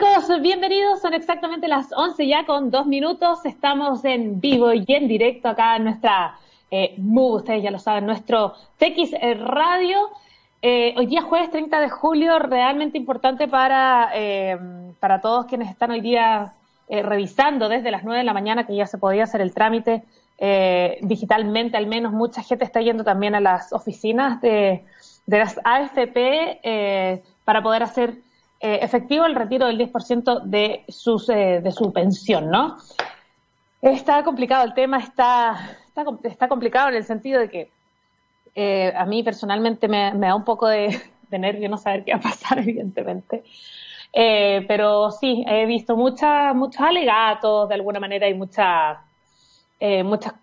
chicos, 0.00 0.40
bienvenidos. 0.40 1.02
Son 1.02 1.12
exactamente 1.12 1.68
las 1.68 1.92
11 1.92 2.26
ya 2.26 2.46
con 2.46 2.70
dos 2.70 2.86
minutos. 2.86 3.44
Estamos 3.44 4.02
en 4.04 4.40
vivo 4.40 4.72
y 4.72 4.84
en 4.88 5.08
directo 5.08 5.48
acá 5.48 5.76
en 5.76 5.84
nuestra 5.84 6.38
eh, 6.70 6.96
ustedes 6.98 7.62
ya 7.62 7.70
lo 7.70 7.78
saben, 7.78 8.06
nuestro 8.06 8.54
TX 8.78 9.12
Radio. 9.40 9.98
Eh, 10.62 10.94
hoy 10.96 11.04
día 11.04 11.20
jueves 11.20 11.50
30 11.50 11.80
de 11.80 11.90
julio, 11.90 12.38
realmente 12.38 12.96
importante 12.96 13.46
para, 13.46 14.10
eh, 14.14 14.58
para 15.00 15.20
todos 15.20 15.44
quienes 15.44 15.68
están 15.68 15.90
hoy 15.90 16.00
día 16.00 16.54
eh, 16.88 17.02
revisando 17.02 17.68
desde 17.68 17.90
las 17.90 18.02
9 18.02 18.20
de 18.20 18.24
la 18.24 18.32
mañana 18.32 18.66
que 18.66 18.74
ya 18.74 18.86
se 18.86 18.96
podía 18.96 19.24
hacer 19.24 19.42
el 19.42 19.52
trámite 19.52 20.02
digitalmente, 21.02 21.76
al 21.76 21.86
menos 21.86 22.14
mucha 22.14 22.42
gente 22.42 22.64
está 22.64 22.80
yendo 22.80 23.04
también 23.04 23.34
a 23.34 23.40
las 23.40 23.74
oficinas 23.74 24.40
de, 24.40 24.86
de 25.26 25.38
las 25.38 25.60
AFP 25.62 27.22
para 27.44 27.62
poder 27.62 27.82
hacer 27.82 28.22
efectivo 28.60 29.24
el 29.24 29.34
retiro 29.34 29.66
del 29.66 29.78
10% 29.78 30.42
de, 30.42 30.84
sus, 30.88 31.26
de 31.26 31.72
su 31.72 31.92
pensión, 31.92 32.50
¿no? 32.50 32.76
Está 33.82 34.22
complicado 34.22 34.64
el 34.64 34.74
tema, 34.74 34.98
está, 34.98 35.78
está, 35.86 36.04
está 36.24 36.48
complicado 36.48 36.90
en 36.90 36.96
el 36.96 37.04
sentido 37.04 37.40
de 37.40 37.48
que 37.48 37.70
eh, 38.54 38.92
a 38.94 39.06
mí 39.06 39.22
personalmente 39.22 39.88
me, 39.88 40.12
da 40.12 40.34
un 40.34 40.44
poco 40.44 40.68
de, 40.68 41.00
nervio 41.30 41.68
no 41.68 41.78
saber 41.78 42.04
qué 42.04 42.12
va 42.12 42.18
a 42.18 42.22
pasar, 42.22 42.58
evidentemente. 42.60 43.44
Eh, 44.12 44.64
pero 44.66 45.10
sí, 45.12 45.44
he 45.46 45.66
visto 45.66 45.96
muchas, 45.96 46.54
muchos 46.54 46.80
alegatos 46.82 47.68
de 47.68 47.74
alguna 47.76 48.00
manera 48.00 48.28
y 48.28 48.34
muchas, 48.34 48.98
eh, 49.78 50.02
muchas, 50.02 50.34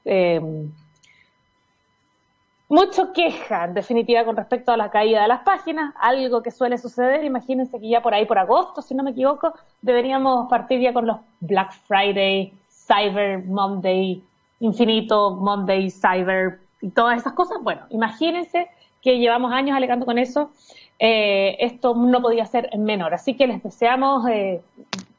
mucho 2.70 3.14
queja, 3.14 3.66
en 3.66 3.74
definitiva, 3.74 4.26
con 4.26 4.36
respecto 4.36 4.72
a 4.72 4.78
la 4.78 4.90
caída 4.90 5.22
de 5.22 5.28
las 5.30 5.42
páginas, 5.42 5.94
algo 6.00 6.44
que 6.44 6.52
suele 6.52 6.78
suceder. 6.78 7.24
Imagínense 7.24 7.80
que 7.80 7.88
ya 7.88 8.02
por 8.02 8.14
ahí, 8.14 8.26
por 8.26 8.38
agosto, 8.38 8.82
si 8.82 8.94
no 8.94 9.04
me 9.04 9.12
equivoco, 9.12 9.54
deberíamos 9.82 10.50
partir 10.50 10.82
ya 10.82 10.92
con 10.92 11.08
los 11.08 11.18
Black 11.40 11.72
Friday, 11.88 12.54
Cyber 12.70 13.46
Monday, 13.46 14.22
Infinito 14.60 15.32
Monday, 15.32 15.90
Cyber 15.90 16.60
y 16.82 16.90
todas 16.90 17.18
esas 17.20 17.34
cosas. 17.34 17.60
Bueno, 17.62 17.82
imagínense 17.90 18.68
que 19.02 19.18
llevamos 19.18 19.54
años 19.54 19.78
alegando 19.78 20.06
con 20.06 20.18
eso. 20.18 20.52
Eh, 21.00 21.56
esto 21.60 21.96
no 21.96 22.22
podía 22.22 22.46
ser 22.46 22.70
menor. 22.78 23.14
Así 23.14 23.36
que 23.36 23.48
les 23.48 23.64
deseamos, 23.64 24.28
eh, 24.30 24.62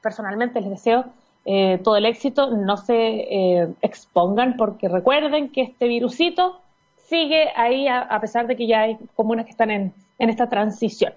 personalmente 0.03 0.61
les 0.61 0.71
deseo 0.71 1.07
eh, 1.45 1.81
todo 1.83 1.97
el 1.97 2.05
éxito. 2.05 2.51
No 2.51 2.77
se 2.77 3.69
expongan 3.81 4.57
porque 4.57 4.89
recuerden 4.89 5.51
que 5.51 5.63
este 5.63 5.89
virusito 5.89 6.61
sigue 7.09 7.51
ahí 7.57 7.89
a, 7.89 8.19
pesar 8.21 8.47
de 8.47 8.57
que 8.57 8.67
ya 8.67 8.83
hay 8.83 8.99
comunas 9.17 9.45
que 9.45 9.51
están 9.51 9.71
en, 9.71 9.93
en 10.19 10.31
esta 10.31 10.49
transición. 10.49 11.13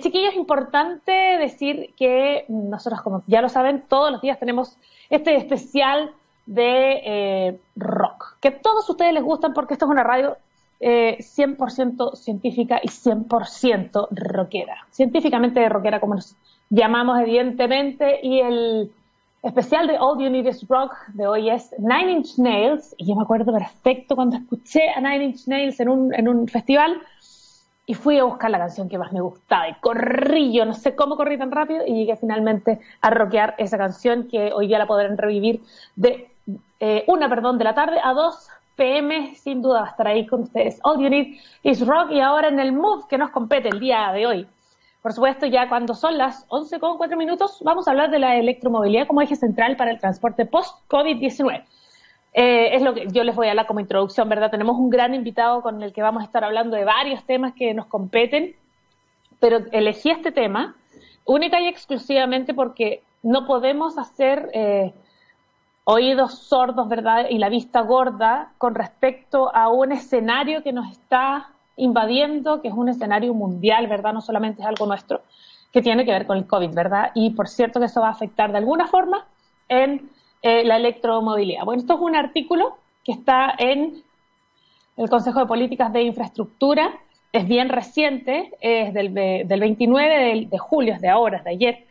chiquillos, 0.00 0.30
es 0.30 0.36
importante 0.36 1.12
decir 1.12 1.94
que 1.96 2.44
nosotros, 2.48 3.02
como 3.02 3.22
ya 3.26 3.42
lo 3.42 3.48
saben, 3.48 3.82
todos 3.88 4.12
los 4.12 4.22
días 4.22 4.38
tenemos 4.38 4.76
este 5.10 5.34
especial 5.36 6.12
de 6.46 7.00
eh, 7.04 7.60
rock, 7.76 8.36
que 8.40 8.48
a 8.48 8.58
todos 8.58 8.88
ustedes 8.90 9.12
les 9.12 9.22
gustan 9.22 9.52
porque 9.52 9.74
esto 9.74 9.86
es 9.86 9.90
una 9.90 10.02
radio 10.02 10.36
eh, 10.80 11.18
100% 11.20 12.16
científica 12.16 12.80
y 12.82 12.88
100% 12.88 14.08
rockera. 14.10 14.86
Científicamente 14.90 15.68
rockera, 15.68 16.00
como 16.00 16.16
nos 16.16 16.34
llamamos 16.70 17.20
evidentemente, 17.20 18.18
y 18.22 18.40
el 18.40 18.90
especial 19.42 19.86
de 19.86 19.96
All 19.98 20.18
You 20.20 20.30
Need 20.30 20.46
Is 20.46 20.66
Rock 20.68 20.94
de 21.14 21.26
hoy 21.26 21.50
es 21.50 21.74
Nine 21.78 22.12
Inch 22.12 22.38
Nails, 22.38 22.94
y 22.98 23.06
yo 23.06 23.14
me 23.14 23.22
acuerdo 23.22 23.52
perfecto 23.52 24.14
cuando 24.14 24.36
escuché 24.36 24.90
a 24.90 25.00
Nine 25.00 25.24
Inch 25.24 25.46
Nails 25.46 25.80
en 25.80 25.88
un, 25.88 26.14
en 26.14 26.28
un 26.28 26.46
festival, 26.46 27.00
y 27.86 27.94
fui 27.94 28.18
a 28.18 28.24
buscar 28.24 28.50
la 28.50 28.58
canción 28.58 28.88
que 28.88 28.98
más 28.98 29.12
me 29.12 29.20
gustaba 29.20 29.68
y 29.68 29.74
corrí, 29.80 30.52
yo 30.52 30.64
no 30.64 30.74
sé 30.74 30.94
cómo 30.94 31.16
corrí 31.16 31.36
tan 31.38 31.50
rápido 31.50 31.84
y 31.84 31.94
llegué 31.94 32.14
finalmente 32.16 32.78
a 33.00 33.10
rockear 33.10 33.56
esa 33.58 33.78
canción 33.78 34.28
que 34.28 34.52
hoy 34.52 34.68
día 34.68 34.78
la 34.78 34.86
podrán 34.86 35.18
revivir 35.18 35.62
de 35.96 36.30
eh, 36.78 37.04
una, 37.08 37.28
perdón, 37.28 37.58
de 37.58 37.64
la 37.64 37.74
tarde 37.74 37.98
a 38.02 38.12
2 38.12 38.48
pm, 38.76 39.34
sin 39.34 39.60
duda 39.60 39.80
va 39.80 39.86
a 39.88 39.90
estar 39.90 40.06
ahí 40.06 40.24
con 40.24 40.42
ustedes. 40.42 40.78
All 40.84 41.02
You 41.02 41.10
Need 41.10 41.36
is 41.64 41.84
Rock 41.84 42.12
y 42.12 42.20
ahora 42.20 42.46
en 42.46 42.60
el 42.60 42.72
Move 42.72 43.06
que 43.08 43.18
nos 43.18 43.30
compete 43.30 43.68
el 43.68 43.80
día 43.80 44.12
de 44.12 44.26
hoy. 44.26 44.46
Por 45.02 45.12
supuesto, 45.12 45.46
ya 45.46 45.68
cuando 45.68 45.94
son 45.94 46.18
las 46.18 46.44
11 46.48 46.78
con 46.78 46.98
4 46.98 47.16
minutos, 47.16 47.58
vamos 47.64 47.88
a 47.88 47.92
hablar 47.92 48.10
de 48.10 48.18
la 48.18 48.36
electromovilidad 48.36 49.06
como 49.06 49.22
eje 49.22 49.34
central 49.34 49.76
para 49.76 49.90
el 49.90 49.98
transporte 49.98 50.44
post-COVID-19. 50.44 51.64
Eh, 52.32 52.76
es 52.76 52.82
lo 52.82 52.94
que 52.94 53.08
yo 53.08 53.24
les 53.24 53.34
voy 53.34 53.48
a 53.48 53.50
hablar 53.50 53.66
como 53.66 53.80
introducción, 53.80 54.28
¿verdad? 54.28 54.50
Tenemos 54.50 54.76
un 54.76 54.90
gran 54.90 55.14
invitado 55.14 55.62
con 55.62 55.82
el 55.82 55.92
que 55.92 56.02
vamos 56.02 56.22
a 56.22 56.26
estar 56.26 56.44
hablando 56.44 56.76
de 56.76 56.84
varios 56.84 57.24
temas 57.24 57.54
que 57.54 57.72
nos 57.72 57.86
competen, 57.86 58.54
pero 59.40 59.60
elegí 59.72 60.10
este 60.10 60.32
tema 60.32 60.76
única 61.24 61.60
y 61.60 61.66
exclusivamente 61.66 62.54
porque 62.54 63.02
no 63.22 63.46
podemos 63.46 63.98
hacer 63.98 64.50
eh, 64.52 64.92
oídos 65.84 66.34
sordos, 66.34 66.88
¿verdad? 66.88 67.26
Y 67.30 67.38
la 67.38 67.48
vista 67.48 67.80
gorda 67.80 68.52
con 68.58 68.74
respecto 68.74 69.54
a 69.54 69.68
un 69.68 69.92
escenario 69.92 70.62
que 70.62 70.72
nos 70.72 70.90
está 70.90 71.50
invadiendo, 71.76 72.60
que 72.60 72.68
es 72.68 72.74
un 72.74 72.88
escenario 72.88 73.34
mundial, 73.34 73.86
¿verdad? 73.86 74.12
No 74.12 74.20
solamente 74.20 74.62
es 74.62 74.68
algo 74.68 74.86
nuestro, 74.86 75.22
que 75.72 75.82
tiene 75.82 76.04
que 76.04 76.12
ver 76.12 76.26
con 76.26 76.36
el 76.36 76.46
COVID, 76.46 76.72
¿verdad? 76.72 77.12
Y 77.14 77.30
por 77.30 77.48
cierto 77.48 77.80
que 77.80 77.86
eso 77.86 78.00
va 78.00 78.08
a 78.08 78.12
afectar 78.12 78.52
de 78.52 78.58
alguna 78.58 78.86
forma 78.86 79.26
en 79.68 80.10
eh, 80.42 80.64
la 80.64 80.76
electromovilidad. 80.76 81.64
Bueno, 81.64 81.80
esto 81.80 81.94
es 81.94 82.00
un 82.00 82.16
artículo 82.16 82.76
que 83.04 83.12
está 83.12 83.54
en 83.58 84.02
el 84.96 85.08
Consejo 85.08 85.40
de 85.40 85.46
Políticas 85.46 85.92
de 85.92 86.02
Infraestructura, 86.02 86.92
es 87.32 87.46
bien 87.46 87.68
reciente, 87.68 88.50
es 88.60 88.92
del, 88.92 89.14
del 89.14 89.60
29 89.60 90.18
de, 90.18 90.46
de 90.46 90.58
julio, 90.58 90.94
es 90.94 91.00
de 91.00 91.08
ahora, 91.08 91.38
es 91.38 91.44
de 91.44 91.50
ayer, 91.50 91.86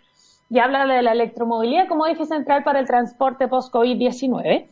y 0.50 0.60
habla 0.60 0.86
de 0.86 1.02
la 1.02 1.12
electromovilidad 1.12 1.88
como 1.88 2.08
eje 2.08 2.26
central 2.26 2.64
para 2.64 2.80
el 2.80 2.88
transporte 2.88 3.48
post-COVID-19. 3.48 4.68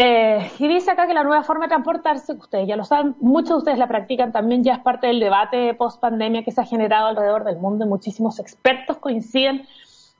Eh, 0.00 0.52
y 0.60 0.68
dice 0.68 0.92
acá 0.92 1.08
que 1.08 1.12
la 1.12 1.24
nueva 1.24 1.42
forma 1.42 1.64
de 1.64 1.70
transportarse, 1.70 2.32
ustedes 2.34 2.68
ya 2.68 2.76
lo 2.76 2.84
saben, 2.84 3.16
muchos 3.18 3.50
de 3.50 3.56
ustedes 3.56 3.78
la 3.78 3.88
practican 3.88 4.30
también, 4.30 4.62
ya 4.62 4.74
es 4.74 4.78
parte 4.78 5.08
del 5.08 5.18
debate 5.18 5.74
post-pandemia 5.74 6.44
que 6.44 6.52
se 6.52 6.60
ha 6.60 6.64
generado 6.64 7.08
alrededor 7.08 7.42
del 7.42 7.56
mundo 7.56 7.84
y 7.84 7.88
muchísimos 7.88 8.38
expertos 8.38 8.98
coinciden 8.98 9.66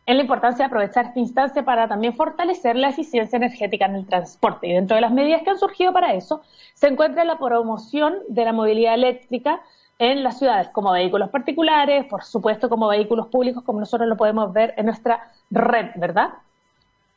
en 0.06 0.16
la 0.16 0.22
importancia 0.22 0.65
de 0.65 0.66
aprovechar 0.66 1.06
esta 1.06 1.21
instancia 1.21 1.65
para 1.65 1.87
también 1.87 2.15
fortalecer 2.15 2.75
la 2.75 2.89
eficiencia 2.89 3.37
energética 3.37 3.84
en 3.87 3.94
el 3.94 4.06
transporte. 4.06 4.66
Y 4.66 4.72
dentro 4.72 4.97
de 4.97 5.00
las 5.00 5.12
medidas 5.12 5.43
que 5.43 5.50
han 5.50 5.59
surgido 5.59 5.93
para 5.93 6.12
eso 6.15 6.43
se 6.75 6.89
encuentra 6.89 7.25
la 7.25 7.39
promoción 7.39 8.16
de 8.28 8.45
la 8.45 8.53
movilidad 8.53 8.95
eléctrica, 8.95 9.60
en 10.00 10.22
las 10.22 10.39
ciudades, 10.39 10.69
como 10.69 10.93
vehículos 10.93 11.31
particulares, 11.31 12.05
por 12.06 12.22
supuesto 12.22 12.69
como 12.69 12.89
vehículos 12.89 13.27
públicos, 13.28 13.65
como 13.65 13.81
nosotros 13.81 14.09
lo 14.09 14.16
podemos 14.16 14.53
ver 14.53 14.75
en 14.77 14.87
nuestra 14.87 15.33
red, 15.50 15.87
¿verdad? 15.97 16.31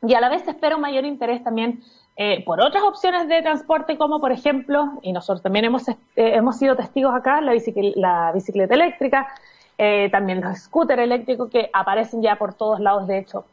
Y 0.01 0.15
a 0.15 0.21
la 0.21 0.29
vez 0.29 0.41
se 0.43 0.51
espera 0.51 0.75
un 0.75 0.81
mayor 0.81 1.05
interés 1.05 1.43
también 1.43 1.83
eh, 2.17 2.43
por 2.45 2.61
otras 2.61 2.83
opciones 2.83 3.27
de 3.27 3.41
transporte, 3.41 3.97
como 3.97 4.19
por 4.19 4.31
ejemplo, 4.31 4.99
y 5.01 5.13
nosotros 5.13 5.41
también 5.41 5.65
hemos, 5.65 5.87
eh, 5.87 5.95
hemos 6.15 6.57
sido 6.57 6.75
testigos 6.75 7.13
acá, 7.15 7.41
la, 7.41 7.53
la 7.95 8.31
bicicleta 8.33 8.73
eléctrica, 8.73 9.27
eh, 9.77 10.09
también 10.11 10.41
los 10.41 10.57
scooters 10.57 11.01
eléctricos 11.01 11.49
que 11.49 11.69
aparecen 11.73 12.21
ya 12.21 12.35
por 12.35 12.53
todos 12.53 12.79
lados, 12.79 13.07
de 13.07 13.19
hecho, 13.19 13.45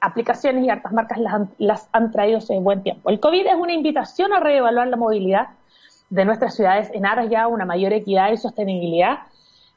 aplicaciones 0.00 0.64
y 0.64 0.70
hartas 0.70 0.92
marcas 0.92 1.18
las 1.18 1.34
han, 1.34 1.50
las 1.58 1.88
han 1.92 2.10
traído 2.10 2.38
hace 2.38 2.58
buen 2.58 2.82
tiempo. 2.82 3.10
El 3.10 3.20
COVID 3.20 3.46
es 3.46 3.56
una 3.56 3.72
invitación 3.72 4.32
a 4.32 4.40
reevaluar 4.40 4.86
la 4.88 4.96
movilidad 4.96 5.48
de 6.10 6.24
nuestras 6.24 6.54
ciudades 6.54 6.90
en 6.94 7.06
aras 7.06 7.28
ya 7.28 7.42
a 7.42 7.48
una 7.48 7.64
mayor 7.64 7.92
equidad 7.92 8.30
y 8.32 8.36
sostenibilidad, 8.36 9.20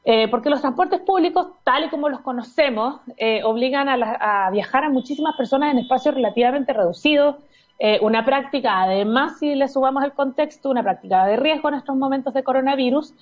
eh, 0.04 0.28
porque 0.28 0.50
los 0.50 0.60
transportes 0.60 1.00
públicos, 1.00 1.48
tal 1.64 1.84
y 1.84 1.88
como 1.88 2.08
los 2.08 2.20
conocemos, 2.20 3.00
eh, 3.16 3.42
obligan 3.44 3.88
a, 3.88 4.48
viajar 4.50 4.84
a 4.84 4.88
muchísimas 4.88 5.36
personas 5.36 5.72
en 5.72 5.78
espacios 5.78 6.14
relativamente 6.14 6.72
reducidos, 6.72 7.36
eh, 7.78 7.98
una 8.02 8.24
práctica, 8.24 8.82
además, 8.82 9.38
si 9.38 9.54
le 9.54 9.68
subamos 9.68 10.04
el 10.04 10.12
contexto, 10.12 10.70
una 10.70 10.82
práctica 10.82 11.24
de 11.26 11.36
riesgo 11.36 11.68
en 11.68 11.76
estos 11.76 11.96
momentos 11.96 12.34
de 12.34 12.42
coronavirus, 12.42 13.14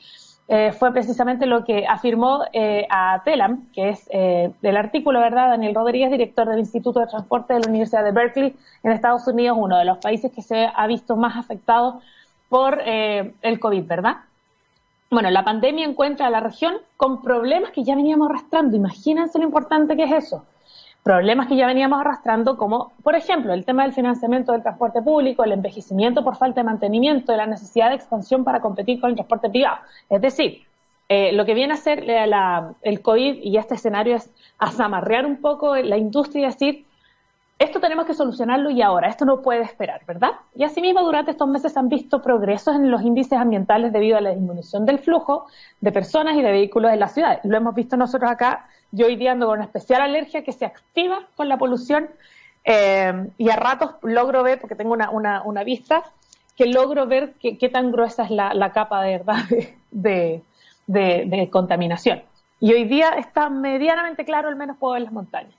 fue 0.78 0.92
precisamente 0.92 1.44
lo 1.44 1.64
que 1.64 1.88
afirmó 1.88 2.44
a 2.88 3.20
TELAM, 3.24 3.66
que 3.72 3.88
es 3.88 4.08
del 4.08 4.76
artículo, 4.76 5.18
¿verdad? 5.18 5.48
Daniel 5.48 5.74
Rodríguez, 5.74 6.08
director 6.08 6.48
del 6.48 6.60
Instituto 6.60 7.00
de 7.00 7.08
Transporte 7.08 7.54
de 7.54 7.60
la 7.62 7.68
Universidad 7.68 8.04
de 8.04 8.12
Berkeley 8.12 8.54
en 8.84 8.92
Estados 8.92 9.26
Unidos, 9.26 9.58
uno 9.60 9.76
de 9.76 9.84
los 9.84 9.98
países 9.98 10.30
que 10.30 10.42
se 10.42 10.70
ha 10.72 10.86
visto 10.86 11.16
más 11.16 11.36
afectado 11.36 12.00
por 12.48 12.80
eh, 12.84 13.34
el 13.42 13.58
COVID, 13.58 13.84
¿verdad? 13.86 14.16
Bueno, 15.10 15.30
la 15.30 15.44
pandemia 15.44 15.86
encuentra 15.86 16.26
a 16.26 16.30
la 16.30 16.40
región 16.40 16.74
con 16.96 17.22
problemas 17.22 17.70
que 17.70 17.84
ya 17.84 17.94
veníamos 17.94 18.28
arrastrando. 18.28 18.76
Imagínense 18.76 19.38
lo 19.38 19.44
importante 19.44 19.96
que 19.96 20.04
es 20.04 20.12
eso. 20.12 20.44
Problemas 21.06 21.46
que 21.46 21.54
ya 21.54 21.68
veníamos 21.68 22.00
arrastrando, 22.00 22.56
como, 22.56 22.90
por 23.04 23.14
ejemplo, 23.14 23.54
el 23.54 23.64
tema 23.64 23.84
del 23.84 23.92
financiamiento 23.92 24.50
del 24.50 24.62
transporte 24.62 25.00
público, 25.02 25.44
el 25.44 25.52
envejecimiento 25.52 26.24
por 26.24 26.34
falta 26.34 26.62
de 26.62 26.64
mantenimiento, 26.64 27.36
la 27.36 27.46
necesidad 27.46 27.90
de 27.90 27.94
expansión 27.94 28.42
para 28.42 28.60
competir 28.60 29.00
con 29.00 29.10
el 29.10 29.14
transporte 29.14 29.48
privado. 29.48 29.76
Es 30.10 30.20
decir, 30.20 30.64
eh, 31.08 31.30
lo 31.32 31.44
que 31.46 31.54
viene 31.54 31.74
a 31.74 31.76
hacer 31.76 32.04
el 32.82 33.02
COVID 33.02 33.40
y 33.40 33.56
este 33.56 33.76
escenario 33.76 34.16
es 34.16 34.28
azamarrear 34.58 35.26
un 35.26 35.36
poco 35.36 35.76
la 35.76 35.96
industria 35.96 36.42
y 36.42 36.46
decir, 36.46 36.85
esto 37.58 37.80
tenemos 37.80 38.04
que 38.04 38.12
solucionarlo 38.12 38.70
y 38.70 38.82
ahora, 38.82 39.08
esto 39.08 39.24
no 39.24 39.40
puede 39.40 39.62
esperar, 39.62 40.04
¿verdad? 40.06 40.32
Y 40.54 40.64
asimismo, 40.64 41.02
durante 41.02 41.30
estos 41.30 41.48
meses 41.48 41.74
han 41.76 41.88
visto 41.88 42.20
progresos 42.20 42.76
en 42.76 42.90
los 42.90 43.00
índices 43.00 43.38
ambientales 43.38 43.92
debido 43.92 44.18
a 44.18 44.20
la 44.20 44.30
disminución 44.30 44.84
del 44.84 44.98
flujo 44.98 45.46
de 45.80 45.90
personas 45.90 46.36
y 46.36 46.42
de 46.42 46.50
vehículos 46.50 46.92
en 46.92 47.00
la 47.00 47.08
ciudad. 47.08 47.40
Lo 47.44 47.56
hemos 47.56 47.74
visto 47.74 47.96
nosotros 47.96 48.30
acá, 48.30 48.68
yo 48.92 49.06
hoy 49.06 49.16
día 49.16 49.32
ando 49.32 49.46
con 49.46 49.56
una 49.56 49.64
especial 49.64 50.02
alergia 50.02 50.44
que 50.44 50.52
se 50.52 50.66
activa 50.66 51.28
con 51.34 51.48
la 51.48 51.56
polución 51.56 52.10
eh, 52.64 53.26
y 53.38 53.48
a 53.48 53.56
ratos 53.56 53.94
logro 54.02 54.42
ver, 54.42 54.60
porque 54.60 54.74
tengo 54.74 54.92
una, 54.92 55.10
una, 55.10 55.64
vista, 55.64 56.02
que 56.56 56.66
logro 56.66 57.06
ver 57.06 57.34
qué 57.40 57.68
tan 57.70 57.90
gruesa 57.90 58.24
es 58.24 58.30
la, 58.30 58.72
capa 58.74 59.02
de 59.02 59.18
verdad 59.18 59.44
de, 59.90 60.42
de 60.86 61.48
contaminación. 61.50 62.22
Y 62.60 62.74
hoy 62.74 62.84
día 62.84 63.10
está 63.10 63.48
medianamente 63.48 64.26
claro, 64.26 64.48
al 64.48 64.56
menos 64.56 64.76
puedo 64.76 64.92
ver 64.92 65.02
las 65.02 65.12
montañas. 65.12 65.54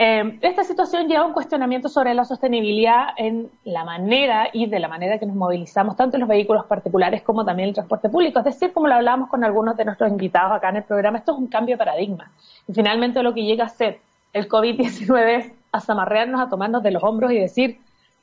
Eh, 0.00 0.38
esta 0.42 0.62
situación 0.62 1.08
lleva 1.08 1.24
a 1.24 1.26
un 1.26 1.32
cuestionamiento 1.32 1.88
sobre 1.88 2.14
la 2.14 2.24
sostenibilidad 2.24 3.08
en 3.16 3.50
la 3.64 3.82
manera 3.82 4.48
y 4.52 4.66
de 4.66 4.78
la 4.78 4.86
manera 4.86 5.18
que 5.18 5.26
nos 5.26 5.34
movilizamos, 5.34 5.96
tanto 5.96 6.16
en 6.16 6.20
los 6.20 6.28
vehículos 6.28 6.66
particulares 6.66 7.22
como 7.22 7.44
también 7.44 7.64
en 7.64 7.68
el 7.70 7.74
transporte 7.74 8.08
público. 8.08 8.38
Es 8.38 8.44
decir, 8.44 8.72
como 8.72 8.86
lo 8.86 8.94
hablábamos 8.94 9.28
con 9.28 9.42
algunos 9.42 9.76
de 9.76 9.84
nuestros 9.84 10.08
invitados 10.08 10.52
acá 10.52 10.68
en 10.68 10.76
el 10.76 10.84
programa, 10.84 11.18
esto 11.18 11.32
es 11.32 11.38
un 11.38 11.48
cambio 11.48 11.74
de 11.74 11.78
paradigma. 11.78 12.30
Y 12.68 12.74
finalmente 12.74 13.20
lo 13.24 13.34
que 13.34 13.42
llega 13.42 13.64
a 13.64 13.68
ser 13.68 13.98
el 14.32 14.48
COVID-19 14.48 15.36
es 15.36 15.52
a 15.72 15.80
zamarrearnos, 15.80 16.40
a 16.40 16.48
tomarnos 16.48 16.84
de 16.84 16.92
los 16.92 17.02
hombros 17.02 17.32
y 17.32 17.40
decir, 17.40 17.80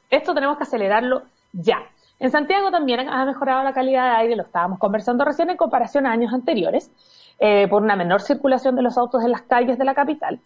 esto 0.10 0.34
tenemos 0.34 0.56
que 0.56 0.64
acelerarlo 0.64 1.24
ya. 1.52 1.80
En 2.20 2.32
Santiago 2.32 2.72
también 2.72 3.10
ha 3.10 3.26
mejorado 3.26 3.64
la 3.64 3.74
calidad 3.74 4.12
de 4.12 4.22
aire, 4.22 4.36
lo 4.38 4.44
estábamos 4.44 4.80
conversando 4.80 5.26
recién 5.26 5.50
en 5.50 5.58
comparación 5.58 6.06
a 6.06 6.14
años 6.14 6.34
anteriores, 6.34 6.90
eh, 7.40 7.68
por 7.68 7.84
una 7.84 7.98
menor 7.98 8.22
circulación 8.22 8.78
de 8.78 8.82
los 8.82 8.98
autos 8.98 9.26
en 9.26 9.32
las 9.32 9.42
calles 9.42 9.78
de 9.78 9.84
la 9.84 9.94
capital. 9.94 10.40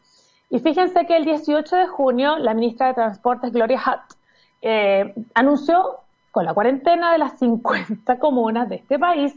Y 0.50 0.60
fíjense 0.60 1.06
que 1.06 1.16
el 1.16 1.26
18 1.26 1.76
de 1.76 1.88
junio 1.88 2.38
la 2.38 2.54
ministra 2.54 2.88
de 2.88 2.96
Transportes, 2.96 3.52
Gloria 3.52 3.80
Hutt, 3.80 4.18
eh, 4.62 5.14
anunció 5.36 6.00
con 6.32 6.46
la 6.46 6.54
cuarentena 6.54 7.12
de 7.12 7.20
las 7.20 7.38
50 7.40 8.20
comunas 8.20 8.68
de 8.70 8.76
este 8.76 9.00
país 9.00 9.36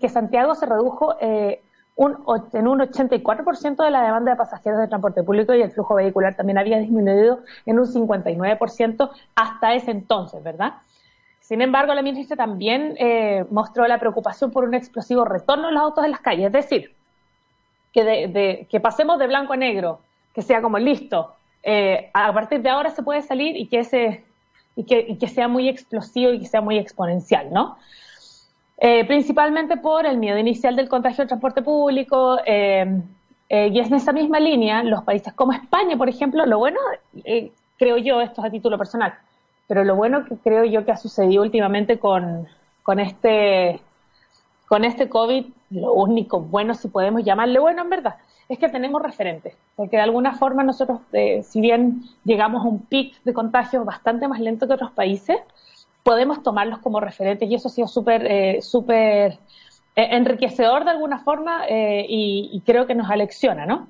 que 0.00 0.08
Santiago 0.08 0.54
se 0.54 0.66
redujo 0.66 1.16
eh, 1.20 1.62
un, 1.94 2.16
en 2.52 2.68
un 2.68 2.80
84% 2.80 3.84
de 3.84 3.90
la 3.90 4.02
demanda 4.02 4.32
de 4.32 4.36
pasajeros 4.36 4.80
de 4.80 4.88
transporte 4.88 5.22
público 5.22 5.54
y 5.54 5.62
el 5.62 5.70
flujo 5.70 5.94
vehicular 5.94 6.34
también 6.34 6.58
había 6.58 6.78
disminuido 6.78 7.40
en 7.64 7.78
un 7.78 7.86
59% 7.86 9.10
hasta 9.34 9.74
ese 9.74 9.90
entonces, 9.90 10.42
¿verdad? 10.42 10.74
Sin 11.40 11.62
embargo, 11.62 11.94
la 11.94 12.02
ministra 12.02 12.36
también 12.36 12.96
eh, 12.98 13.44
mostró 13.50 13.86
la 13.86 13.98
preocupación 13.98 14.50
por 14.50 14.64
un 14.64 14.74
explosivo 14.74 15.24
retorno 15.24 15.68
de 15.68 15.74
los 15.74 15.82
autos 15.82 16.04
en 16.04 16.10
las 16.10 16.20
calles, 16.20 16.46
es 16.46 16.52
decir, 16.52 16.94
que, 17.92 18.66
que 18.68 18.80
pasemos 18.80 19.18
de 19.18 19.26
blanco 19.26 19.52
a 19.52 19.56
negro 19.56 20.00
que 20.36 20.42
sea 20.42 20.60
como 20.60 20.78
listo, 20.78 21.32
eh, 21.62 22.10
a 22.12 22.30
partir 22.30 22.60
de 22.60 22.68
ahora 22.68 22.90
se 22.90 23.02
puede 23.02 23.22
salir 23.22 23.56
y 23.56 23.68
que, 23.68 23.78
ese, 23.78 24.22
y 24.76 24.84
que, 24.84 25.28
sea 25.28 25.48
muy 25.48 25.66
explosivo 25.66 26.30
y 26.30 26.40
que 26.40 26.46
sea 26.46 26.60
muy 26.60 26.76
exponencial, 26.76 27.50
¿no? 27.50 27.78
Eh, 28.76 29.06
principalmente 29.06 29.78
por 29.78 30.04
el 30.04 30.18
miedo 30.18 30.36
inicial 30.36 30.76
del 30.76 30.90
contagio 30.90 31.22
del 31.22 31.28
transporte 31.28 31.62
público, 31.62 32.38
eh, 32.44 33.00
y 33.48 33.80
es 33.80 33.86
en 33.86 33.94
esa 33.94 34.12
misma 34.12 34.38
línea, 34.38 34.82
los 34.82 35.04
países 35.04 35.32
como 35.32 35.54
España, 35.54 35.96
por 35.96 36.10
ejemplo, 36.10 36.44
lo 36.44 36.58
bueno, 36.58 36.80
creo 37.78 37.96
yo, 37.96 38.20
esto 38.20 38.42
es 38.42 38.46
a 38.46 38.50
título 38.50 38.76
personal, 38.76 39.14
pero 39.66 39.84
lo 39.84 39.96
bueno 39.96 40.26
que 40.26 40.36
creo 40.36 40.66
yo 40.66 40.84
que 40.84 40.92
ha 40.92 40.98
sucedido 40.98 41.42
últimamente 41.42 41.98
con, 41.98 42.46
con 42.82 43.00
este 43.00 43.80
con 44.68 44.84
este 44.84 45.08
COVID, 45.08 45.46
lo 45.70 45.92
único 45.94 46.40
bueno, 46.40 46.74
si 46.74 46.88
podemos 46.88 47.24
llamarle 47.24 47.58
bueno 47.58 47.82
en 47.82 47.88
verdad, 47.88 48.16
es 48.48 48.58
que 48.58 48.68
tenemos 48.68 49.02
referentes, 49.02 49.56
porque 49.74 49.96
de 49.96 50.02
alguna 50.02 50.34
forma 50.34 50.62
nosotros, 50.62 51.00
eh, 51.12 51.42
si 51.42 51.60
bien 51.60 52.02
llegamos 52.24 52.64
a 52.64 52.68
un 52.68 52.80
pic 52.80 53.20
de 53.24 53.32
contagios 53.32 53.84
bastante 53.84 54.28
más 54.28 54.40
lento 54.40 54.68
que 54.68 54.74
otros 54.74 54.92
países, 54.92 55.38
podemos 56.04 56.42
tomarlos 56.42 56.78
como 56.78 57.00
referentes 57.00 57.50
y 57.50 57.54
eso 57.54 57.68
ha 57.68 57.72
sido 57.72 57.88
súper 57.88 58.24
eh, 58.30 58.62
súper 58.62 59.32
eh, 59.96 60.08
enriquecedor 60.12 60.84
de 60.84 60.90
alguna 60.90 61.18
forma 61.18 61.64
y, 61.68 62.50
y, 62.52 62.60
creo 62.60 62.86
que 62.86 62.94
nos 62.94 63.10
alecciona, 63.10 63.66
¿no? 63.66 63.88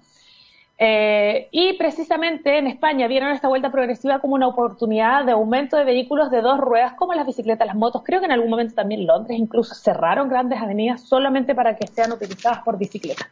y 0.79 1.73
precisamente 1.79 2.59
en 2.59 2.67
España 2.67 3.09
vieron 3.09 3.31
esta 3.31 3.49
vuelta 3.49 3.73
progresiva 3.73 4.19
como 4.19 4.35
una 4.35 4.47
oportunidad 4.47 5.25
de 5.25 5.33
aumento 5.33 5.79
de 5.79 5.85
vehículos 5.85 6.31
de 6.31 6.43
dos 6.43 6.59
ruedas, 6.59 6.93
como 6.95 7.15
las 7.15 7.27
bicicletas, 7.27 7.67
las 7.67 7.77
motos. 7.77 8.03
Creo 8.05 8.21
que 8.21 8.27
en 8.27 8.33
algún 8.33 8.51
momento 8.51 8.75
también 8.75 9.07
Londres 9.07 9.39
incluso 9.39 9.75
cerraron 9.75 10.29
grandes 10.29 10.61
avenidas 10.61 11.01
solamente 11.01 11.55
para 11.55 11.77
que 11.77 11.87
sean 11.87 12.13
utilizadas 12.13 12.63
por 12.63 12.77
bicicletas. 12.77 13.27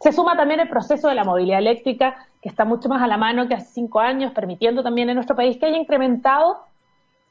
Se 0.00 0.12
suma 0.12 0.36
también 0.36 0.60
el 0.60 0.68
proceso 0.68 1.08
de 1.08 1.14
la 1.14 1.24
movilidad 1.24 1.58
eléctrica, 1.58 2.16
que 2.42 2.48
está 2.48 2.64
mucho 2.64 2.88
más 2.88 3.02
a 3.02 3.06
la 3.06 3.16
mano 3.16 3.48
que 3.48 3.54
hace 3.54 3.72
cinco 3.72 4.00
años, 4.00 4.32
permitiendo 4.32 4.82
también 4.82 5.08
en 5.08 5.14
nuestro 5.14 5.36
país 5.36 5.56
que 5.58 5.66
haya 5.66 5.76
incrementado 5.76 6.58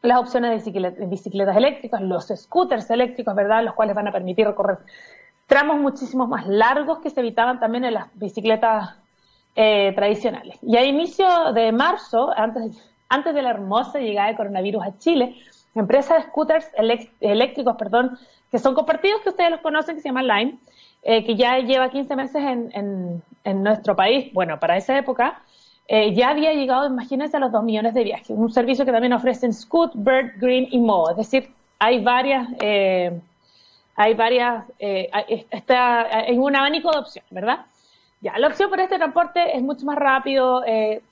las 0.02 0.20
opciones 0.20 0.64
de 0.64 1.06
bicicletas, 1.08 1.58
eléctricas, 1.58 2.02
los 2.02 2.28
scooters 2.28 2.90
eléctricos, 2.90 3.34
¿verdad?, 3.34 3.64
los 3.64 3.74
cuales 3.74 3.96
van 3.96 4.08
a 4.08 4.12
permitir 4.12 4.46
recorrer 4.46 4.78
tramos 5.48 5.80
muchísimo 5.80 6.28
más 6.28 6.48
largos 6.48 7.00
que 7.00 7.10
se 7.10 7.20
evitaban 7.20 7.60
también 7.60 7.86
en 7.86 7.94
las 7.94 8.08
bicicletas 8.16 8.96
eh, 9.56 9.94
tradicionales. 9.96 10.58
Y 10.62 10.78
a 10.78 10.84
inicio 10.84 11.54
de 11.54 11.72
marzo, 11.72 12.32
antes, 12.36 12.78
antes 13.10 13.34
de 13.34 13.42
la 13.42 13.52
hermosa 13.52 14.00
llegada 14.00 14.28
del 14.28 14.38
coronavirus 14.38 14.84
a 14.84 14.98
Chile, 14.98 15.36
empresas 15.76 16.18
de 16.18 16.30
scooters 16.30 16.70
eléctricos, 17.20 17.76
perdón, 17.78 18.18
que 18.52 18.60
son 18.60 18.74
compartidos, 18.74 19.22
que 19.22 19.30
ustedes 19.30 19.52
los 19.52 19.62
conocen, 19.62 19.96
que 19.96 20.02
se 20.02 20.10
llaman 20.10 20.28
Lime, 20.28 20.58
eh, 21.08 21.24
que 21.24 21.36
ya 21.36 21.60
lleva 21.60 21.92
15 21.92 22.16
meses 22.16 22.44
en, 22.44 23.22
en, 23.44 23.64
nuestro 23.64 23.96
país, 23.96 24.34
bueno, 24.34 24.60
para 24.60 24.76
esa 24.76 24.98
época, 24.98 25.40
eh, 25.88 26.16
ya 26.16 26.30
había 26.30 26.52
llegado, 26.54 26.88
imagínense, 26.88 27.38
a 27.38 27.40
los 27.40 27.52
2 27.52 27.64
millones 27.64 27.94
de 27.94 28.04
viajes. 28.04 28.32
Un 28.32 28.52
servicio 28.52 28.86
que 28.86 28.92
también 28.92 29.14
ofrecen 29.14 29.54
Scoot, 29.54 29.92
Bird, 29.94 30.32
Green 30.38 30.68
y 30.72 30.80
Mo. 30.80 31.12
Es 31.12 31.18
decir, 31.18 31.52
hay 31.78 32.04
varias, 32.04 32.48
eh, 32.60 33.22
hay 33.96 34.16
varias, 34.16 34.66
está, 34.80 36.26
hay 36.26 36.40
un 36.40 36.56
abanico 36.56 36.92
de 36.92 36.98
opciones, 36.98 37.30
¿verdad? 37.30 37.66
Ya, 38.22 38.40
la 38.40 38.48
opción 38.48 38.72
por 38.72 38.80
este 38.80 38.98
transporte 38.98 39.56
es 39.56 39.62
mucho 39.62 39.86
más 39.86 39.98
rápido, 40.00 40.64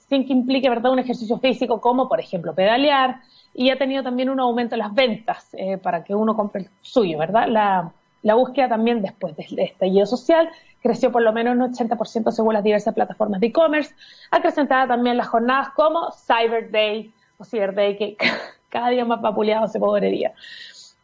sin 0.10 0.26
que 0.26 0.34
implique, 0.34 0.70
¿verdad?, 0.70 0.92
un 0.92 1.00
ejercicio 1.00 1.38
físico 1.38 1.80
como, 1.80 2.10
por 2.10 2.20
ejemplo, 2.20 2.56
pedalear, 2.56 3.22
y 3.54 3.70
ha 3.70 3.78
tenido 3.78 4.02
también 4.02 4.32
un 4.32 4.40
aumento 4.40 4.74
en 4.74 4.80
las 4.80 4.94
ventas 4.96 5.56
para 5.84 6.04
que 6.04 6.16
uno 6.16 6.36
compre 6.36 6.62
el 6.62 6.70
suyo, 6.82 7.20
¿verdad? 7.20 7.48
La, 7.48 7.92
la 8.24 8.36
búsqueda 8.36 8.70
también 8.70 9.02
después 9.02 9.36
del 9.36 9.60
estallido 9.60 10.06
social 10.06 10.50
creció 10.82 11.12
por 11.12 11.22
lo 11.22 11.32
menos 11.32 11.56
un 11.56 11.74
80% 11.74 12.32
según 12.32 12.54
las 12.54 12.64
diversas 12.64 12.94
plataformas 12.94 13.40
de 13.40 13.48
e-commerce, 13.48 13.94
acrecentada 14.32 14.88
también 14.88 15.18
las 15.18 15.28
jornadas 15.28 15.70
como 15.76 16.12
Cyber 16.12 16.72
Day 16.72 17.14
o 17.38 17.46
Cyber 17.46 17.76
Day, 17.76 17.98
que 17.98 18.18
cada 18.70 18.90
día 18.90 19.06
más 19.06 19.22
vapuleado 19.22 19.68
se 19.68 19.80
podrería. 19.80 20.34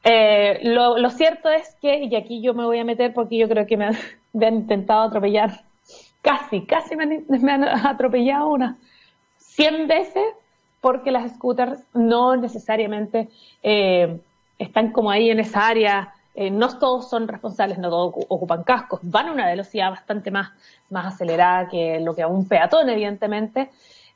Eh, 0.04 0.60
lo, 0.63 1.10
cierto 1.10 1.50
es 1.50 1.75
que, 1.81 2.06
y 2.06 2.16
aquí 2.16 2.42
yo 2.42 2.54
me 2.54 2.66
voy 2.66 2.80
a 2.80 2.86
meter 2.86 3.13
porque 3.13 3.38
yo 3.38 3.50
creo 3.50 3.68
que 3.68 3.77
me 3.77 3.86
han, 3.86 3.98
intentado 4.33 5.04
atropellar, 5.04 5.62
casi, 6.21 6.66
casi 6.66 6.95
me 6.95 7.51
han, 7.51 7.63
atropellado 7.63 8.50
unas 8.50 8.77
100 9.38 9.88
veces 9.88 10.23
porque 10.80 11.11
las 11.11 11.33
scooters 11.33 11.83
no 11.94 12.38
necesariamente 12.38 13.28
eh, 13.61 14.19
están 14.57 14.92
como 14.94 15.11
ahí 15.11 15.30
en 15.30 15.42
esa 15.42 15.68
área 15.68 16.14
eh, 16.40 16.50
no 16.50 16.69
todos 16.80 17.10
son 17.10 17.28
responsables, 17.28 17.78
no 17.80 17.90
todos 17.90 18.14
ocupan 18.30 18.64
cascos, 18.64 19.02
van 19.04 19.28
a 19.28 19.34
una 19.34 19.46
velocidad 19.46 19.90
bastante 19.90 20.31
más, 20.31 20.52
más 20.90 21.14
acelerada 21.14 21.68
que 21.68 22.00
lo 22.00 22.16
que 22.16 22.26
un 22.26 22.48
peatón, 22.48 22.90
evidentemente. 22.90 23.69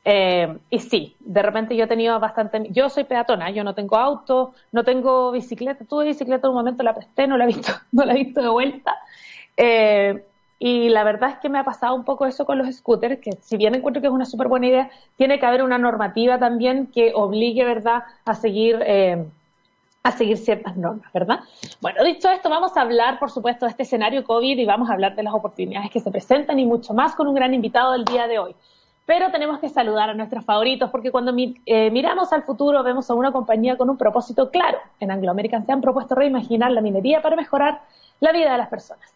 Eh, 0.06 0.58
y 0.70 0.80
sí, 0.80 1.18
de 1.20 1.42
repente 1.42 1.76
yo 1.76 1.84
he 1.84 1.88
tenido 1.88 2.18
bastante, 2.22 2.66
yo 2.70 2.88
soy 2.88 3.04
peatona, 3.04 3.50
yo 3.50 3.66
no 3.66 3.76
tengo 3.76 3.98
auto, 3.98 4.54
no 4.72 4.86
tengo 4.86 5.34
bicicleta, 5.34 5.84
tuve 5.84 6.06
bicicleta 6.06 6.48
en 6.48 6.52
un 6.52 6.56
momento, 6.56 6.82
la 6.82 6.96
presté, 6.96 7.28
no 7.28 7.36
la 7.36 7.44
he 7.44 7.48
visto, 7.48 7.74
no 7.92 8.06
la 8.06 8.14
he 8.14 8.24
visto 8.24 8.42
de 8.42 8.48
vuelta. 8.48 8.96
Eh, 9.58 10.24
y 10.60 10.88
la 10.88 11.04
verdad 11.04 11.32
es 11.32 11.38
que 11.40 11.50
me 11.50 11.60
ha 11.60 11.66
pasado 11.66 11.94
un 11.94 12.06
poco 12.06 12.26
eso 12.26 12.46
con 12.46 12.58
los 12.58 12.74
scooters, 12.74 13.20
que 13.20 13.34
si 13.42 13.58
bien 13.58 13.76
encuentro 13.76 14.00
que 14.00 14.08
es 14.08 14.14
una 14.14 14.24
súper 14.24 14.48
buena 14.48 14.68
idea, 14.68 14.90
tiene 15.18 15.42
que 15.42 15.46
haber 15.46 15.62
una 15.62 15.78
normativa 15.78 16.40
también 16.40 16.88
que 16.88 17.12
obligue, 17.14 17.66
¿verdad?, 17.66 18.04
a 18.24 18.34
seguir 18.34 18.82
a 20.04 20.12
seguir 20.12 20.38
ciertas 20.38 20.76
normas, 20.76 21.12
¿verdad? 21.14 21.40
Bueno, 21.80 22.04
dicho 22.04 22.30
esto, 22.30 22.50
vamos 22.50 22.76
a 22.76 22.82
hablar, 22.82 23.20
por 23.20 23.32
supuesto, 23.32 23.66
de 23.66 23.72
este 23.72 23.84
escenario 23.84 24.26
COVID 24.26 24.58
y 24.58 24.66
vamos 24.66 24.90
a 24.90 24.94
hablar 24.94 25.16
de 25.16 25.24
las 25.24 25.34
oportunidades 25.34 25.90
que 25.92 26.02
se 26.02 26.12
presentan 26.12 26.60
y 26.60 26.66
mucho 26.66 26.94
más 26.94 27.16
con 27.16 27.28
un 27.28 27.36
gran 27.36 27.54
invitado 27.54 27.94
del 27.94 28.04
día 28.04 28.28
de 28.28 28.38
hoy. 28.38 28.54
Pero 29.06 29.32
tenemos 29.32 29.60
que 29.60 29.70
saludar 29.70 30.10
a 30.10 30.14
nuestros 30.14 30.44
favoritos 30.44 30.90
porque 30.90 31.10
cuando 31.10 31.34
eh, 31.38 31.90
miramos 31.92 32.34
al 32.34 32.44
futuro 32.44 32.84
vemos 32.84 33.10
a 33.10 33.14
una 33.14 33.32
compañía 33.32 33.78
con 33.78 33.90
un 33.90 33.98
propósito 33.98 34.52
claro. 34.52 34.78
En 35.00 35.10
Anglo 35.10 35.32
American 35.32 35.66
se 35.66 35.72
han 35.72 35.80
propuesto 35.80 36.16
reimaginar 36.16 36.72
la 36.72 36.82
minería 36.82 37.22
para 37.22 37.38
mejorar 37.38 37.82
la 38.20 38.34
vida 38.34 38.52
de 38.52 38.58
las 38.58 38.68
personas. 38.68 39.14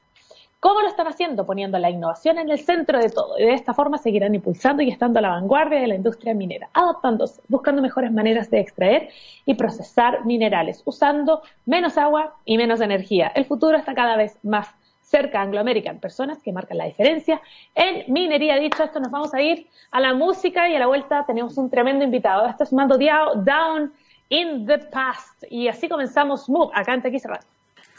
¿Cómo 0.59 0.81
lo 0.81 0.87
están 0.87 1.07
haciendo? 1.07 1.45
Poniendo 1.45 1.77
la 1.77 1.91
innovación 1.91 2.39
en 2.39 2.49
el 2.49 2.57
centro 2.57 2.97
de 2.97 3.09
todo. 3.09 3.37
Y 3.37 3.43
de 3.43 3.53
esta 3.53 3.75
forma 3.75 3.99
seguirán 3.99 4.33
impulsando 4.33 4.81
y 4.81 4.89
estando 4.89 5.19
a 5.19 5.21
la 5.21 5.29
vanguardia 5.29 5.79
de 5.79 5.87
la 5.87 5.93
industria 5.93 6.33
minera, 6.33 6.67
adaptándose, 6.73 7.43
buscando 7.47 7.79
mejores 7.79 8.11
maneras 8.11 8.49
de 8.49 8.59
extraer 8.59 9.09
y 9.45 9.53
procesar 9.53 10.25
minerales, 10.25 10.81
usando 10.85 11.43
menos 11.67 11.95
agua 11.99 12.37
y 12.43 12.57
menos 12.57 12.81
energía. 12.81 13.31
El 13.35 13.45
futuro 13.45 13.77
está 13.77 13.93
cada 13.93 14.17
vez 14.17 14.39
más 14.43 14.67
cerca 15.01 15.41
Anglo 15.41 15.59
American, 15.59 15.99
personas 15.99 16.41
que 16.41 16.51
marcan 16.51 16.79
la 16.79 16.85
diferencia 16.85 17.39
en 17.75 18.11
minería. 18.11 18.55
Dicho 18.57 18.83
esto, 18.83 18.99
nos 18.99 19.11
vamos 19.11 19.35
a 19.35 19.41
ir 19.41 19.67
a 19.91 19.99
la 19.99 20.15
música 20.15 20.67
y 20.67 20.75
a 20.75 20.79
la 20.79 20.87
vuelta 20.87 21.23
tenemos 21.27 21.55
un 21.59 21.69
tremendo 21.69 22.03
invitado. 22.03 22.47
Esto 22.47 22.63
es 22.63 22.73
Mando 22.73 22.97
Down 22.97 23.93
in 24.29 24.65
the 24.65 24.79
Past 24.79 25.43
y 25.51 25.67
así 25.67 25.87
comenzamos 25.87 26.49
Move 26.49 26.71
acá 26.73 26.95
en 26.95 27.03
TX 27.03 27.25
Radio. 27.25 27.56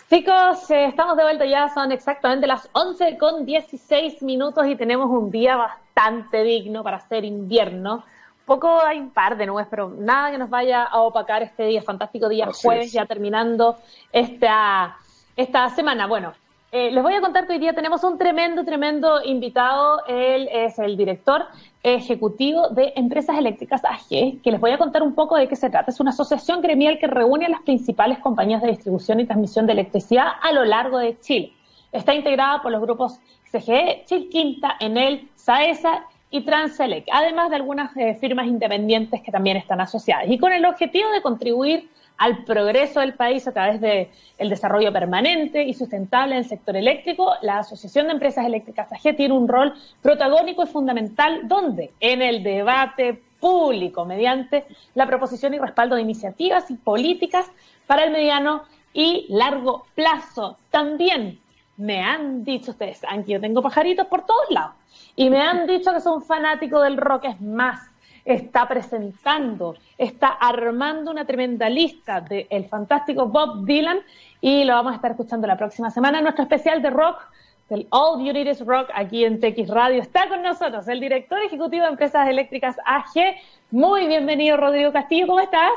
Chicos, 0.08 0.70
eh, 0.70 0.86
estamos 0.86 1.18
de 1.18 1.22
vuelta 1.22 1.44
ya, 1.44 1.68
son 1.68 1.92
exactamente 1.92 2.46
las 2.46 2.66
11 2.72 3.18
con 3.18 3.44
16 3.44 4.22
minutos 4.22 4.66
y 4.66 4.74
tenemos 4.74 5.10
un 5.10 5.30
día 5.30 5.56
bastante 5.56 6.42
digno 6.44 6.82
para 6.82 6.98
ser 7.00 7.26
invierno. 7.26 8.04
Poco 8.46 8.80
hay 8.82 9.00
un 9.00 9.10
par 9.10 9.36
de 9.36 9.44
nubes, 9.44 9.66
pero 9.68 9.90
nada 9.90 10.30
que 10.30 10.38
nos 10.38 10.48
vaya 10.48 10.84
a 10.84 11.02
opacar 11.02 11.42
este 11.42 11.64
día, 11.64 11.82
fantástico 11.82 12.26
día 12.30 12.48
jueves, 12.50 12.90
ya 12.90 13.04
terminando 13.04 13.76
esta, 14.10 14.96
esta 15.36 15.68
semana. 15.68 16.06
Bueno, 16.06 16.32
eh, 16.70 16.90
les 16.90 17.02
voy 17.02 17.14
a 17.14 17.22
contar 17.22 17.46
que 17.46 17.54
hoy 17.54 17.58
día 17.58 17.72
tenemos 17.72 18.04
un 18.04 18.18
tremendo, 18.18 18.62
tremendo 18.62 19.24
invitado. 19.24 20.04
Él 20.06 20.50
es 20.52 20.78
el 20.78 20.98
director 20.98 21.46
ejecutivo 21.82 22.68
de 22.68 22.92
Empresas 22.94 23.38
Eléctricas 23.38 23.82
AG, 23.86 24.42
que 24.42 24.50
les 24.50 24.60
voy 24.60 24.72
a 24.72 24.78
contar 24.78 25.02
un 25.02 25.14
poco 25.14 25.36
de 25.36 25.48
qué 25.48 25.56
se 25.56 25.70
trata. 25.70 25.90
Es 25.90 25.98
una 25.98 26.10
asociación 26.10 26.60
gremial 26.60 26.98
que 26.98 27.06
reúne 27.06 27.46
a 27.46 27.48
las 27.48 27.62
principales 27.62 28.18
compañías 28.18 28.60
de 28.60 28.68
distribución 28.68 29.18
y 29.18 29.24
transmisión 29.24 29.66
de 29.66 29.72
electricidad 29.72 30.26
a 30.42 30.52
lo 30.52 30.66
largo 30.66 30.98
de 30.98 31.18
Chile. 31.20 31.54
Está 31.90 32.14
integrada 32.14 32.60
por 32.60 32.70
los 32.70 32.82
grupos 32.82 33.18
CGE, 33.50 34.02
Chilquinta, 34.04 34.76
Enel, 34.78 35.26
Saesa 35.36 36.04
y 36.30 36.42
Transelec, 36.42 37.06
además 37.10 37.48
de 37.48 37.56
algunas 37.56 37.96
eh, 37.96 38.14
firmas 38.20 38.46
independientes 38.46 39.22
que 39.22 39.32
también 39.32 39.56
están 39.56 39.80
asociadas. 39.80 40.26
Y 40.28 40.36
con 40.36 40.52
el 40.52 40.66
objetivo 40.66 41.10
de 41.12 41.22
contribuir 41.22 41.88
al 42.18 42.44
progreso 42.44 43.00
del 43.00 43.14
país 43.14 43.46
a 43.48 43.52
través 43.52 43.80
del 43.80 44.08
el 44.38 44.48
desarrollo 44.50 44.92
permanente 44.92 45.62
y 45.62 45.74
sustentable 45.74 46.34
en 46.34 46.40
el 46.40 46.44
sector 46.44 46.76
eléctrico, 46.76 47.32
la 47.42 47.58
Asociación 47.58 48.06
de 48.06 48.12
Empresas 48.12 48.44
Eléctricas 48.44 48.92
AG 48.92 49.16
tiene 49.16 49.34
un 49.34 49.48
rol 49.48 49.72
protagónico 50.02 50.64
y 50.64 50.66
fundamental 50.66 51.48
donde 51.48 51.92
en 52.00 52.22
el 52.22 52.42
debate 52.42 53.22
público 53.40 54.04
mediante 54.04 54.66
la 54.94 55.06
proposición 55.06 55.54
y 55.54 55.58
respaldo 55.58 55.94
de 55.94 56.02
iniciativas 56.02 56.70
y 56.70 56.74
políticas 56.74 57.50
para 57.86 58.04
el 58.04 58.10
mediano 58.10 58.64
y 58.92 59.26
largo 59.28 59.86
plazo. 59.94 60.58
También 60.70 61.38
me 61.76 62.02
han 62.02 62.44
dicho 62.44 62.72
ustedes, 62.72 63.00
aunque 63.08 63.32
yo 63.32 63.40
tengo 63.40 63.62
pajaritos 63.62 64.06
por 64.08 64.26
todos 64.26 64.50
lados, 64.50 64.74
y 65.14 65.30
me 65.30 65.40
han 65.40 65.66
dicho 65.66 65.92
que 65.92 66.00
son 66.00 66.22
fanáticos 66.22 66.82
del 66.82 66.96
rock, 66.96 67.26
es 67.26 67.40
más, 67.40 67.87
está 68.28 68.68
presentando, 68.68 69.74
está 69.96 70.28
armando 70.28 71.10
una 71.10 71.24
tremenda 71.24 71.70
lista 71.70 72.20
del 72.20 72.66
fantástico 72.66 73.26
Bob 73.26 73.64
Dylan 73.64 74.00
y 74.42 74.64
lo 74.64 74.74
vamos 74.74 74.92
a 74.92 74.96
estar 74.96 75.12
escuchando 75.12 75.46
la 75.46 75.56
próxima 75.56 75.90
semana 75.90 76.18
en 76.18 76.24
nuestro 76.24 76.42
especial 76.42 76.82
de 76.82 76.90
rock 76.90 77.22
del 77.70 77.86
All 77.90 78.22
You 78.22 78.32
Need 78.34 78.46
Is 78.46 78.60
Rock 78.60 78.90
aquí 78.94 79.24
en 79.24 79.40
TX 79.40 79.68
Radio. 79.68 80.02
Está 80.02 80.28
con 80.28 80.42
nosotros 80.42 80.86
el 80.88 81.00
director 81.00 81.42
ejecutivo 81.42 81.84
de 81.84 81.90
Empresas 81.90 82.28
Eléctricas 82.28 82.76
AG. 82.84 83.36
Muy 83.70 84.06
bienvenido, 84.06 84.58
Rodrigo 84.58 84.92
Castillo. 84.92 85.26
¿Cómo 85.26 85.40
estás? 85.40 85.72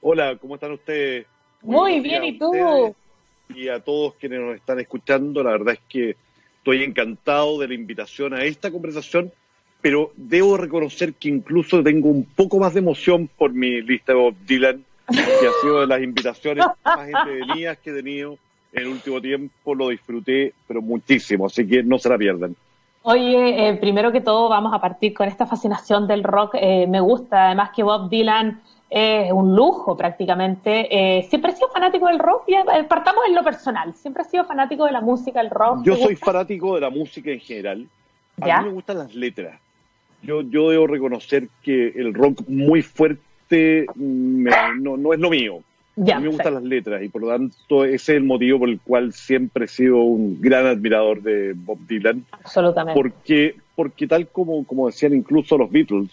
Hola, 0.00 0.36
¿cómo 0.36 0.56
están 0.56 0.72
ustedes? 0.72 1.26
Muy, 1.62 2.00
bien, 2.00 2.24
¿y 2.24 2.38
tú? 2.38 2.94
Y 3.54 3.68
a 3.68 3.78
todos 3.78 4.14
quienes 4.14 4.40
nos 4.40 4.56
están 4.56 4.80
escuchando, 4.80 5.44
la 5.44 5.52
verdad 5.52 5.74
es 5.74 5.80
que 5.88 6.16
estoy 6.58 6.82
encantado 6.82 7.58
de 7.58 7.68
la 7.68 7.74
invitación 7.74 8.34
a 8.34 8.42
esta 8.42 8.70
conversación 8.70 9.32
pero 9.88 10.10
debo 10.16 10.58
reconocer 10.58 11.14
que 11.14 11.30
incluso 11.30 11.82
tengo 11.82 12.10
un 12.10 12.24
poco 12.24 12.58
más 12.58 12.74
de 12.74 12.80
emoción 12.80 13.26
por 13.38 13.54
mi 13.54 13.80
lista 13.80 14.12
de 14.12 14.18
Bob 14.18 14.34
Dylan, 14.46 14.84
que 15.06 15.18
ha 15.18 15.62
sido 15.62 15.80
de 15.80 15.86
las 15.86 16.02
invitaciones 16.02 16.66
más 16.84 17.08
entretenidas 17.08 17.78
que 17.78 17.88
he 17.88 17.94
tenido 17.94 18.36
en 18.74 18.82
el 18.82 18.88
último 18.88 19.18
tiempo, 19.18 19.74
lo 19.74 19.88
disfruté, 19.88 20.52
pero 20.66 20.82
muchísimo, 20.82 21.46
así 21.46 21.66
que 21.66 21.82
no 21.82 21.96
se 21.96 22.10
la 22.10 22.18
pierdan. 22.18 22.54
Oye, 23.00 23.66
eh, 23.66 23.76
primero 23.76 24.12
que 24.12 24.20
todo 24.20 24.50
vamos 24.50 24.74
a 24.74 24.78
partir 24.78 25.14
con 25.14 25.26
esta 25.26 25.46
fascinación 25.46 26.06
del 26.06 26.22
rock. 26.22 26.56
Eh, 26.60 26.86
me 26.86 27.00
gusta, 27.00 27.46
además 27.46 27.70
que 27.74 27.82
Bob 27.82 28.10
Dylan 28.10 28.60
es 28.90 29.32
un 29.32 29.56
lujo 29.56 29.96
prácticamente. 29.96 30.86
Eh, 30.90 31.22
siempre 31.30 31.52
he 31.52 31.54
sido 31.54 31.70
fanático 31.70 32.08
del 32.08 32.18
rock, 32.18 32.42
ya, 32.46 32.62
partamos 32.86 33.24
en 33.26 33.34
lo 33.34 33.42
personal, 33.42 33.94
siempre 33.94 34.22
he 34.22 34.26
sido 34.26 34.44
fanático 34.44 34.84
de 34.84 34.92
la 34.92 35.00
música, 35.00 35.40
el 35.40 35.48
rock. 35.48 35.82
Yo 35.82 35.96
soy 35.96 36.14
fanático 36.14 36.74
de 36.74 36.82
la 36.82 36.90
música 36.90 37.30
en 37.30 37.40
general. 37.40 37.86
A 38.38 38.60
mí 38.60 38.66
me 38.66 38.74
gustan 38.74 38.98
las 38.98 39.14
letras 39.14 39.58
yo, 40.22 40.42
yo 40.42 40.70
debo 40.70 40.86
reconocer 40.86 41.48
que 41.62 41.88
el 41.88 42.14
rock 42.14 42.42
muy 42.48 42.82
fuerte 42.82 43.86
no, 43.96 44.96
no 44.96 45.12
es 45.12 45.20
lo 45.20 45.30
mío. 45.30 45.60
a 45.96 46.18
mí 46.18 46.24
me 46.24 46.28
gustan 46.28 46.54
las 46.54 46.62
letras 46.62 47.02
y 47.02 47.08
por 47.08 47.22
lo 47.22 47.28
tanto 47.28 47.84
ese 47.84 47.94
es 47.94 48.08
el 48.10 48.24
motivo 48.24 48.60
por 48.60 48.68
el 48.68 48.80
cual 48.80 49.12
siempre 49.12 49.64
he 49.64 49.68
sido 49.68 49.98
un 49.98 50.40
gran 50.40 50.66
admirador 50.66 51.22
de 51.22 51.54
Bob 51.54 51.78
Dylan. 51.86 52.24
Absolutamente. 52.32 53.00
Porque, 53.00 53.56
porque 53.74 54.06
tal 54.06 54.28
como, 54.28 54.64
como 54.64 54.86
decían 54.86 55.14
incluso 55.14 55.56
los 55.56 55.70
Beatles, 55.70 56.10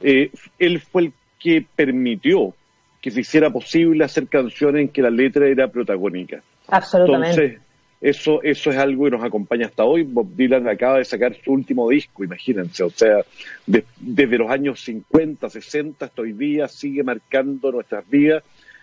eh, 0.00 0.30
él 0.58 0.80
fue 0.80 1.02
el 1.02 1.12
que 1.38 1.64
permitió 1.74 2.54
que 3.00 3.10
se 3.10 3.20
hiciera 3.20 3.50
posible 3.50 4.04
hacer 4.04 4.28
canciones 4.28 4.82
en 4.82 4.88
que 4.88 5.02
la 5.02 5.10
letra 5.10 5.46
era 5.48 5.68
protagónica. 5.68 6.42
Absolutamente. 6.68 7.58
Eso, 8.02 8.42
eso 8.42 8.70
es 8.70 8.76
algo 8.78 9.04
que 9.04 9.12
nos 9.12 9.22
acompaña 9.22 9.66
hasta 9.66 9.84
hoy. 9.84 10.02
Bob 10.02 10.34
Dylan 10.34 10.68
acaba 10.68 10.98
de 10.98 11.04
sacar 11.04 11.36
su 11.36 11.52
último 11.52 11.88
disco, 11.88 12.24
imagínense. 12.24 12.82
O 12.82 12.90
sea, 12.90 13.24
desde 13.64 14.38
los 14.38 14.50
años 14.50 14.80
50, 14.80 15.48
60 15.48 16.04
hasta 16.04 16.22
hoy 16.22 16.32
día 16.32 16.66
sigue 16.66 17.04
marcando 17.04 17.70
nuestras 17.70 18.08
vidas 18.10 18.42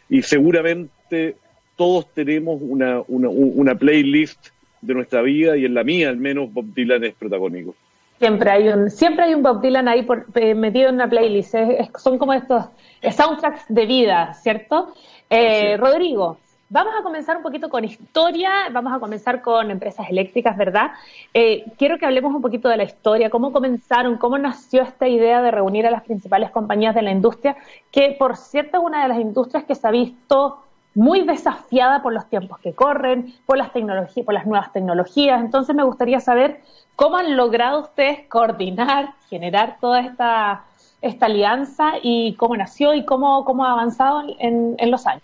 y 0.09 0.21
seguramente 0.21 1.35
todos 1.75 2.13
tenemos 2.13 2.61
una, 2.61 3.01
una, 3.09 3.27
una 3.27 3.75
playlist 3.75 4.47
de 4.81 4.93
nuestra 4.93 5.21
vida 5.21 5.57
y 5.57 5.65
en 5.65 5.73
la 5.73 5.83
mía 5.83 6.07
al 6.07 6.17
menos 6.17 6.51
Bob 6.53 6.73
Dylan 6.73 7.03
es 7.03 7.13
protagónico. 7.13 7.75
Siempre 8.19 8.49
hay 8.49 8.69
un, 8.69 8.89
siempre 8.89 9.25
hay 9.25 9.33
un 9.33 9.43
Bob 9.43 9.61
Dylan 9.61 9.89
ahí 9.89 10.03
por, 10.03 10.27
eh, 10.35 10.55
metido 10.55 10.87
en 10.89 10.95
una 10.95 11.09
playlist. 11.09 11.55
son 11.97 12.17
como 12.17 12.33
estos 12.33 12.65
soundtracks 13.01 13.65
de 13.67 13.85
vida, 13.85 14.33
¿cierto? 14.33 14.93
Eh, 15.29 15.75
Rodrigo, 15.77 16.37
Vamos 16.71 16.93
a 16.99 17.01
comenzar 17.01 17.35
un 17.35 17.41
poquito 17.41 17.67
con 17.67 17.83
historia, 17.83 18.51
vamos 18.71 18.93
a 18.93 18.99
comenzar 18.99 19.41
con 19.41 19.71
empresas 19.71 20.07
eléctricas, 20.07 20.55
¿verdad? 20.55 20.91
Eh, 21.33 21.65
quiero 21.79 21.97
que 21.97 22.05
hablemos 22.05 22.31
un 22.31 22.43
poquito 22.43 22.69
de 22.69 22.77
la 22.77 22.83
historia, 22.83 23.31
cómo 23.31 23.51
comenzaron, 23.51 24.17
cómo 24.17 24.37
nació 24.37 24.83
esta 24.83 25.07
idea 25.07 25.41
de 25.41 25.49
reunir 25.49 25.87
a 25.87 25.91
las 25.91 26.03
principales 26.03 26.51
compañías 26.51 26.93
de 26.93 27.01
la 27.01 27.09
industria, 27.09 27.57
que 27.89 28.15
por 28.19 28.37
cierto 28.37 28.77
es 28.77 28.83
una 28.83 29.01
de 29.01 29.07
las 29.07 29.19
industrias 29.19 29.63
que 29.63 29.73
se 29.73 29.87
ha 29.87 29.89
visto 29.89 30.59
muy 30.93 31.21
desafiada 31.21 32.03
por 32.03 32.13
los 32.13 32.27
tiempos 32.29 32.59
que 32.59 32.73
corren, 32.73 33.33
por 33.47 33.57
las 33.57 33.73
tecnologías, 33.73 34.23
por 34.23 34.35
las 34.35 34.45
nuevas 34.45 34.71
tecnologías. 34.71 35.41
Entonces 35.41 35.75
me 35.75 35.83
gustaría 35.83 36.19
saber 36.19 36.61
cómo 36.95 37.17
han 37.17 37.35
logrado 37.35 37.79
ustedes 37.79 38.27
coordinar, 38.27 39.15
generar 39.27 39.77
toda 39.81 40.01
esta, 40.01 40.65
esta 41.01 41.25
alianza 41.25 41.93
y 42.03 42.35
cómo 42.35 42.55
nació 42.55 42.93
y 42.93 43.05
cómo, 43.05 43.43
cómo 43.43 43.65
ha 43.65 43.71
avanzado 43.71 44.21
en 44.37 44.91
los 44.91 45.07
años. 45.07 45.23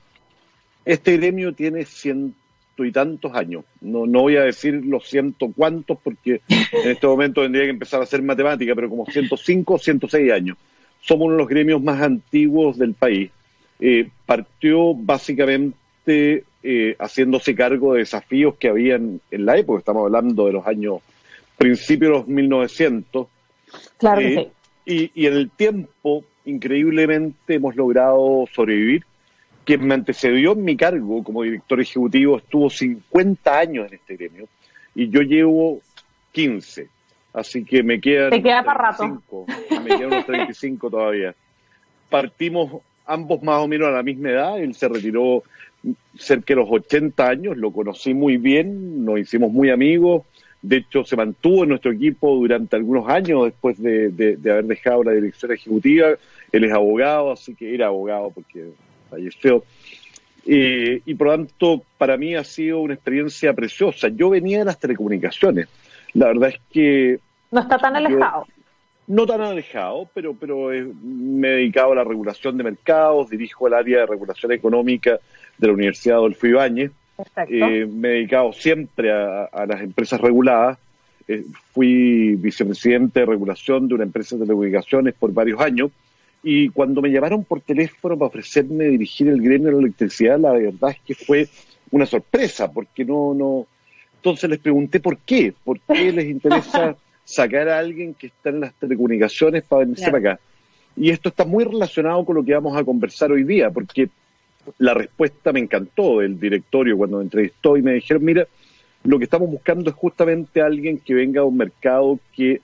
Este 0.85 1.17
gremio 1.17 1.53
tiene 1.53 1.83
ciento 1.85 2.35
y 2.83 2.91
tantos 2.91 3.33
años. 3.33 3.63
No, 3.81 4.05
no 4.05 4.21
voy 4.21 4.37
a 4.37 4.43
decir 4.43 4.85
los 4.85 5.07
ciento 5.07 5.51
cuantos 5.55 5.97
porque 6.03 6.41
en 6.49 6.89
este 6.91 7.07
momento 7.07 7.41
tendría 7.41 7.63
que 7.63 7.71
empezar 7.71 8.01
a 8.01 8.03
hacer 8.03 8.21
matemática, 8.21 8.75
pero 8.75 8.89
como 8.89 9.05
105 9.05 9.73
o 9.73 9.77
106 9.77 10.31
años. 10.31 10.57
Somos 11.01 11.25
uno 11.27 11.33
de 11.33 11.39
los 11.39 11.47
gremios 11.47 11.81
más 11.81 12.01
antiguos 12.01 12.77
del 12.77 12.93
país. 12.93 13.31
Eh, 13.79 14.09
partió 14.25 14.93
básicamente 14.93 16.43
eh, 16.63 16.95
haciéndose 16.99 17.55
cargo 17.55 17.93
de 17.93 17.99
desafíos 17.99 18.55
que 18.55 18.69
habían 18.69 19.21
en 19.31 19.45
la 19.45 19.57
época. 19.57 19.79
Estamos 19.79 20.03
hablando 20.03 20.45
de 20.47 20.53
los 20.53 20.67
años 20.67 20.99
principios 21.57 22.11
de 22.11 22.17
los 22.19 22.27
1900. 22.27 23.27
Claro 23.97 24.21
que 24.21 24.33
eh, 24.33 24.51
sí. 24.85 25.11
y 25.13 25.25
en 25.25 25.33
el 25.33 25.49
tiempo, 25.49 26.23
increíblemente, 26.45 27.55
hemos 27.55 27.75
logrado 27.75 28.45
sobrevivir 28.53 29.05
quien 29.65 29.85
me 29.85 29.95
antecedió 29.95 30.53
en 30.53 30.63
mi 30.63 30.77
cargo 30.77 31.23
como 31.23 31.43
director 31.43 31.81
ejecutivo 31.81 32.37
estuvo 32.37 32.69
50 32.69 33.59
años 33.59 33.87
en 33.87 33.95
este 33.95 34.15
gremio 34.15 34.47
y 34.93 35.09
yo 35.09 35.21
llevo 35.21 35.81
15. 36.31 36.87
Así 37.33 37.65
que 37.65 37.83
me 37.83 37.99
quedan. 37.99 38.29
Te 38.29 38.41
queda 38.41 38.63
para 38.63 38.91
rato. 38.91 39.45
Me 39.83 39.97
quedan 39.97 40.13
unos 40.13 40.25
35 40.25 40.89
todavía. 40.89 41.35
Partimos 42.09 42.81
ambos 43.05 43.43
más 43.43 43.61
o 43.61 43.67
menos 43.67 43.89
a 43.89 43.91
la 43.91 44.03
misma 44.03 44.29
edad. 44.29 44.59
Él 44.59 44.73
se 44.73 44.87
retiró 44.87 45.43
cerca 46.17 46.53
de 46.53 46.61
los 46.61 46.69
80 46.71 47.27
años. 47.27 47.57
Lo 47.57 47.71
conocí 47.71 48.13
muy 48.13 48.37
bien. 48.37 49.03
Nos 49.03 49.19
hicimos 49.19 49.51
muy 49.51 49.69
amigos. 49.69 50.23
De 50.61 50.77
hecho, 50.77 51.03
se 51.03 51.17
mantuvo 51.17 51.63
en 51.63 51.69
nuestro 51.69 51.91
equipo 51.91 52.33
durante 52.35 52.77
algunos 52.77 53.07
años 53.09 53.43
después 53.45 53.81
de, 53.81 54.09
de 54.09 54.51
haber 54.51 54.65
dejado 54.65 55.03
la 55.03 55.11
dirección 55.11 55.51
ejecutiva. 55.51 56.11
Él 56.53 56.63
es 56.63 56.71
abogado, 56.71 57.33
así 57.33 57.53
que 57.53 57.75
era 57.75 57.87
abogado 57.87 58.31
porque 58.33 58.69
falleció. 59.15 59.63
Eh, 60.45 61.01
y 61.05 61.13
por 61.15 61.27
lo 61.27 61.33
tanto, 61.37 61.81
para 61.97 62.17
mí 62.17 62.35
ha 62.35 62.43
sido 62.43 62.79
una 62.79 62.93
experiencia 62.93 63.53
preciosa. 63.53 64.09
Yo 64.09 64.29
venía 64.29 64.59
de 64.59 64.65
las 64.65 64.79
telecomunicaciones. 64.79 65.67
La 66.13 66.27
verdad 66.27 66.49
es 66.49 66.59
que... 66.71 67.19
No 67.51 67.61
está 67.61 67.77
tan 67.77 67.95
alejado. 67.95 68.45
no 69.07 69.25
tan 69.25 69.41
alejado, 69.41 70.09
pero, 70.13 70.35
pero 70.35 70.71
eh, 70.71 70.85
me 71.03 71.47
he 71.47 71.51
dedicado 71.51 71.93
a 71.93 71.95
la 71.95 72.03
regulación 72.03 72.57
de 72.57 72.63
mercados, 72.63 73.29
dirijo 73.29 73.67
el 73.67 73.73
área 73.73 73.99
de 74.01 74.05
regulación 74.05 74.51
económica 74.51 75.19
de 75.57 75.67
la 75.67 75.73
Universidad 75.73 76.17
Adolfo 76.17 76.47
Ibáñez 76.47 76.91
Eh, 77.47 77.85
me 77.85 78.09
he 78.09 78.11
dedicado 78.13 78.51
siempre 78.53 79.11
a, 79.11 79.65
las 79.67 79.81
empresas 79.81 80.19
reguladas. 80.19 80.77
Eh, 81.27 81.43
fui 81.73 82.35
vicepresidente 82.35 83.21
de 83.21 83.25
regulación 83.25 83.87
de 83.87 83.95
una 83.95 84.03
empresa 84.03 84.35
de 84.35 84.43
telecomunicaciones 84.43 85.13
por 85.15 85.33
varios 85.33 85.59
años. 85.59 85.91
Y 86.47 86.69
cuando 86.69 87.01
me 87.01 87.09
llamaron 87.09 87.43
por 87.43 87.61
teléfono 87.61 88.15
para 88.19 88.27
ofrecerme 88.27 88.85
dirigir 88.85 89.29
el 89.29 89.41
gremio 89.41 89.69
de 89.69 89.73
la 89.73 89.79
electricidad, 89.79 90.39
la 90.39 90.51
verdad 90.51 90.91
es 90.91 90.99
que 90.99 91.15
fue 91.15 91.49
una 91.89 92.05
sorpresa, 92.05 92.71
porque 92.71 93.03
no, 93.03 93.33
no. 93.33 93.65
Entonces 94.17 94.47
les 94.51 94.59
pregunté 94.59 94.99
por 94.99 95.17
qué, 95.17 95.55
por 95.63 95.79
qué 95.79 96.11
les 96.13 96.29
interesa 96.29 96.95
sacar 97.23 97.67
a 97.67 97.79
alguien 97.79 98.13
que 98.13 98.27
está 98.27 98.49
en 98.49 98.59
las 98.59 98.75
telecomunicaciones 98.75 99.63
para 99.63 99.79
venirse 99.79 100.05
para 100.05 100.17
acá. 100.19 100.39
Y 100.95 101.09
esto 101.09 101.29
está 101.29 101.45
muy 101.45 101.63
relacionado 101.63 102.23
con 102.23 102.35
lo 102.35 102.45
que 102.45 102.53
vamos 102.53 102.77
a 102.77 102.83
conversar 102.83 103.31
hoy 103.31 103.43
día, 103.43 103.71
porque 103.71 104.09
la 104.77 104.93
respuesta 104.93 105.51
me 105.51 105.61
encantó 105.61 106.19
del 106.19 106.39
directorio 106.39 106.95
cuando 106.95 107.17
me 107.17 107.23
entrevistó 107.23 107.75
y 107.75 107.81
me 107.81 107.93
dijeron, 107.93 108.23
mira, 108.23 108.45
lo 109.03 109.17
que 109.17 109.23
estamos 109.23 109.49
buscando 109.49 109.89
es 109.89 109.95
justamente 109.95 110.61
alguien 110.61 110.99
que 110.99 111.15
venga 111.15 111.41
a 111.41 111.45
un 111.45 111.57
mercado 111.57 112.19
que 112.35 112.61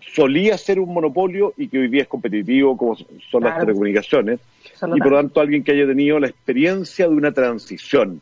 solía 0.00 0.56
ser 0.58 0.80
un 0.80 0.92
monopolio 0.92 1.52
y 1.56 1.68
que 1.68 1.78
hoy 1.78 1.88
día 1.88 2.02
es 2.02 2.08
competitivo 2.08 2.76
como 2.76 2.96
son 3.30 3.42
las 3.42 3.58
telecomunicaciones 3.60 4.40
y 4.94 4.98
por 4.98 5.10
lo 5.10 5.16
tanto 5.16 5.40
alguien 5.40 5.62
que 5.62 5.72
haya 5.72 5.86
tenido 5.86 6.18
la 6.18 6.28
experiencia 6.28 7.08
de 7.08 7.14
una 7.14 7.32
transición. 7.32 8.20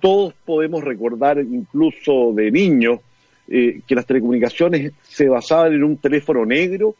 Todos 0.00 0.34
podemos 0.44 0.82
recordar 0.82 1.38
incluso 1.38 2.32
de 2.32 2.50
niños 2.50 3.00
eh, 3.48 3.80
que 3.86 3.94
las 3.94 4.06
telecomunicaciones 4.06 4.92
se 5.02 5.28
basaban 5.28 5.74
en 5.74 5.84
un 5.84 5.96
teléfono 5.96 6.46
negro, 6.46 6.94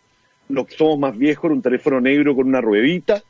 los 0.49 0.67
que 0.67 0.77
somos 0.77 0.99
más 0.99 1.17
viejos 1.17 1.45
era 1.45 1.55
un 1.55 1.63
teléfono 1.63 2.01
negro 2.01 2.35
con 2.35 2.49
una 2.49 2.61
ruedita, 2.61 3.23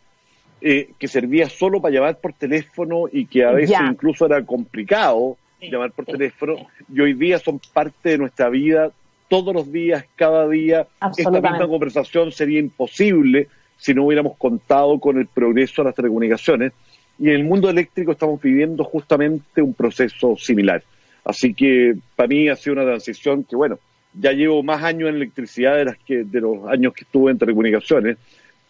eh, 0.62 0.90
que 0.98 1.08
servía 1.08 1.48
solo 1.48 1.80
para 1.80 1.94
llamar 1.94 2.18
por 2.18 2.32
teléfono 2.32 3.04
y 3.10 3.26
que 3.26 3.44
a 3.44 3.52
veces 3.52 3.78
incluso 3.88 4.26
era 4.26 4.44
complicado 4.44 5.36
llamar 5.60 5.92
por 5.92 6.06
teléfono, 6.06 6.56
y 6.92 7.00
hoy 7.00 7.12
día 7.12 7.38
son 7.38 7.60
parte 7.72 8.10
de 8.10 8.18
nuestra 8.18 8.48
vida 8.48 8.90
todos 9.30 9.54
los 9.54 9.72
días, 9.72 10.04
cada 10.16 10.46
día. 10.48 10.88
Esta 11.16 11.30
misma 11.30 11.68
conversación 11.68 12.32
sería 12.32 12.58
imposible 12.58 13.46
si 13.78 13.94
no 13.94 14.04
hubiéramos 14.04 14.36
contado 14.36 14.98
con 14.98 15.18
el 15.18 15.28
progreso 15.28 15.82
de 15.82 15.86
las 15.86 15.94
telecomunicaciones. 15.94 16.72
Y 17.18 17.28
en 17.28 17.34
el 17.36 17.44
mundo 17.44 17.70
eléctrico 17.70 18.12
estamos 18.12 18.42
viviendo 18.42 18.82
justamente 18.82 19.62
un 19.62 19.72
proceso 19.72 20.36
similar. 20.36 20.82
Así 21.24 21.54
que 21.54 21.94
para 22.16 22.26
mí 22.26 22.48
ha 22.48 22.56
sido 22.56 22.74
una 22.74 22.84
transición 22.84 23.44
que, 23.44 23.54
bueno, 23.54 23.78
ya 24.18 24.32
llevo 24.32 24.64
más 24.64 24.82
años 24.82 25.08
en 25.08 25.14
electricidad 25.14 25.76
de, 25.76 25.84
las 25.84 25.98
que, 25.98 26.24
de 26.24 26.40
los 26.40 26.66
años 26.66 26.92
que 26.92 27.04
estuve 27.04 27.30
en 27.30 27.38
telecomunicaciones, 27.38 28.16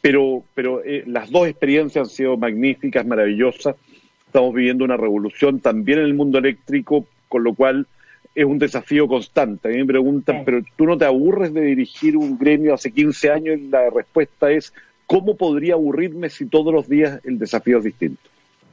pero, 0.02 0.44
pero 0.54 0.84
eh, 0.84 1.04
las 1.06 1.30
dos 1.30 1.48
experiencias 1.48 2.06
han 2.06 2.14
sido 2.14 2.36
magníficas, 2.36 3.06
maravillosas. 3.06 3.76
Estamos 4.26 4.54
viviendo 4.54 4.84
una 4.84 4.98
revolución 4.98 5.60
también 5.60 6.00
en 6.00 6.04
el 6.04 6.14
mundo 6.14 6.38
eléctrico, 6.38 7.06
con 7.28 7.44
lo 7.44 7.54
cual 7.54 7.86
es 8.34 8.44
un 8.44 8.58
desafío 8.58 9.08
constante. 9.08 9.68
A 9.68 9.72
mí 9.72 9.78
me 9.78 9.86
preguntan, 9.86 10.42
pero 10.44 10.60
tú 10.76 10.86
no 10.86 10.96
te 10.96 11.04
aburres 11.04 11.52
de 11.52 11.62
dirigir 11.62 12.16
un 12.16 12.38
gremio 12.38 12.74
hace 12.74 12.92
15 12.92 13.30
años 13.30 13.58
y 13.58 13.68
la 13.68 13.90
respuesta 13.90 14.50
es, 14.50 14.72
¿cómo 15.06 15.36
podría 15.36 15.74
aburrirme 15.74 16.30
si 16.30 16.46
todos 16.46 16.72
los 16.72 16.88
días 16.88 17.20
el 17.24 17.38
desafío 17.38 17.78
es 17.78 17.84
distinto? 17.84 18.22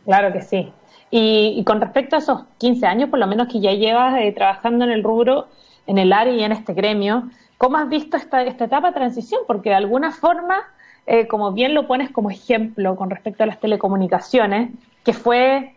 Claro 0.05 0.31
que 0.31 0.41
sí. 0.41 0.71
Y, 1.09 1.63
con 1.63 1.79
respecto 1.79 2.15
a 2.15 2.19
esos 2.19 2.43
15 2.57 2.85
años, 2.85 3.09
por 3.09 3.19
lo 3.19 3.27
menos 3.27 3.47
que 3.47 3.61
ya 3.61 3.71
llevas 3.71 4.19
eh, 4.19 4.31
trabajando 4.33 4.83
en 4.85 4.91
el 4.91 5.03
rubro, 5.03 5.47
en 5.85 5.97
el 5.97 6.11
área 6.11 6.33
y 6.33 6.43
en 6.43 6.51
este 6.51 6.73
gremio, 6.73 7.29
¿cómo 7.57 7.77
has 7.77 7.89
visto 7.89 8.17
esta, 8.17 8.43
esta 8.43 8.65
etapa 8.65 8.89
de 8.89 8.93
transición? 8.93 9.41
Porque 9.47 9.69
de 9.69 9.75
alguna 9.75 10.11
forma, 10.11 10.57
eh, 11.05 11.27
como 11.27 11.53
bien 11.53 11.73
lo 11.73 11.87
pones 11.87 12.11
como 12.11 12.29
ejemplo 12.29 12.97
con 12.97 13.09
respecto 13.09 13.43
a 13.43 13.47
las 13.47 13.59
telecomunicaciones, 13.59 14.71
que 15.05 15.13
fue 15.13 15.76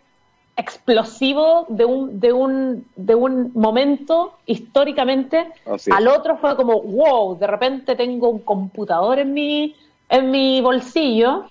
explosivo 0.60 1.66
de 1.68 1.84
un, 1.84 2.20
de 2.20 2.32
un, 2.32 2.86
de 2.96 3.14
un 3.14 3.50
momento 3.54 4.34
históricamente 4.46 5.48
al 5.90 6.08
otro 6.08 6.36
fue 6.36 6.54
como, 6.54 6.80
wow, 6.80 7.38
de 7.38 7.46
repente 7.46 7.96
tengo 7.96 8.28
un 8.28 8.40
computador 8.40 9.18
en 9.18 9.32
mi, 9.32 9.74
en 10.08 10.30
mi 10.30 10.60
bolsillo 10.60 11.46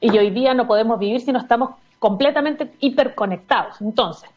y 0.00 0.16
hoy 0.18 0.30
día 0.30 0.52
no 0.52 0.66
podemos 0.66 0.98
vivir 0.98 1.20
si 1.20 1.32
no 1.32 1.38
estamos 1.38 1.70
completamente 1.98 2.72
hiperconectados. 2.80 3.80
Entonces, 3.80 4.28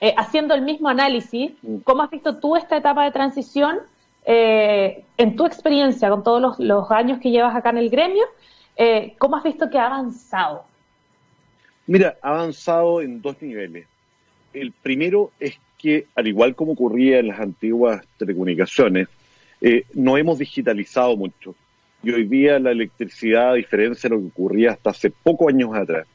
eh, 0.00 0.14
haciendo 0.16 0.54
el 0.54 0.62
mismo 0.62 0.88
análisis, 0.88 1.52
mm. 1.62 1.78
¿cómo 1.78 2.02
has 2.02 2.10
visto 2.10 2.38
tú 2.38 2.54
esta 2.54 2.76
etapa 2.76 3.04
de 3.04 3.10
transición 3.10 3.78
eh, 4.24 5.04
en 5.16 5.34
tu 5.34 5.46
experiencia 5.46 6.08
con 6.10 6.22
todos 6.22 6.58
los, 6.58 6.90
años 6.90 7.18
que 7.18 7.30
llevas 7.30 7.56
acá 7.56 7.70
en 7.70 7.78
el 7.78 7.90
gremio? 7.90 8.24
Eh, 8.76 9.16
¿Cómo 9.18 9.36
has 9.36 9.42
visto 9.42 9.70
que 9.70 9.78
ha 9.78 9.86
avanzado? 9.86 10.64
Mira, 11.86 12.16
ha 12.22 12.30
avanzado 12.30 13.00
en 13.00 13.20
dos 13.22 13.40
niveles. 13.40 13.86
El 14.52 14.72
primero 14.72 15.32
es 15.38 15.58
que, 15.78 16.06
al 16.14 16.26
igual 16.26 16.54
como 16.54 16.72
ocurría 16.72 17.18
en 17.18 17.28
las 17.28 17.40
antiguas 17.40 18.04
telecomunicaciones, 18.18 19.08
no 19.94 20.16
hemos 20.16 20.38
digitalizado 20.38 21.16
mucho. 21.16 21.54
Y 22.02 22.10
hoy 22.10 22.24
día 22.24 22.58
la 22.58 22.70
electricidad, 22.70 23.50
a 23.50 23.54
diferencia 23.54 24.08
de 24.08 24.16
lo 24.16 24.22
que 24.22 24.28
ocurría 24.28 24.72
hasta 24.72 24.90
hace 24.90 25.10
pocos 25.10 25.52
años 25.52 25.74
atrás, 25.74 26.06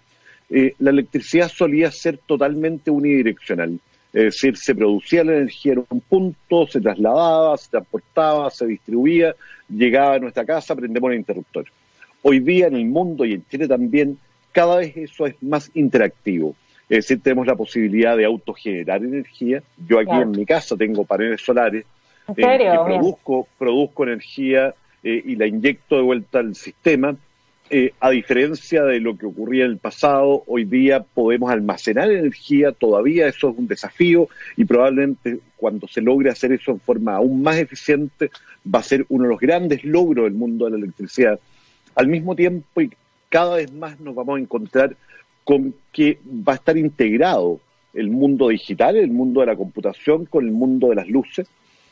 eh, 0.49 0.73
la 0.79 0.89
electricidad 0.89 1.49
solía 1.49 1.91
ser 1.91 2.17
totalmente 2.17 2.91
unidireccional. 2.91 3.79
Es 4.13 4.23
decir, 4.23 4.57
se 4.57 4.75
producía 4.75 5.23
la 5.23 5.37
energía 5.37 5.73
en 5.73 5.85
un 5.89 6.01
punto, 6.01 6.67
se 6.67 6.81
trasladaba, 6.81 7.57
se 7.57 7.69
transportaba, 7.69 8.49
se 8.49 8.67
distribuía, 8.67 9.33
llegaba 9.69 10.15
a 10.15 10.19
nuestra 10.19 10.45
casa, 10.45 10.75
prendemos 10.75 11.11
el 11.11 11.19
interruptor. 11.19 11.65
Hoy 12.21 12.39
día 12.41 12.67
en 12.67 12.75
el 12.75 12.85
mundo 12.85 13.23
y 13.23 13.33
en 13.33 13.45
Chile 13.49 13.67
también, 13.67 14.17
cada 14.51 14.77
vez 14.77 14.95
eso 14.95 15.25
es 15.25 15.35
más 15.41 15.71
interactivo. 15.73 16.55
Es 16.89 17.07
decir, 17.07 17.21
tenemos 17.21 17.47
la 17.47 17.55
posibilidad 17.55 18.17
de 18.17 18.25
autogenerar 18.25 19.03
energía. 19.03 19.63
Yo 19.87 19.99
aquí 19.99 20.11
en 20.11 20.31
mi 20.31 20.45
casa 20.45 20.75
tengo 20.75 21.05
paneles 21.05 21.41
solares 21.41 21.85
¿En 22.27 22.35
serio? 22.35 22.73
Eh, 22.73 22.79
produzco, 22.85 23.47
produzco 23.57 24.03
energía 24.03 24.73
eh, 25.03 25.21
y 25.25 25.35
la 25.35 25.47
inyecto 25.47 25.95
de 25.95 26.01
vuelta 26.01 26.39
al 26.39 26.55
sistema 26.55 27.15
eh, 27.73 27.93
a 28.01 28.09
diferencia 28.09 28.83
de 28.83 28.99
lo 28.99 29.17
que 29.17 29.25
ocurría 29.25 29.63
en 29.63 29.71
el 29.71 29.77
pasado, 29.77 30.43
hoy 30.45 30.65
día 30.65 31.03
podemos 31.03 31.49
almacenar 31.49 32.11
energía, 32.11 32.73
todavía 32.73 33.29
eso 33.29 33.49
es 33.49 33.57
un 33.57 33.65
desafío 33.65 34.27
y 34.57 34.65
probablemente 34.65 35.39
cuando 35.55 35.87
se 35.87 36.01
logre 36.01 36.29
hacer 36.29 36.51
eso 36.51 36.71
en 36.71 36.81
forma 36.81 37.15
aún 37.15 37.41
más 37.41 37.55
eficiente 37.55 38.29
va 38.67 38.79
a 38.79 38.83
ser 38.83 39.05
uno 39.07 39.23
de 39.23 39.29
los 39.29 39.39
grandes 39.39 39.85
logros 39.85 40.25
del 40.25 40.33
mundo 40.33 40.65
de 40.65 40.71
la 40.71 40.77
electricidad. 40.79 41.39
Al 41.95 42.07
mismo 42.07 42.35
tiempo 42.35 42.81
y 42.81 42.91
cada 43.31 43.55
vez 43.55 43.71
más 43.71 43.99
nos 44.01 44.13
vamos 44.13 44.37
a 44.37 44.41
encontrar 44.41 44.95
con 45.43 45.73
que 45.91 46.19
va 46.27 46.53
a 46.53 46.55
estar 46.57 46.77
integrado 46.77 47.59
el 47.93 48.09
mundo 48.11 48.49
digital, 48.49 48.97
el 48.97 49.09
mundo 49.09 49.39
de 49.39 49.47
la 49.47 49.55
computación 49.55 50.25
con 50.25 50.45
el 50.45 50.51
mundo 50.51 50.89
de 50.89 50.95
las 50.95 51.07
luces. 51.07 51.47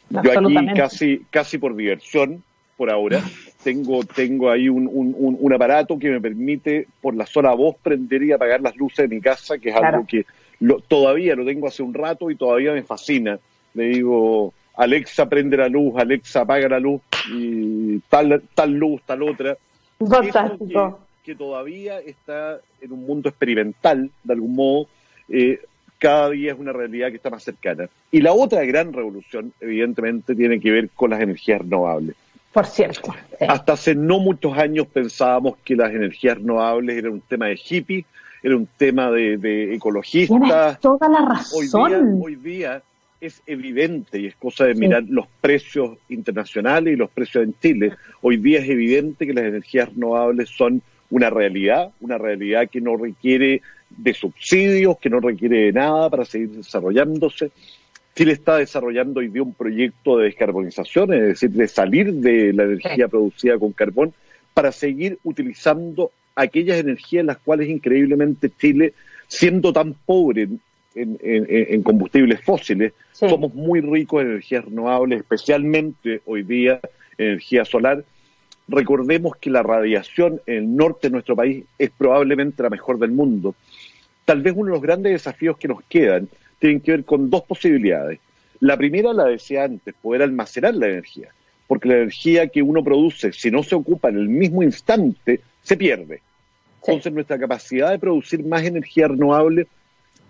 Yo 0.10 0.20
aquí 0.20 0.68
casi, 0.76 1.22
casi 1.30 1.58
por 1.58 1.76
diversión, 1.76 2.44
por 2.78 2.92
ahora, 2.92 3.22
tengo, 3.64 4.04
tengo 4.04 4.52
ahí 4.52 4.70
un, 4.70 4.90
un, 4.92 5.54
aparato 5.54 5.98
que 5.98 6.10
me 6.10 6.22
permite 6.22 6.88
por 7.02 7.16
la 7.16 7.26
sola 7.26 7.54
voz 7.54 7.76
prender 7.82 8.24
y 8.24 8.32
apagar 8.32 8.62
las 8.62 8.76
luces 8.76 9.10
de 9.10 9.16
mi 9.16 9.22
casa, 9.22 9.58
que 9.58 9.70
es 9.70 9.76
algo 9.76 10.06
que 10.06 10.26
todavía 10.88 11.36
lo 11.36 11.46
tengo 11.46 11.68
hace 11.68 11.84
un 11.84 11.94
rato 11.94 12.30
y 12.30 12.36
todavía 12.36 12.74
me 12.74 12.84
fascina. 12.84 13.40
Le 13.74 13.84
digo, 13.86 14.54
Alexa 14.76 15.30
prende 15.30 15.58
la 15.58 15.70
luz, 15.70 15.94
Alexa 15.98 16.42
apaga 16.42 16.68
la 16.68 16.80
luz, 16.80 17.02
y 17.32 18.00
tal, 18.10 18.42
tal 18.54 18.74
luz, 18.74 19.02
tal 19.06 19.24
otra. 19.24 19.58
Fantástico. 20.00 21.00
Que, 21.30 21.36
todavía 21.36 22.00
está 22.00 22.60
en 22.82 22.92
un 22.92 23.06
mundo 23.06 23.30
experimental, 23.30 24.10
de 24.24 24.34
algún 24.34 24.56
modo, 24.56 24.88
eh, 25.30 25.60
cada 26.00 26.32
día 26.32 26.54
es 26.54 26.60
una 26.60 26.74
realidad 26.74 27.10
que 27.10 27.18
está 27.18 27.30
más 27.30 27.44
cercana. 27.44 27.88
Y 28.12 28.22
la 28.22 28.34
otra 28.34 28.66
gran 28.66 28.92
revolución, 28.94 29.54
evidentemente, 29.60 30.34
tiene 30.34 30.60
que 30.60 30.72
ver 30.72 30.90
con 30.90 31.12
las 31.12 31.22
energías 31.22 31.60
renovables. 31.60 32.16
Por 32.52 32.66
cierto. 32.66 33.14
Hasta 33.48 33.74
hace 33.74 33.94
no 33.94 34.20
muchos 34.20 34.58
años 34.58 34.88
pensábamos 34.88 35.58
que 35.64 35.76
las 35.76 35.92
energías 35.92 36.38
renovables 36.38 36.98
eran 36.98 37.14
un 37.14 37.22
tema 37.22 37.46
de 37.46 37.60
hippie, 37.64 38.06
era 38.42 38.56
un 38.56 38.68
tema 38.78 39.12
de, 39.12 39.38
de 39.38 39.76
ecologistas. 39.76 40.80
toda 40.80 41.08
la 41.10 41.26
razón. 41.26 42.20
Hoy 42.24 42.38
día, 42.38 42.82
es 43.22 43.42
evidente 43.46 44.20
y 44.20 44.28
es 44.28 44.36
cosa 44.36 44.66
de 44.66 44.76
mirar 44.76 45.04
los 45.08 45.28
precios 45.42 45.98
internacionales 46.08 46.94
y 46.94 46.98
los 46.98 47.10
precios 47.10 47.44
en 47.44 47.54
Chile. 47.62 47.94
Hoy 48.22 48.38
día 48.38 48.60
es 48.60 48.70
evidente 48.70 49.28
que 49.28 49.34
las 49.34 49.46
energías 49.46 49.90
renovables 49.90 50.50
son 50.50 50.82
una 51.10 51.30
realidad, 51.30 51.92
una 52.02 52.18
realidad 52.18 52.70
que 52.70 52.82
no 52.82 52.98
requiere 52.98 53.62
de 53.90 54.14
subsidios, 54.14 54.98
que 55.00 55.10
no 55.10 55.20
requiere 55.20 55.66
de 55.66 55.74
nada 55.74 56.10
para 56.10 56.26
seguir 56.26 56.50
desarrollándose. 56.50 57.52
Chile 58.16 58.34
está 58.34 58.58
desarrollando 58.58 59.20
hoy 59.20 59.30
día 59.30 59.44
un 59.44 59.54
proyecto 59.54 60.18
de 60.18 60.26
descarbonización, 60.26 61.14
es 61.14 61.22
decir, 61.22 61.52
de 61.52 61.68
salir 61.68 62.14
de 62.14 62.54
la 62.54 62.64
energía 62.64 63.08
producida 63.08 63.58
con 63.58 63.72
carbón 63.72 64.14
para 64.54 64.72
seguir 64.72 65.18
utilizando 65.24 66.12
aquellas 66.36 66.80
energías 66.80 67.22
en 67.22 67.28
las 67.28 67.38
cuales 67.38 67.70
increíblemente 67.70 68.52
Chile, 68.60 68.94
siendo 69.28 69.72
tan 69.74 69.94
pobre 69.94 70.50
en, 70.96 71.84
combustibles 71.84 72.42
fósiles, 72.42 72.94
somos 73.14 73.54
muy 73.54 73.82
ricos 73.82 74.22
en 74.22 74.32
energías 74.32 74.66
renovables, 74.66 75.20
especialmente 75.20 76.22
hoy 76.26 76.44
día 76.44 76.80
energía 77.18 77.66
solar. 77.66 78.04
Recordemos 78.70 79.36
que 79.38 79.50
la 79.50 79.64
radiación 79.64 80.42
en 80.46 80.56
el 80.56 80.76
norte 80.76 81.08
de 81.08 81.14
nuestro 81.14 81.36
país 81.36 81.66
es 81.78 81.90
probablemente 81.90 82.62
la 82.62 82.70
mejor 82.70 83.00
del 83.00 83.12
mundo. 83.12 83.56
Tal 84.26 84.44
vez 84.44 84.54
uno 84.56 84.66
de 84.68 84.72
los 84.74 84.82
grandes 84.82 85.12
desafíos 85.12 85.58
que 85.58 85.68
nos 85.68 85.82
quedan 85.84 86.30
tienen 86.60 86.80
que 86.80 86.92
ver 86.92 87.04
con 87.04 87.32
dos 87.32 87.44
posibilidades. 87.44 88.20
La 88.60 88.78
primera 88.78 89.12
la 89.12 89.26
decía 89.26 89.64
antes, 89.64 89.96
poder 90.00 90.22
almacenar 90.22 90.76
la 90.76 90.88
energía, 90.88 91.30
porque 91.66 91.90
la 91.90 91.96
energía 91.96 92.48
que 92.48 92.62
uno 92.62 92.84
produce, 92.84 93.34
si 93.34 93.50
no 93.50 93.64
se 93.64 93.74
ocupa 93.74 94.10
en 94.10 94.18
el 94.18 94.30
mismo 94.30 94.62
instante, 94.62 95.42
se 95.64 95.76
pierde. 95.76 96.22
Entonces 96.82 97.12
nuestra 97.12 97.40
capacidad 97.40 97.90
de 97.90 97.98
producir 97.98 98.46
más 98.46 98.64
energía 98.64 99.08
renovable 99.08 99.68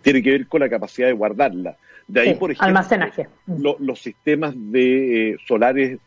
tiene 0.02 0.24
que 0.24 0.32
ver 0.32 0.48
con 0.48 0.62
la 0.62 0.70
capacidad 0.70 1.08
de 1.08 1.14
guardarla. 1.14 1.76
De 2.08 2.22
ahí, 2.22 2.36
por 2.36 2.52
ejemplo, 2.52 2.68
almacenaje. 2.68 3.28
los 3.48 4.00
sistemas 4.00 4.54
de 4.56 5.32
eh, 5.32 5.38
solares 5.46 6.00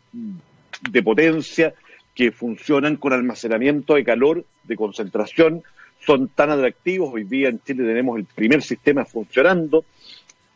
de 0.90 1.02
potencia 1.02 1.74
que 2.14 2.30
funcionan 2.30 2.96
con 2.96 3.12
almacenamiento 3.12 3.94
de 3.94 4.04
calor, 4.04 4.44
de 4.64 4.76
concentración, 4.76 5.62
son 6.04 6.28
tan 6.28 6.50
atractivos. 6.50 7.12
Hoy 7.14 7.24
día 7.24 7.48
en 7.48 7.60
Chile 7.62 7.84
tenemos 7.84 8.18
el 8.18 8.24
primer 8.24 8.62
sistema 8.62 9.04
funcionando. 9.04 9.84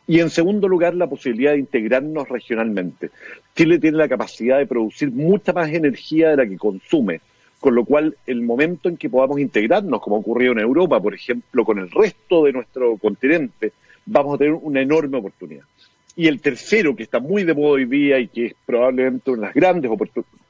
Y 0.05 0.19
en 0.19 0.29
segundo 0.29 0.67
lugar, 0.67 0.95
la 0.95 1.07
posibilidad 1.07 1.51
de 1.51 1.59
integrarnos 1.59 2.29
regionalmente. 2.29 3.11
Chile 3.55 3.77
tiene 3.79 3.97
la 3.97 4.07
capacidad 4.07 4.57
de 4.57 4.65
producir 4.65 5.11
mucha 5.11 5.51
más 5.51 5.69
energía 5.69 6.29
de 6.29 6.37
la 6.37 6.47
que 6.47 6.57
consume, 6.57 7.19
con 7.59 7.75
lo 7.75 7.83
cual 7.83 8.15
el 8.25 8.41
momento 8.41 8.87
en 8.87 8.95
que 8.95 9.09
podamos 9.09 9.39
integrarnos, 9.39 9.99
como 10.01 10.15
ha 10.15 10.19
ocurrido 10.19 10.53
en 10.53 10.59
Europa, 10.59 11.01
por 11.01 11.13
ejemplo, 11.13 11.65
con 11.65 11.79
el 11.79 11.91
resto 11.91 12.45
de 12.45 12.53
nuestro 12.53 12.95
continente, 12.97 13.73
vamos 14.05 14.35
a 14.35 14.37
tener 14.37 14.53
una 14.53 14.81
enorme 14.81 15.17
oportunidad. 15.17 15.65
Y 16.15 16.27
el 16.27 16.39
tercero, 16.39 16.95
que 16.95 17.03
está 17.03 17.19
muy 17.19 17.43
de 17.43 17.53
moda 17.53 17.73
hoy 17.73 17.85
día 17.85 18.17
y 18.17 18.29
que 18.29 18.45
es 18.47 18.55
probablemente 18.65 19.29
una 19.29 19.41
de 19.41 19.47
las 19.47 19.55
grandes 19.55 19.91
oportunidades 19.91 20.46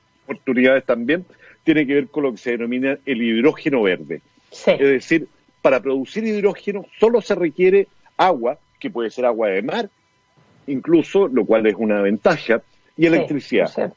también, 0.86 1.26
tiene 1.64 1.86
que 1.86 1.96
ver 1.96 2.08
con 2.08 2.24
lo 2.24 2.32
que 2.32 2.38
se 2.38 2.52
denomina 2.52 2.98
el 3.06 3.22
hidrógeno 3.22 3.82
verde. 3.82 4.22
Es 4.66 4.80
decir, 4.80 5.28
para 5.62 5.82
producir 5.82 6.24
hidrógeno 6.24 6.86
solo 7.00 7.22
se 7.22 7.36
requiere 7.36 7.88
agua, 8.16 8.58
que 8.80 8.90
puede 8.90 9.10
ser 9.10 9.26
agua 9.26 9.50
de 9.50 9.62
mar, 9.62 9.90
incluso, 10.68 11.28
lo 11.28 11.46
cual 11.46 11.66
es 11.66 11.76
una 11.76 12.02
ventaja, 12.02 12.62
y 12.96 13.06
electricidad. 13.06 13.94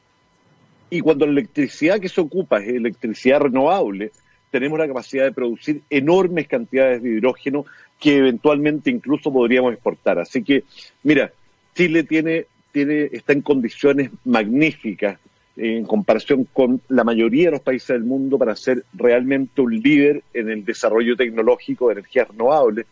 Y 0.89 0.99
cuando 0.99 1.25
la 1.25 1.31
electricidad 1.31 1.99
que 1.99 2.09
se 2.09 2.21
ocupa 2.21 2.59
es 2.59 2.67
electricidad 2.67 3.39
renovable, 3.39 4.11
tenemos 4.49 4.77
la 4.77 4.87
capacidad 4.87 5.23
de 5.23 5.31
producir 5.31 5.81
enormes 5.89 6.47
cantidades 6.47 7.01
de 7.01 7.09
hidrógeno 7.09 7.65
que 7.99 8.17
eventualmente 8.17 8.89
incluso 8.89 9.31
podríamos 9.31 9.73
exportar. 9.73 10.19
Así 10.19 10.43
que, 10.43 10.63
mira, 11.03 11.31
Chile 11.73 12.03
tiene, 12.03 12.47
tiene, 12.71 13.09
está 13.13 13.31
en 13.31 13.41
condiciones 13.41 14.11
magníficas 14.25 15.17
en 15.57 15.85
comparación 15.85 16.47
con 16.53 16.81
la 16.87 17.03
mayoría 17.03 17.45
de 17.45 17.51
los 17.51 17.61
países 17.61 17.89
del 17.89 18.03
mundo 18.03 18.37
para 18.37 18.55
ser 18.55 18.85
realmente 18.93 19.61
un 19.61 19.79
líder 19.81 20.23
en 20.33 20.49
el 20.49 20.63
desarrollo 20.63 21.15
tecnológico 21.15 21.87
de 21.87 21.93
energías 21.93 22.29
renovables 22.29 22.85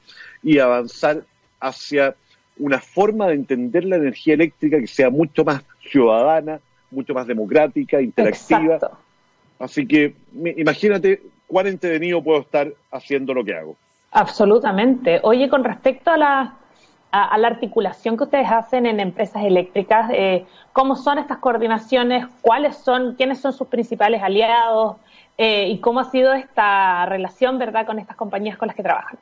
y 0.44 0.60
avanzar 0.60 1.24
hacia 1.60 2.16
una 2.58 2.80
forma 2.80 3.28
de 3.28 3.36
entender 3.36 3.86
la 3.86 3.96
energía 3.96 4.34
eléctrica 4.34 4.80
que 4.80 4.88
sea 4.88 5.10
mucho 5.10 5.46
más 5.46 5.64
ciudadana, 5.90 6.60
mucho 6.92 7.14
más 7.14 7.26
democrática, 7.28 8.02
interactiva. 8.02 8.80
Así 9.58 9.88
que 9.88 10.16
imagínate 10.58 11.22
cuán 11.48 11.68
entretenido 11.68 12.22
puedo 12.24 12.42
estar 12.42 12.72
haciendo 12.92 13.34
lo 13.34 13.44
que 13.44 13.56
hago. 13.56 13.78
Absolutamente. 14.12 15.20
Oye, 15.24 15.50
con 15.50 15.64
respecto 15.64 16.12
a 16.12 16.18
la, 16.18 16.58
a, 17.12 17.38
la 17.38 17.48
articulación 17.48 18.18
que 18.18 18.24
ustedes 18.24 18.48
hacen 18.50 18.86
en 18.86 19.00
empresas 19.00 19.44
eléctricas, 19.44 20.10
eh, 20.14 20.46
¿cómo 20.74 20.96
son 20.96 21.18
estas 21.18 21.38
coordinaciones? 21.40 22.26
¿Cuáles 22.42 22.78
son, 22.78 23.16
quiénes 23.16 23.40
son 23.40 23.54
sus 23.54 23.68
principales 23.68 24.22
aliados? 24.22 24.98
Eh, 25.38 25.70
¿Y 25.70 25.80
cómo 25.80 26.00
ha 26.00 26.12
sido 26.12 26.34
esta 26.34 27.06
relación, 27.06 27.58
verdad, 27.58 27.86
con 27.86 28.00
estas 28.00 28.16
compañías 28.16 28.58
con 28.58 28.68
las 28.68 28.76
que 28.76 28.84
trabajan? 28.84 29.18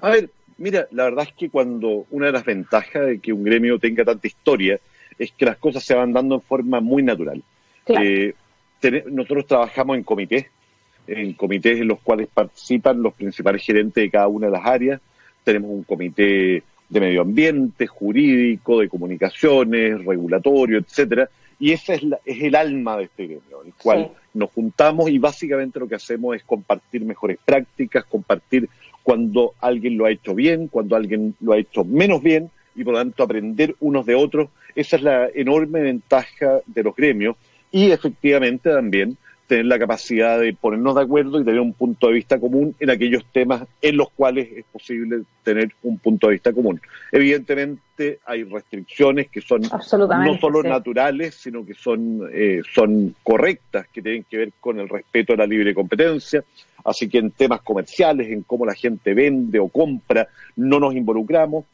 A 0.00 0.08
ver, 0.08 0.30
Mira, 0.60 0.86
la 0.90 1.04
verdad 1.04 1.24
es 1.26 1.32
que 1.32 1.48
cuando 1.48 2.04
una 2.10 2.26
de 2.26 2.32
las 2.32 2.44
ventajas 2.44 3.06
de 3.06 3.18
que 3.18 3.32
un 3.32 3.42
gremio 3.42 3.78
tenga 3.78 4.04
tanta 4.04 4.26
historia 4.26 4.78
es 5.18 5.32
que 5.32 5.46
las 5.46 5.56
cosas 5.56 5.82
se 5.82 5.94
van 5.94 6.12
dando 6.12 6.34
en 6.34 6.42
forma 6.42 6.80
muy 6.80 7.02
natural. 7.02 7.42
Eh, 7.86 8.34
nosotros 9.06 9.46
trabajamos 9.46 9.96
en 9.96 10.04
comités, 10.04 10.48
en 11.06 11.32
comités 11.32 11.80
en 11.80 11.88
los 11.88 11.98
cuales 12.00 12.28
participan 12.28 13.02
los 13.02 13.14
principales 13.14 13.64
gerentes 13.64 14.04
de 14.04 14.10
cada 14.10 14.28
una 14.28 14.48
de 14.48 14.52
las 14.52 14.66
áreas. 14.66 15.00
Tenemos 15.44 15.70
un 15.70 15.82
comité 15.82 16.62
de 16.90 17.00
medio 17.00 17.22
ambiente, 17.22 17.86
jurídico, 17.86 18.80
de 18.80 18.88
comunicaciones, 18.88 20.04
regulatorio, 20.04 20.78
etcétera, 20.78 21.30
y 21.58 21.72
ese 21.72 21.94
es, 21.94 22.02
es 22.24 22.42
el 22.42 22.54
alma 22.56 22.96
de 22.96 23.04
este 23.04 23.26
gremio, 23.26 23.62
el 23.64 23.72
cual 23.74 24.10
nos 24.34 24.50
juntamos 24.50 25.10
y 25.10 25.18
básicamente 25.18 25.78
lo 25.78 25.88
que 25.88 25.94
hacemos 25.94 26.34
es 26.34 26.42
compartir 26.42 27.04
mejores 27.04 27.38
prácticas, 27.44 28.04
compartir 28.04 28.68
cuando 29.02 29.54
alguien 29.60 29.96
lo 29.96 30.06
ha 30.06 30.10
hecho 30.10 30.34
bien, 30.34 30.68
cuando 30.68 30.96
alguien 30.96 31.34
lo 31.40 31.52
ha 31.52 31.58
hecho 31.58 31.84
menos 31.84 32.22
bien 32.22 32.50
y 32.74 32.84
por 32.84 32.94
lo 32.94 32.98
tanto 33.00 33.22
aprender 33.22 33.76
unos 33.80 34.06
de 34.06 34.14
otros. 34.14 34.48
Esa 34.74 34.96
es 34.96 35.02
la 35.02 35.28
enorme 35.34 35.80
ventaja 35.80 36.60
de 36.66 36.82
los 36.82 36.96
gremios 36.96 37.36
y 37.70 37.90
efectivamente 37.90 38.70
también 38.70 39.16
tener 39.50 39.66
la 39.66 39.80
capacidad 39.80 40.38
de 40.38 40.54
ponernos 40.54 40.94
de 40.94 41.02
acuerdo 41.02 41.40
y 41.40 41.44
tener 41.44 41.58
un 41.58 41.72
punto 41.72 42.06
de 42.06 42.12
vista 42.12 42.38
común 42.38 42.72
en 42.78 42.88
aquellos 42.88 43.24
temas 43.32 43.64
en 43.82 43.96
los 43.96 44.08
cuales 44.10 44.48
es 44.54 44.64
posible 44.66 45.22
tener 45.42 45.72
un 45.82 45.98
punto 45.98 46.28
de 46.28 46.34
vista 46.34 46.52
común. 46.52 46.80
Evidentemente 47.10 48.20
hay 48.24 48.44
restricciones 48.44 49.28
que 49.28 49.40
son 49.40 49.62
no 49.62 50.38
solo 50.38 50.62
naturales, 50.62 51.34
sino 51.34 51.66
que 51.66 51.74
son, 51.74 52.30
eh, 52.32 52.62
son 52.72 53.16
correctas, 53.24 53.88
que 53.88 54.00
tienen 54.00 54.22
que 54.30 54.36
ver 54.36 54.52
con 54.60 54.78
el 54.78 54.88
respeto 54.88 55.32
a 55.32 55.38
la 55.38 55.46
libre 55.46 55.74
competencia. 55.74 56.44
Así 56.84 57.08
que 57.08 57.18
en 57.18 57.32
temas 57.32 57.60
comerciales, 57.62 58.28
en 58.28 58.44
cómo 58.44 58.64
la 58.64 58.74
gente 58.74 59.14
vende 59.14 59.58
o 59.58 59.66
compra, 59.66 60.28
no 60.54 60.78
nos 60.78 60.94
involucramos, 60.94 61.64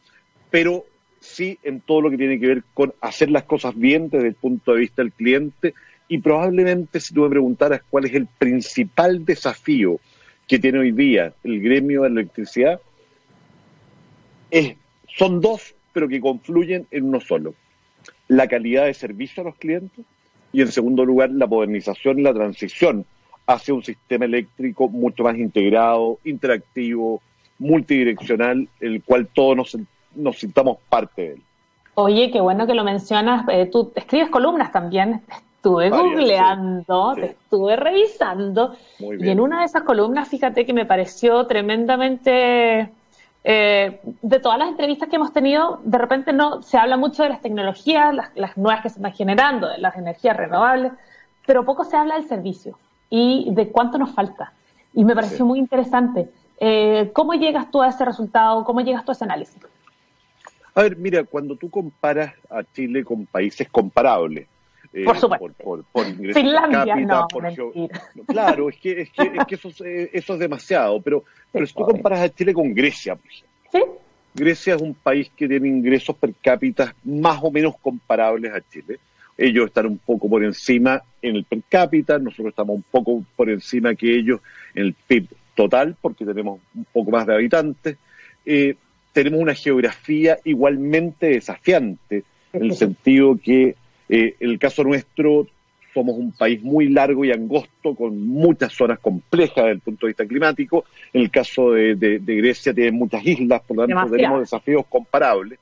pero 0.50 0.86
sí 1.20 1.58
en 1.62 1.82
todo 1.82 2.00
lo 2.00 2.10
que 2.10 2.16
tiene 2.16 2.40
que 2.40 2.46
ver 2.46 2.62
con 2.72 2.94
hacer 3.02 3.30
las 3.30 3.44
cosas 3.44 3.76
bien 3.76 4.08
desde 4.08 4.28
el 4.28 4.34
punto 4.34 4.72
de 4.72 4.80
vista 4.80 5.02
del 5.02 5.12
cliente 5.12 5.74
y 6.08 6.18
probablemente 6.18 7.00
si 7.00 7.14
tú 7.14 7.22
me 7.22 7.30
preguntaras 7.30 7.82
cuál 7.90 8.04
es 8.04 8.14
el 8.14 8.26
principal 8.26 9.24
desafío 9.24 9.98
que 10.46 10.58
tiene 10.58 10.78
hoy 10.78 10.92
día 10.92 11.32
el 11.42 11.60
gremio 11.60 12.02
de 12.02 12.10
la 12.10 12.20
electricidad, 12.20 12.80
es, 14.50 14.76
son 15.08 15.40
dos, 15.40 15.74
pero 15.92 16.08
que 16.08 16.20
confluyen 16.20 16.86
en 16.90 17.04
uno 17.04 17.20
solo. 17.20 17.54
La 18.28 18.46
calidad 18.46 18.84
de 18.84 18.94
servicio 18.94 19.42
a 19.42 19.46
los 19.46 19.56
clientes 19.56 20.04
y, 20.52 20.60
en 20.62 20.70
segundo 20.70 21.04
lugar, 21.04 21.30
la 21.30 21.46
modernización 21.46 22.18
y 22.18 22.22
la 22.22 22.34
transición 22.34 23.04
hacia 23.46 23.74
un 23.74 23.84
sistema 23.84 24.24
eléctrico 24.24 24.88
mucho 24.88 25.24
más 25.24 25.36
integrado, 25.36 26.18
interactivo, 26.24 27.20
multidireccional, 27.58 28.68
el 28.80 29.02
cual 29.02 29.28
todos 29.32 29.56
nos, 29.56 29.76
nos 30.14 30.38
sintamos 30.38 30.78
parte 30.88 31.22
de 31.22 31.32
él. 31.34 31.42
Oye, 31.94 32.30
qué 32.30 32.40
bueno 32.40 32.66
que 32.66 32.74
lo 32.74 32.84
mencionas. 32.84 33.46
Eh, 33.48 33.66
tú 33.72 33.92
escribes 33.96 34.28
columnas 34.28 34.70
también 34.70 35.22
estuve 35.66 35.90
googleando, 35.90 37.14
te 37.16 37.26
estuve 37.26 37.76
revisando, 37.76 38.76
y 38.98 39.28
en 39.28 39.40
una 39.40 39.60
de 39.60 39.66
esas 39.66 39.82
columnas, 39.82 40.28
fíjate 40.28 40.64
que 40.64 40.72
me 40.72 40.86
pareció 40.86 41.44
tremendamente, 41.46 42.92
eh, 43.42 44.00
de 44.22 44.40
todas 44.40 44.58
las 44.58 44.68
entrevistas 44.68 45.08
que 45.08 45.16
hemos 45.16 45.32
tenido, 45.32 45.80
de 45.82 45.98
repente 45.98 46.32
no 46.32 46.62
se 46.62 46.78
habla 46.78 46.96
mucho 46.96 47.24
de 47.24 47.30
las 47.30 47.40
tecnologías, 47.40 48.14
las, 48.34 48.56
nuevas 48.56 48.82
que 48.82 48.90
se 48.90 48.98
están 48.98 49.12
generando, 49.12 49.68
de 49.68 49.78
las 49.78 49.96
energías 49.96 50.36
renovables, 50.36 50.92
pero 51.44 51.64
poco 51.64 51.84
se 51.84 51.96
habla 51.96 52.14
del 52.14 52.28
servicio 52.28 52.78
y 53.10 53.48
de 53.50 53.68
cuánto 53.68 53.98
nos 53.98 54.12
falta. 54.12 54.52
Y 54.94 55.04
me 55.04 55.14
pareció 55.14 55.44
muy 55.44 55.58
interesante. 55.58 56.28
Eh, 56.58 57.10
¿Cómo 57.12 57.34
llegas 57.34 57.70
tú 57.70 57.82
a 57.82 57.88
ese 57.88 58.04
resultado? 58.04 58.64
¿Cómo 58.64 58.80
llegas 58.80 59.04
tú 59.04 59.10
a 59.10 59.14
ese 59.14 59.24
análisis? 59.24 59.60
A 60.74 60.82
ver, 60.82 60.96
mira, 60.96 61.24
cuando 61.24 61.56
tú 61.56 61.70
comparas 61.70 62.34
a 62.50 62.62
Chile 62.74 63.04
con 63.04 63.26
países 63.26 63.68
comparables, 63.68 64.48
eh, 64.96 65.04
por 65.04 65.18
supuesto. 65.18 65.84
Por, 65.92 66.08
ingresos 66.08 66.42
Finlandia, 66.42 66.96
no, 66.96 67.28
Claro, 68.26 68.70
es 68.70 68.76
que, 68.78 69.02
es 69.02 69.10
que, 69.10 69.22
es 69.24 69.46
que 69.46 69.54
eso, 69.56 69.68
es, 69.68 69.80
eh, 69.82 70.10
eso, 70.14 70.32
es 70.32 70.38
demasiado, 70.38 71.02
pero, 71.02 71.22
pero 71.52 71.66
si 71.66 71.74
tú 71.74 71.82
comparas 71.82 72.20
a 72.20 72.30
Chile 72.30 72.54
con 72.54 72.72
Grecia, 72.72 73.14
por 73.14 73.30
ejemplo. 73.30 73.50
¿Sí? 73.72 73.80
Grecia 74.34 74.74
es 74.74 74.80
un 74.80 74.94
país 74.94 75.30
que 75.36 75.46
tiene 75.46 75.68
ingresos 75.68 76.16
per 76.16 76.32
cápita 76.40 76.94
más 77.04 77.38
o 77.42 77.50
menos 77.50 77.74
comparables 77.78 78.52
a 78.54 78.62
Chile. 78.70 78.98
Ellos 79.36 79.66
están 79.66 79.84
un 79.84 79.98
poco 79.98 80.30
por 80.30 80.42
encima 80.42 81.02
en 81.20 81.36
el 81.36 81.44
per 81.44 81.60
cápita, 81.68 82.18
nosotros 82.18 82.48
estamos 82.48 82.76
un 82.76 82.84
poco 82.90 83.22
por 83.36 83.50
encima 83.50 83.94
que 83.94 84.16
ellos 84.16 84.40
en 84.74 84.86
el 84.86 84.94
PIB 84.94 85.28
total, 85.54 85.94
porque 86.00 86.24
tenemos 86.24 86.58
un 86.74 86.86
poco 86.90 87.10
más 87.10 87.26
de 87.26 87.34
habitantes. 87.34 87.98
Eh, 88.46 88.76
tenemos 89.12 89.40
una 89.40 89.54
geografía 89.54 90.38
igualmente 90.44 91.26
desafiante, 91.26 92.24
en 92.54 92.62
el 92.62 92.74
sentido 92.74 93.38
que 93.42 93.76
eh, 94.08 94.36
en 94.38 94.50
el 94.50 94.58
caso 94.58 94.84
nuestro, 94.84 95.46
somos 95.92 96.16
un 96.16 96.32
país 96.32 96.62
muy 96.62 96.88
largo 96.88 97.24
y 97.24 97.32
angosto, 97.32 97.94
con 97.94 98.26
muchas 98.28 98.72
zonas 98.72 98.98
complejas 98.98 99.56
desde 99.56 99.70
el 99.70 99.80
punto 99.80 100.06
de 100.06 100.10
vista 100.10 100.26
climático. 100.26 100.84
En 101.12 101.22
el 101.22 101.30
caso 101.30 101.72
de, 101.72 102.20
Grecia 102.22 102.74
tiene 102.74 102.92
muchas 102.92 103.24
islas, 103.26 103.62
por 103.66 103.78
lo 103.78 103.86
tanto 103.86 104.14
tenemos 104.14 104.40
desafíos 104.40 104.84
comparables. 104.88 105.58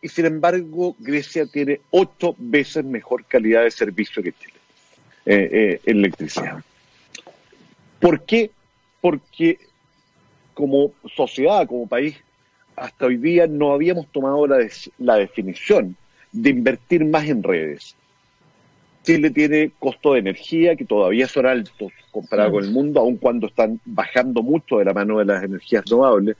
Y 0.00 0.08
sin 0.08 0.26
embargo, 0.26 0.96
Grecia 0.98 1.44
tiene 1.46 1.80
ocho 1.90 2.34
veces 2.38 2.84
mejor 2.84 3.24
calidad 3.24 3.64
de 3.64 3.70
servicio 3.70 4.22
que 4.22 4.32
Chile 4.32 4.54
eh, 5.26 5.48
eh, 5.52 5.80
en 5.84 5.98
electricidad. 5.98 6.62
¿Por 8.00 8.22
qué? 8.22 8.50
Porque 9.00 9.58
como 10.54 10.92
sociedad, 11.14 11.66
como 11.66 11.86
país, 11.86 12.16
hasta 12.76 13.06
hoy 13.06 13.16
día 13.16 13.46
no 13.46 13.72
habíamos 13.72 14.06
tomado 14.08 14.46
la, 14.46 14.66
la 14.98 15.16
definición 15.16 15.96
de 16.32 16.50
invertir 16.50 17.04
más 17.04 17.26
en 17.28 17.42
redes. 17.42 17.96
Chile 19.02 19.30
tiene 19.30 19.70
costo 19.78 20.12
de 20.12 20.20
energía 20.20 20.76
que 20.76 20.84
todavía 20.84 21.26
son 21.26 21.46
altos 21.46 21.92
comparado 22.10 22.52
con 22.52 22.64
el 22.64 22.70
mundo, 22.70 23.00
aun 23.00 23.16
cuando 23.16 23.46
están 23.46 23.80
bajando 23.84 24.42
mucho 24.42 24.78
de 24.78 24.84
la 24.84 24.92
mano 24.92 25.18
de 25.18 25.24
las 25.24 25.42
energías 25.42 25.84
renovables. 25.86 26.36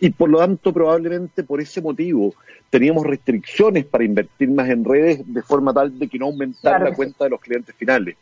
Y 0.00 0.10
por 0.10 0.28
lo 0.28 0.38
tanto, 0.38 0.72
probablemente 0.72 1.44
por 1.44 1.60
ese 1.60 1.80
motivo, 1.80 2.34
teníamos 2.68 3.06
restricciones 3.06 3.86
para 3.86 4.04
invertir 4.04 4.50
más 4.50 4.68
en 4.68 4.84
redes 4.84 5.22
de 5.24 5.42
forma 5.42 5.72
tal 5.72 5.98
de 5.98 6.08
que 6.08 6.18
no 6.18 6.26
aumentara 6.26 6.90
la 6.90 6.94
cuenta 6.94 7.24
de 7.24 7.30
los 7.30 7.40
clientes 7.40 7.74
finales. 7.74 8.16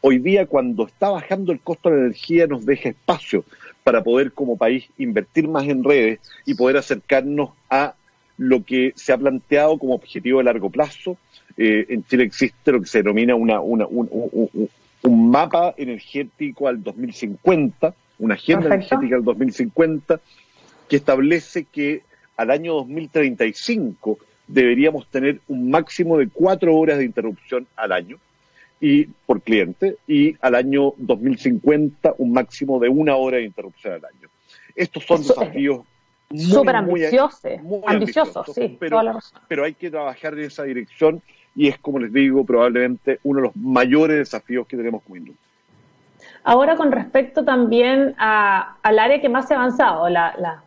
Hoy 0.00 0.20
día, 0.20 0.46
cuando 0.46 0.86
está 0.86 1.10
bajando 1.10 1.52
el 1.52 1.60
costo 1.60 1.90
de 1.90 1.96
la 1.96 2.02
energía, 2.04 2.46
nos 2.46 2.64
deja 2.64 2.90
espacio 2.90 3.44
para 3.82 4.02
poder 4.02 4.32
como 4.32 4.56
país 4.56 4.88
invertir 4.96 5.48
más 5.48 5.66
en 5.66 5.82
redes 5.82 6.20
y 6.46 6.54
poder 6.54 6.76
acercarnos 6.76 7.50
a 7.68 7.94
lo 8.38 8.64
que 8.64 8.92
se 8.94 9.12
ha 9.12 9.18
planteado 9.18 9.78
como 9.78 9.94
objetivo 9.94 10.38
de 10.38 10.44
largo 10.44 10.70
plazo, 10.70 11.18
eh, 11.56 11.86
en 11.88 12.04
Chile 12.04 12.24
existe 12.24 12.72
lo 12.72 12.80
que 12.80 12.86
se 12.86 12.98
denomina 12.98 13.34
una, 13.34 13.60
un, 13.60 14.70
mapa 15.02 15.74
energético 15.76 16.68
al 16.68 16.82
2050, 16.82 17.94
una 18.20 18.34
agenda 18.34 18.66
energética 18.66 19.16
al 19.16 19.24
2050, 19.24 20.20
que 20.88 20.96
establece 20.96 21.64
que 21.64 22.02
al 22.36 22.50
año 22.50 22.74
2035 22.74 24.18
deberíamos 24.46 25.08
tener 25.08 25.40
un 25.48 25.70
máximo 25.70 26.16
de 26.18 26.28
cuatro 26.28 26.76
horas 26.76 26.98
de 26.98 27.04
interrupción 27.04 27.66
al 27.76 27.92
año 27.92 28.18
y 28.80 29.06
por 29.26 29.42
cliente 29.42 29.96
y 30.06 30.36
al 30.40 30.54
año 30.54 30.94
2050 30.98 32.14
un 32.18 32.32
máximo 32.32 32.78
de 32.78 32.88
una 32.88 33.16
hora 33.16 33.38
de 33.38 33.44
interrupción 33.44 33.94
al 33.94 34.04
año. 34.04 34.28
Estos 34.76 35.04
son 35.04 35.22
desafíos 35.22 35.80
súper 36.34 36.76
ambiciosos, 36.76 37.40
ambiciosos, 37.86 38.46
sí, 38.54 38.76
pero, 38.78 39.00
pero 39.46 39.64
hay 39.64 39.74
que 39.74 39.90
trabajar 39.90 40.34
en 40.34 40.40
esa 40.40 40.64
dirección 40.64 41.22
y 41.54 41.68
es, 41.68 41.78
como 41.78 41.98
les 41.98 42.12
digo, 42.12 42.44
probablemente 42.44 43.18
uno 43.24 43.40
de 43.40 43.46
los 43.48 43.56
mayores 43.56 44.18
desafíos 44.18 44.66
que 44.66 44.76
tenemos 44.76 45.02
como 45.02 45.16
industria. 45.16 45.48
Ahora, 46.44 46.76
con 46.76 46.92
respecto 46.92 47.44
también 47.44 48.14
al 48.18 48.98
área 48.98 49.20
que 49.20 49.28
más 49.28 49.48
se 49.48 49.54
ha 49.54 49.58
avanzado, 49.58 50.08
la, 50.08 50.62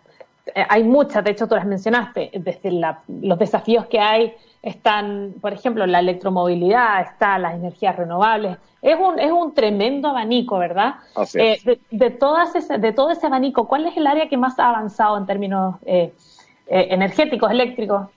hay 0.69 0.84
muchas, 0.84 1.23
de 1.23 1.32
hecho 1.32 1.47
tú 1.47 1.56
las 1.56 1.65
mencionaste, 1.65 2.32
desde 2.34 2.71
los 3.08 3.39
desafíos 3.39 3.86
que 3.86 3.99
hay 3.99 4.34
están, 4.62 5.36
por 5.41 5.54
ejemplo, 5.54 5.86
la 5.88 5.99
electromovilidad, 5.99 7.01
está 7.01 7.38
las 7.39 7.56
energías 7.56 7.95
renovables. 7.95 8.58
Es 8.82 8.97
un, 8.99 9.19
es 9.19 9.32
un 9.32 9.54
tremendo 9.54 10.10
abanico, 10.10 10.58
¿verdad? 10.58 10.95
Eh, 11.36 11.80
de, 11.91 12.10
todas 12.10 12.54
de 12.54 12.93
todo 12.93 13.12
ese 13.12 13.27
abanico, 13.27 13.67
¿cuál 13.67 13.88
es 13.88 13.97
el 13.97 14.08
área 14.08 14.27
que 14.27 14.38
más 14.38 14.58
ha 14.60 14.69
avanzado 14.69 15.17
en 15.17 15.25
términos 15.25 15.75
eh, 15.86 16.12
energéticos, 16.67 17.51
eléctricos? 17.51 18.08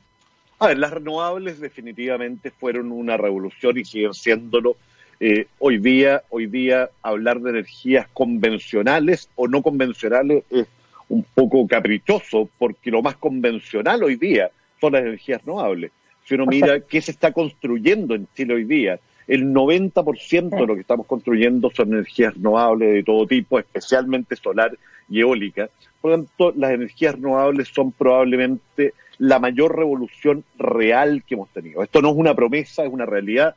A 0.58 0.68
ver, 0.68 0.78
las 0.78 0.90
renovables 0.90 1.60
definitivamente 1.60 2.50
fueron 2.50 2.92
una 2.92 3.16
revolución 3.16 3.76
y 3.76 3.84
siguen 3.84 4.14
siéndolo. 4.14 4.76
Eh, 5.20 5.46
hoy 5.58 5.78
día, 5.78 6.22
hoy 6.30 6.46
día 6.46 6.90
hablar 7.02 7.40
de 7.40 7.50
energías 7.50 8.08
convencionales 8.12 9.28
o 9.36 9.48
no 9.48 9.62
convencionales 9.62 10.44
es 10.50 10.66
un 11.08 11.24
poco 11.34 11.66
caprichoso, 11.66 12.48
porque 12.58 12.90
lo 12.90 13.02
más 13.02 13.16
convencional 13.16 14.02
hoy 14.02 14.16
día 14.16 14.50
son 14.80 14.92
las 14.92 15.02
energías 15.02 15.42
renovables. 15.44 15.92
Si 16.24 16.34
uno 16.34 16.46
mira 16.46 16.80
qué 16.80 17.00
se 17.00 17.10
está 17.10 17.32
construyendo 17.32 18.14
en 18.14 18.26
Chile 18.34 18.54
hoy 18.54 18.64
día, 18.64 18.98
el 19.26 19.52
90% 19.52 20.50
de 20.50 20.66
lo 20.66 20.74
que 20.74 20.80
estamos 20.82 21.06
construyendo 21.06 21.70
son 21.70 21.92
energías 21.92 22.34
renovables 22.34 22.92
de 22.92 23.02
todo 23.02 23.26
tipo, 23.26 23.58
especialmente 23.58 24.36
solar 24.36 24.76
y 25.08 25.20
eólica. 25.20 25.68
Por 26.00 26.10
lo 26.10 26.16
tanto, 26.18 26.52
las 26.56 26.72
energías 26.72 27.14
renovables 27.14 27.68
son 27.68 27.92
probablemente 27.92 28.94
la 29.18 29.38
mayor 29.38 29.76
revolución 29.76 30.44
real 30.58 31.22
que 31.26 31.34
hemos 31.34 31.48
tenido. 31.50 31.82
Esto 31.82 32.02
no 32.02 32.10
es 32.10 32.16
una 32.16 32.34
promesa, 32.34 32.84
es 32.84 32.92
una 32.92 33.06
realidad. 33.06 33.54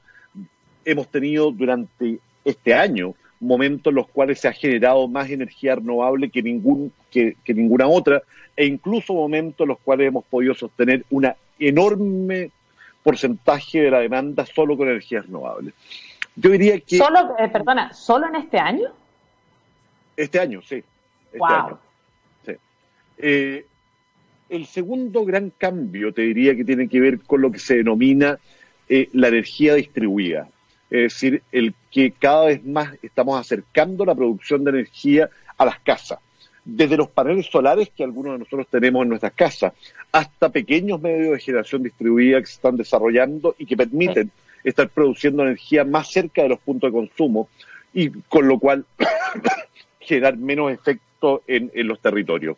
Hemos 0.85 1.09
tenido 1.09 1.51
durante 1.51 2.19
este 2.45 2.73
año 2.73 3.13
momentos 3.39 3.91
en 3.91 3.95
los 3.95 4.07
cuales 4.07 4.39
se 4.39 4.47
ha 4.47 4.53
generado 4.53 5.07
más 5.07 5.29
energía 5.29 5.75
renovable 5.75 6.29
que, 6.29 6.41
ningún, 6.41 6.91
que, 7.11 7.35
ninguna 7.47 7.87
otra, 7.87 8.21
e 8.55 8.65
incluso 8.65 9.13
momentos 9.13 9.65
en 9.65 9.69
los 9.69 9.79
cuales 9.79 10.07
hemos 10.07 10.25
podido 10.25 10.53
sostener 10.53 11.05
un 11.09 11.27
enorme 11.59 12.51
porcentaje 13.03 13.81
de 13.81 13.91
la 13.91 13.99
demanda 13.99 14.45
solo 14.45 14.75
con 14.75 14.89
energías 14.89 15.25
renovables. 15.25 15.73
Yo 16.35 16.51
diría 16.51 16.79
que... 16.79 16.97
Solo, 16.97 17.35
eh, 17.39 17.47
perdona, 17.47 17.93
¿solo 17.93 18.27
en 18.27 18.35
este 18.35 18.59
año? 18.59 18.89
Este 20.15 20.39
año, 20.39 20.61
sí. 20.61 20.75
Este 20.75 21.37
wow. 21.39 21.77
sí. 22.45 22.53
Eh, 23.17 23.65
el 24.49 24.65
segundo 24.65 25.25
gran 25.25 25.51
cambio, 25.57 26.13
te 26.13 26.21
diría 26.21 26.55
que 26.55 26.63
tiene 26.63 26.87
que 26.87 26.99
ver 26.99 27.19
con 27.21 27.41
lo 27.41 27.51
que 27.51 27.59
se 27.59 27.77
denomina 27.77 28.39
eh, 28.89 29.09
la 29.13 29.27
energía 29.27 29.75
distribuida. 29.75 30.49
Es 30.89 31.13
decir, 31.13 31.43
el 31.51 31.73
que 31.91 32.11
cada 32.11 32.45
vez 32.45 32.63
más 32.65 32.93
estamos 33.01 33.39
acercando 33.39 34.05
la 34.05 34.15
producción 34.15 34.63
de 34.63 34.71
energía 34.71 35.29
a 35.57 35.65
las 35.65 35.79
casas. 35.79 36.19
Desde 36.63 36.97
los 36.97 37.09
paneles 37.09 37.45
solares 37.47 37.89
que 37.95 38.03
algunos 38.03 38.33
de 38.33 38.39
nosotros 38.39 38.67
tenemos 38.69 39.03
en 39.03 39.09
nuestras 39.09 39.33
casas, 39.33 39.73
hasta 40.11 40.49
pequeños 40.49 41.01
medios 41.01 41.33
de 41.33 41.39
generación 41.39 41.83
distribuida 41.83 42.39
que 42.39 42.47
se 42.47 42.53
están 42.53 42.77
desarrollando 42.77 43.55
y 43.57 43.65
que 43.65 43.77
permiten 43.77 44.31
estar 44.63 44.89
produciendo 44.89 45.43
energía 45.43 45.85
más 45.85 46.11
cerca 46.11 46.43
de 46.43 46.49
los 46.49 46.59
puntos 46.59 46.91
de 46.91 46.97
consumo 46.97 47.49
y 47.93 48.09
con 48.09 48.47
lo 48.47 48.59
cual 48.59 48.85
generar 49.99 50.37
menos 50.37 50.71
efecto 50.71 51.43
en 51.47 51.71
los 51.87 51.99
territorios 51.99 52.57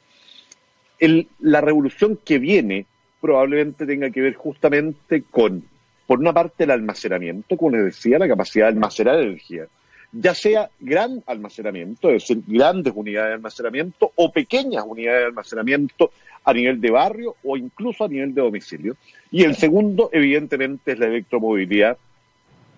la 1.39 1.61
revolución 1.61 2.19
que 2.23 2.39
viene 2.39 2.85
probablemente 3.21 3.85
tenga 3.85 4.09
que 4.09 4.21
ver 4.21 4.33
justamente 4.33 5.23
con, 5.29 5.63
por 6.09 6.17
una 6.17 6.33
parte, 6.33 6.63
el 6.63 6.71
almacenamiento, 6.71 7.55
como 7.55 7.77
les 7.77 7.85
decía, 7.85 8.17
la 8.17 8.27
capacidad 8.27 8.65
de 8.65 8.69
almacenar 8.69 9.19
energía, 9.19 9.67
ya 10.11 10.33
sea 10.33 10.67
gran 10.79 11.21
almacenamiento, 11.27 12.09
es 12.09 12.23
decir, 12.23 12.41
grandes 12.47 12.93
unidades 12.95 13.29
de 13.29 13.35
almacenamiento 13.35 14.11
o 14.15 14.31
pequeñas 14.31 14.83
unidades 14.87 15.19
de 15.19 15.25
almacenamiento 15.27 16.09
a 16.43 16.51
nivel 16.51 16.81
de 16.81 16.89
barrio 16.89 17.35
o 17.43 17.57
incluso 17.57 18.05
a 18.05 18.07
nivel 18.07 18.33
de 18.33 18.41
domicilio. 18.41 18.97
Y 19.29 19.43
el 19.43 19.55
segundo, 19.55 20.09
evidentemente, 20.11 20.93
es 20.93 20.97
la 20.97 21.05
electromovilidad, 21.05 21.95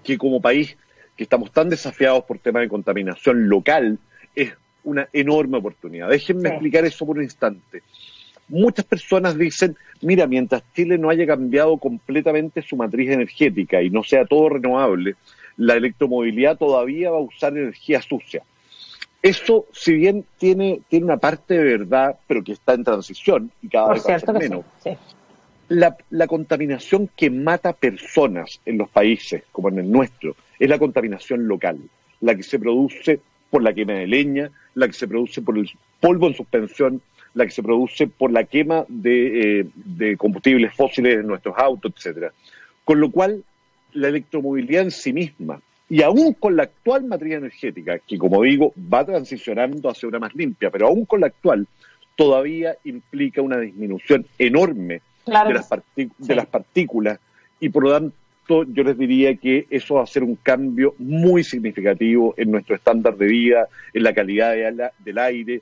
que 0.04 0.18
como 0.18 0.42
país 0.42 0.76
que 1.16 1.24
estamos 1.24 1.54
tan 1.54 1.70
desafiados 1.70 2.26
por 2.26 2.38
temas 2.40 2.64
de 2.64 2.68
contaminación 2.68 3.48
local, 3.48 3.98
es 4.36 4.52
una 4.84 5.08
enorme 5.14 5.60
oportunidad. 5.60 6.10
Déjenme 6.10 6.50
explicar 6.50 6.84
eso 6.84 7.06
por 7.06 7.16
un 7.16 7.24
instante 7.24 7.82
muchas 8.52 8.86
personas 8.86 9.38
dicen, 9.38 9.76
mira, 10.02 10.28
mientras 10.28 10.64
Chile 10.76 10.98
no 10.98 11.10
haya 11.10 11.26
cambiado 11.26 11.78
completamente 11.78 12.62
su 12.62 12.76
matriz 12.76 13.10
energética 13.10 13.82
y 13.82 13.90
no 13.90 14.04
sea 14.04 14.26
todo 14.26 14.50
renovable, 14.50 15.16
la 15.58 15.76
electromovilidad 15.76 16.58
todavía 16.58 17.12
va 17.12 17.18
a 17.18 17.22
usar 17.22 17.58
energía 17.58 18.02
sucia. 18.02 18.44
Eso, 19.22 19.68
si 19.72 19.94
bien 19.94 20.26
tiene, 20.38 20.82
tiene 20.90 21.06
una 21.06 21.18
parte 21.18 21.56
de 21.56 21.64
verdad, 21.64 22.18
pero 22.28 22.44
que 22.44 22.54
está 22.54 22.74
en 22.74 22.84
transición 22.84 23.52
y 23.62 23.70
cada 23.70 23.94
vez 23.94 24.04
va 24.06 24.34
menos, 24.34 24.66
la, 25.70 25.96
la 26.10 26.28
contaminación 26.28 27.10
que 27.16 27.30
mata 27.30 27.74
personas 27.74 28.60
en 28.66 28.78
los 28.78 28.90
países, 28.90 29.44
como 29.52 29.70
en 29.70 29.80
el 29.80 29.92
nuestro, 29.92 30.36
es 30.60 30.68
la 30.68 30.80
contaminación 30.80 31.48
local, 31.48 31.80
la 32.20 32.36
que 32.36 32.44
se 32.44 32.60
produce 32.60 33.22
por 33.50 33.62
la 33.62 33.74
quema 33.74 33.94
de 33.94 34.08
leña, 34.08 34.50
la 34.74 34.88
que 34.88 34.94
se 34.94 35.08
produce 35.08 35.42
por 35.42 35.58
el 35.58 35.70
polvo 36.00 36.28
en 36.28 36.36
suspensión, 36.36 37.02
la 37.34 37.46
que 37.46 37.52
se 37.52 37.64
produce 37.64 38.08
por 38.08 38.32
la 38.32 38.44
quema 38.44 38.86
de, 38.88 39.62
eh, 40.00 40.18
combustibles 40.18 40.74
fósiles 40.76 41.20
en 41.20 41.28
nuestros 41.28 41.56
autos, 41.58 41.94
etcétera. 41.96 42.32
Con 42.84 43.00
lo 43.00 43.12
cual, 43.12 43.44
la 43.94 44.10
electromovilidad 44.10 44.84
en 44.84 44.92
sí 44.92 45.14
misma, 45.14 45.62
y 45.90 46.02
aún 46.04 46.34
con 46.34 46.56
la 46.56 46.64
actual 46.64 47.04
matriz 47.06 47.34
energética, 47.34 48.00
que 48.00 48.18
como 48.18 48.42
digo, 48.44 48.74
va 48.92 49.06
transicionando 49.06 49.90
hacia 49.90 50.10
una 50.10 50.20
más 50.20 50.34
limpia, 50.36 50.70
pero 50.70 50.88
aún 50.88 51.06
con 51.06 51.22
la 51.22 51.28
actual, 51.28 51.68
todavía 52.16 52.76
implica 52.84 53.42
una 53.42 53.58
disminución 53.58 54.26
enorme 54.38 55.02
de, 55.26 55.54
las 55.54 55.70
de 56.18 56.36
las 56.36 56.46
partículas, 56.48 57.20
y 57.60 57.70
por 57.70 57.84
lo 57.84 57.92
tanto, 57.92 58.16
yo 58.74 58.84
les 58.84 58.98
diría 58.98 59.36
que 59.36 59.68
eso 59.70 59.96
va 59.96 60.04
a 60.04 60.08
ser 60.08 60.24
un 60.24 60.36
cambio 60.36 60.96
muy 60.98 61.44
significativo 61.44 62.34
en 62.38 62.52
nuestro 62.52 62.76
estándar 62.76 63.16
de 63.16 63.28
vida, 63.28 63.68
en 63.94 64.04
la 64.04 64.14
calidad 64.14 64.54
del 65.00 65.18
aire, 65.18 65.62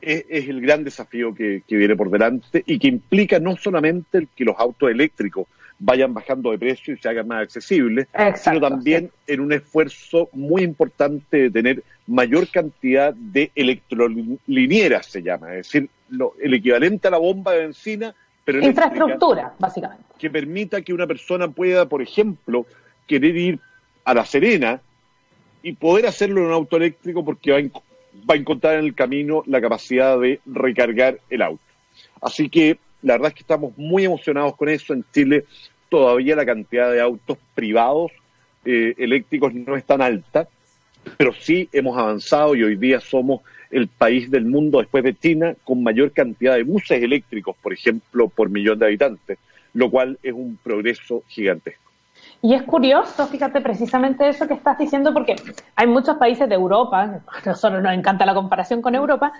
es, 0.00 0.48
el 0.48 0.60
gran 0.60 0.84
desafío 0.84 1.34
que, 1.34 1.62
viene 1.68 1.96
por 1.96 2.10
delante 2.10 2.62
y 2.66 2.78
que 2.78 2.88
implica 2.88 3.38
no 3.38 3.56
solamente 3.56 4.28
que 4.34 4.44
los 4.44 4.56
autos 4.58 4.90
eléctricos 4.90 5.46
vayan 5.78 6.14
bajando 6.14 6.50
de 6.50 6.58
precio 6.58 6.94
y 6.94 6.96
se 6.96 7.08
hagan 7.08 7.28
más 7.28 7.42
accesibles, 7.42 8.08
sino 8.36 8.60
también 8.60 9.10
en 9.26 9.40
un 9.40 9.52
esfuerzo 9.52 10.30
muy 10.32 10.62
importante 10.62 11.36
de 11.36 11.50
tener 11.50 11.82
mayor 12.06 12.48
cantidad 12.48 13.12
de 13.14 13.50
electrolinieras, 13.54 15.06
se 15.06 15.22
llama, 15.22 15.54
es 15.54 15.66
decir, 15.66 15.90
el 16.40 16.54
equivalente 16.54 17.08
a 17.08 17.10
la 17.10 17.18
bomba 17.18 17.52
de 17.52 17.62
benzina, 17.62 18.14
pero 18.44 18.64
infraestructura, 18.64 19.54
básicamente. 19.58 20.04
Que 20.18 20.30
permita 20.30 20.80
que 20.80 20.94
una 20.94 21.06
persona 21.06 21.48
pueda, 21.48 21.88
por 21.88 22.00
ejemplo, 22.00 22.64
querer 23.06 23.36
ir 23.36 23.60
a 24.04 24.14
La 24.14 24.24
Serena 24.24 24.80
y 25.62 25.72
poder 25.72 26.06
hacerlo 26.06 26.40
en 26.40 26.46
un 26.46 26.52
auto 26.52 26.76
eléctrico 26.76 27.24
porque 27.24 27.50
va 27.50 27.58
va 28.28 28.34
a 28.34 28.38
encontrar 28.38 28.78
en 28.78 28.84
el 28.84 28.94
camino 28.94 29.42
la 29.46 29.60
capacidad 29.60 30.18
de 30.18 30.40
recargar 30.46 31.18
el 31.30 31.42
auto. 31.42 31.62
Así 32.20 32.48
que 32.48 32.78
La 33.02 33.14
verdad 33.14 33.28
es 33.28 33.34
que 33.34 33.42
estamos 33.42 33.76
muy 33.76 34.04
emocionados 34.04 34.56
con 34.56 34.68
eso. 34.68 34.92
En 34.92 35.04
Chile 35.12 35.44
todavía 35.88 36.34
la 36.34 36.44
cantidad 36.44 36.90
de 36.90 37.00
autos 37.00 37.38
privados 37.54 38.10
eh, 38.64 38.94
eléctricos 38.98 39.54
no 39.54 39.76
es 39.76 39.84
tan 39.84 40.02
alta, 40.02 40.48
pero 41.16 41.32
sí 41.32 41.68
hemos 41.72 41.96
avanzado 41.96 42.56
y 42.56 42.64
hoy 42.64 42.74
día 42.74 42.98
somos 42.98 43.42
el 43.70 43.88
país 43.88 44.30
del 44.30 44.44
mundo 44.44 44.78
después 44.78 45.04
de 45.04 45.14
China 45.14 45.54
con 45.62 45.82
mayor 45.82 46.10
cantidad 46.12 46.56
de 46.56 46.64
buses 46.64 47.02
eléctricos, 47.02 47.56
por 47.62 47.72
ejemplo, 47.72 48.28
por 48.28 48.48
millón 48.48 48.78
de 48.78 48.86
habitantes, 48.86 49.38
lo 49.72 49.90
cual 49.90 50.18
es 50.22 50.32
un 50.32 50.58
progreso 50.62 51.22
gigantesco. 51.28 51.85
Y 52.42 52.54
es 52.54 52.62
curioso, 52.62 53.26
fíjate, 53.26 53.60
precisamente 53.60 54.28
eso 54.28 54.46
que 54.46 54.54
estás 54.54 54.78
diciendo, 54.78 55.12
porque 55.12 55.36
hay 55.74 55.86
muchos 55.86 56.16
países 56.16 56.48
de 56.48 56.54
Europa, 56.54 57.02
a 57.02 57.48
nosotros 57.48 57.82
nos 57.82 57.92
encanta 57.92 58.26
la 58.26 58.34
comparación 58.34 58.82
con 58.82 58.94
Europa, 58.94 59.32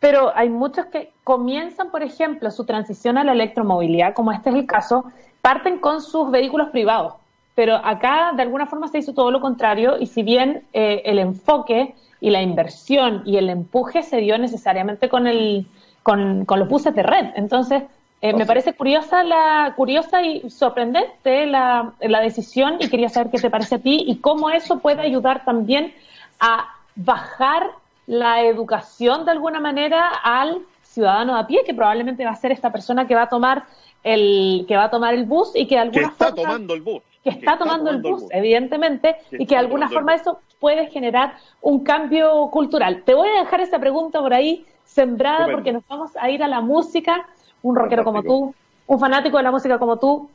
pero 0.00 0.32
hay 0.34 0.48
muchos 0.48 0.86
que 0.86 1.12
comienzan, 1.22 1.90
por 1.90 2.02
ejemplo, 2.02 2.50
su 2.50 2.64
transición 2.64 3.18
a 3.18 3.24
la 3.24 3.32
electromovilidad, 3.32 4.14
como 4.14 4.32
este 4.32 4.50
es 4.50 4.56
el 4.56 4.66
caso, 4.66 5.04
parten 5.40 5.78
con 5.78 6.02
sus 6.02 6.30
vehículos 6.30 6.70
privados. 6.70 7.14
Pero 7.54 7.76
acá, 7.76 8.32
de 8.34 8.42
alguna 8.42 8.66
forma, 8.66 8.88
se 8.88 8.98
hizo 8.98 9.14
todo 9.14 9.30
lo 9.30 9.40
contrario, 9.40 9.98
y 9.98 10.06
si 10.06 10.22
bien 10.22 10.64
eh, 10.72 11.02
el 11.04 11.18
enfoque 11.18 11.94
y 12.20 12.30
la 12.30 12.42
inversión 12.42 13.22
y 13.24 13.36
el 13.36 13.48
empuje 13.48 14.02
se 14.02 14.18
dio 14.18 14.36
necesariamente 14.38 15.08
con, 15.08 15.26
el, 15.26 15.66
con, 16.02 16.44
con 16.46 16.58
los 16.58 16.68
buses 16.68 16.94
de 16.94 17.02
red. 17.02 17.26
Entonces, 17.36 17.84
eh, 18.22 18.32
me 18.34 18.46
parece 18.46 18.72
curiosa 18.72 19.24
la 19.24 19.72
curiosa 19.74 20.22
y 20.22 20.48
sorprendente 20.48 21.44
la, 21.46 21.92
la, 22.00 22.20
decisión 22.20 22.76
y 22.78 22.88
quería 22.88 23.08
saber 23.08 23.32
qué 23.32 23.38
te 23.38 23.50
parece 23.50 23.74
a 23.74 23.78
ti 23.80 24.04
y 24.06 24.18
cómo 24.18 24.48
eso 24.50 24.78
puede 24.78 25.02
ayudar 25.02 25.44
también 25.44 25.92
a 26.38 26.68
bajar 26.94 27.70
la 28.06 28.42
educación 28.42 29.24
de 29.24 29.32
alguna 29.32 29.58
manera 29.58 30.08
al 30.22 30.60
ciudadano 30.82 31.36
a 31.36 31.48
pie 31.48 31.62
que 31.66 31.74
probablemente 31.74 32.24
va 32.24 32.30
a 32.30 32.36
ser 32.36 32.52
esta 32.52 32.70
persona 32.70 33.08
que 33.08 33.16
va 33.16 33.22
a 33.22 33.28
tomar 33.28 33.64
el 34.04 34.66
que 34.68 34.76
va 34.76 34.84
a 34.84 34.90
tomar 34.90 35.14
el 35.14 35.24
bus 35.24 35.50
y 35.56 35.66
que 35.66 35.74
de 35.74 35.80
alguna 35.80 36.06
que 36.06 36.12
está 36.12 36.32
tomando 36.32 36.74
el 36.74 36.82
bus. 36.82 37.02
que 37.24 37.30
está, 37.30 37.58
tomando, 37.58 37.90
el 37.90 38.02
bus, 38.02 38.24
evidentemente 38.30 39.16
y 39.32 39.46
que 39.46 39.56
de 39.56 39.60
alguna 39.60 39.88
forma 39.88 40.14
eso 40.14 40.38
puede 40.60 40.86
generar 40.90 41.34
un 41.60 41.82
cambio 41.82 42.48
cultural. 42.52 43.02
Te 43.04 43.14
voy 43.14 43.28
a 43.28 43.40
dejar 43.40 43.60
esa 43.62 43.80
pregunta 43.80 44.20
por 44.20 44.32
ahí 44.32 44.64
sembrada 44.84 45.48
porque 45.50 45.72
nos 45.72 45.84
vamos 45.88 46.12
a 46.16 46.30
ir 46.30 46.42
a 46.44 46.46
la 46.46 46.60
música 46.60 47.26
un 47.62 47.76
rockero 47.76 48.04
como 48.04 48.22
tú, 48.22 48.54
un 48.86 49.00
fanático 49.00 49.36
de 49.36 49.42
la 49.42 49.50
música 49.50 49.78
como 49.78 49.98
tú, 49.98 50.28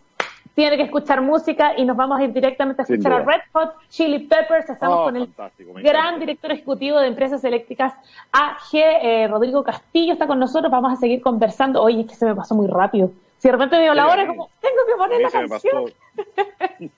tiene 0.58 0.76
que 0.76 0.84
escuchar 0.84 1.22
música 1.22 1.74
y 1.78 1.86
nos 1.86 1.96
vamos 1.96 2.20
a 2.20 2.24
ir 2.24 2.34
directamente 2.34 2.82
a 2.82 2.86
escuchar 2.86 3.14
a 3.14 3.20
Red 3.20 3.42
Hot 3.54 3.76
Chili 3.90 4.26
Peppers. 4.26 4.68
Estamos 4.68 4.98
oh, 5.02 5.04
con 5.04 5.16
el 5.16 5.30
gran 5.84 6.20
director 6.20 6.52
ejecutivo 6.52 6.98
de 7.00 7.06
Empresas 7.06 7.44
Eléctricas 7.44 7.94
AG, 8.32 8.74
eh, 8.74 9.28
Rodrigo 9.28 9.64
Castillo, 9.64 10.14
está 10.14 10.26
con 10.26 10.40
nosotros. 10.40 10.72
Vamos 10.72 10.94
a 10.94 10.96
seguir 10.96 11.22
conversando. 11.22 11.84
Oye, 11.84 12.02
es 12.02 12.08
que 12.08 12.16
se 12.16 12.26
me 12.26 12.34
pasó 12.34 12.56
muy 12.56 12.66
rápido. 12.66 13.12
Si 13.38 13.48
de 13.48 13.52
repente 13.52 13.78
veo 13.78 13.94
la 13.94 14.08
hora, 14.08 14.24
es 14.24 14.30
como, 14.30 14.50
tengo 14.60 14.82
que 14.88 14.96
poner 14.98 15.22
la 15.22 15.30
canción. 15.30 15.92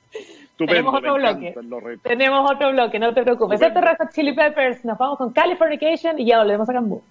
Tenemos 0.57 0.95
otro 0.95 1.15
bloque. 1.15 1.55
Tenemos 2.01 2.51
otro 2.51 2.71
bloque, 2.71 2.97
no 2.97 3.13
te 3.13 3.23
preocupes. 3.23 3.61
Este 3.61 3.77
es 3.77 3.85
Red 3.85 3.97
Hot 3.97 4.13
Chili 4.13 4.31
Peppers. 4.31 4.85
Nos 4.85 4.97
vamos 4.97 5.17
con 5.17 5.33
Californication 5.33 6.17
y 6.17 6.23
ya 6.23 6.39
volvemos 6.39 6.69
a 6.69 6.73
Cambú. 6.73 7.01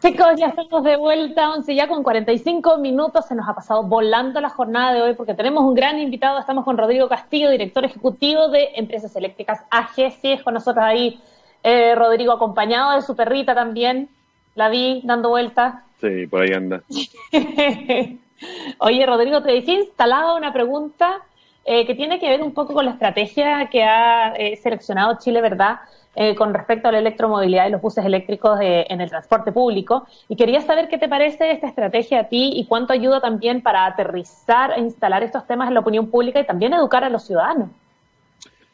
Chicos, 0.00 0.38
ya 0.38 0.46
estamos 0.46 0.84
de 0.84 0.96
vuelta, 0.96 1.50
11 1.50 1.74
ya 1.74 1.88
con 1.88 2.04
45 2.04 2.78
minutos. 2.78 3.26
Se 3.26 3.34
nos 3.34 3.48
ha 3.48 3.54
pasado 3.54 3.82
volando 3.82 4.40
la 4.40 4.48
jornada 4.48 4.94
de 4.94 5.02
hoy 5.02 5.14
porque 5.14 5.34
tenemos 5.34 5.64
un 5.64 5.74
gran 5.74 5.98
invitado. 5.98 6.38
Estamos 6.38 6.64
con 6.64 6.78
Rodrigo 6.78 7.08
Castillo, 7.08 7.50
director 7.50 7.84
ejecutivo 7.84 8.48
de 8.48 8.70
Empresas 8.76 9.16
Eléctricas 9.16 9.64
AG. 9.70 10.12
Sí, 10.20 10.30
es 10.30 10.42
con 10.44 10.54
nosotros 10.54 10.84
ahí 10.84 11.20
eh, 11.64 11.96
Rodrigo, 11.96 12.32
acompañado 12.32 12.94
de 12.94 13.02
su 13.02 13.16
perrita 13.16 13.56
también. 13.56 14.08
La 14.54 14.68
vi 14.68 15.00
dando 15.02 15.30
vueltas. 15.30 15.82
Sí, 16.00 16.28
por 16.28 16.42
ahí 16.42 16.52
anda. 16.52 16.80
Oye, 18.78 19.04
Rodrigo, 19.04 19.42
te 19.42 19.50
dije 19.50 19.72
instalado 19.72 20.36
una 20.36 20.52
pregunta 20.52 21.22
eh, 21.64 21.84
que 21.86 21.96
tiene 21.96 22.20
que 22.20 22.28
ver 22.28 22.40
un 22.40 22.54
poco 22.54 22.72
con 22.72 22.84
la 22.84 22.92
estrategia 22.92 23.68
que 23.68 23.82
ha 23.82 24.32
eh, 24.36 24.56
seleccionado 24.56 25.18
Chile, 25.18 25.40
¿verdad? 25.40 25.80
Eh, 26.20 26.34
con 26.34 26.52
respecto 26.52 26.88
a 26.88 26.90
la 26.90 26.98
electromovilidad 26.98 27.68
y 27.68 27.70
los 27.70 27.80
buses 27.80 28.04
eléctricos 28.04 28.58
en 28.60 29.00
el 29.00 29.08
transporte 29.08 29.52
público. 29.52 30.04
Y 30.28 30.34
quería 30.34 30.60
saber 30.62 30.88
qué 30.88 30.98
te 30.98 31.08
parece 31.08 31.52
esta 31.52 31.68
estrategia 31.68 32.22
a 32.22 32.24
ti 32.28 32.54
y 32.56 32.66
cuánto 32.66 32.92
ayuda 32.92 33.20
también 33.20 33.62
para 33.62 33.86
aterrizar 33.86 34.72
e 34.76 34.80
instalar 34.80 35.22
estos 35.22 35.46
temas 35.46 35.68
en 35.68 35.74
la 35.74 35.80
opinión 35.80 36.10
pública 36.10 36.40
y 36.40 36.44
también 36.44 36.72
educar 36.72 37.04
a 37.04 37.08
los 37.08 37.24
ciudadanos. 37.24 37.68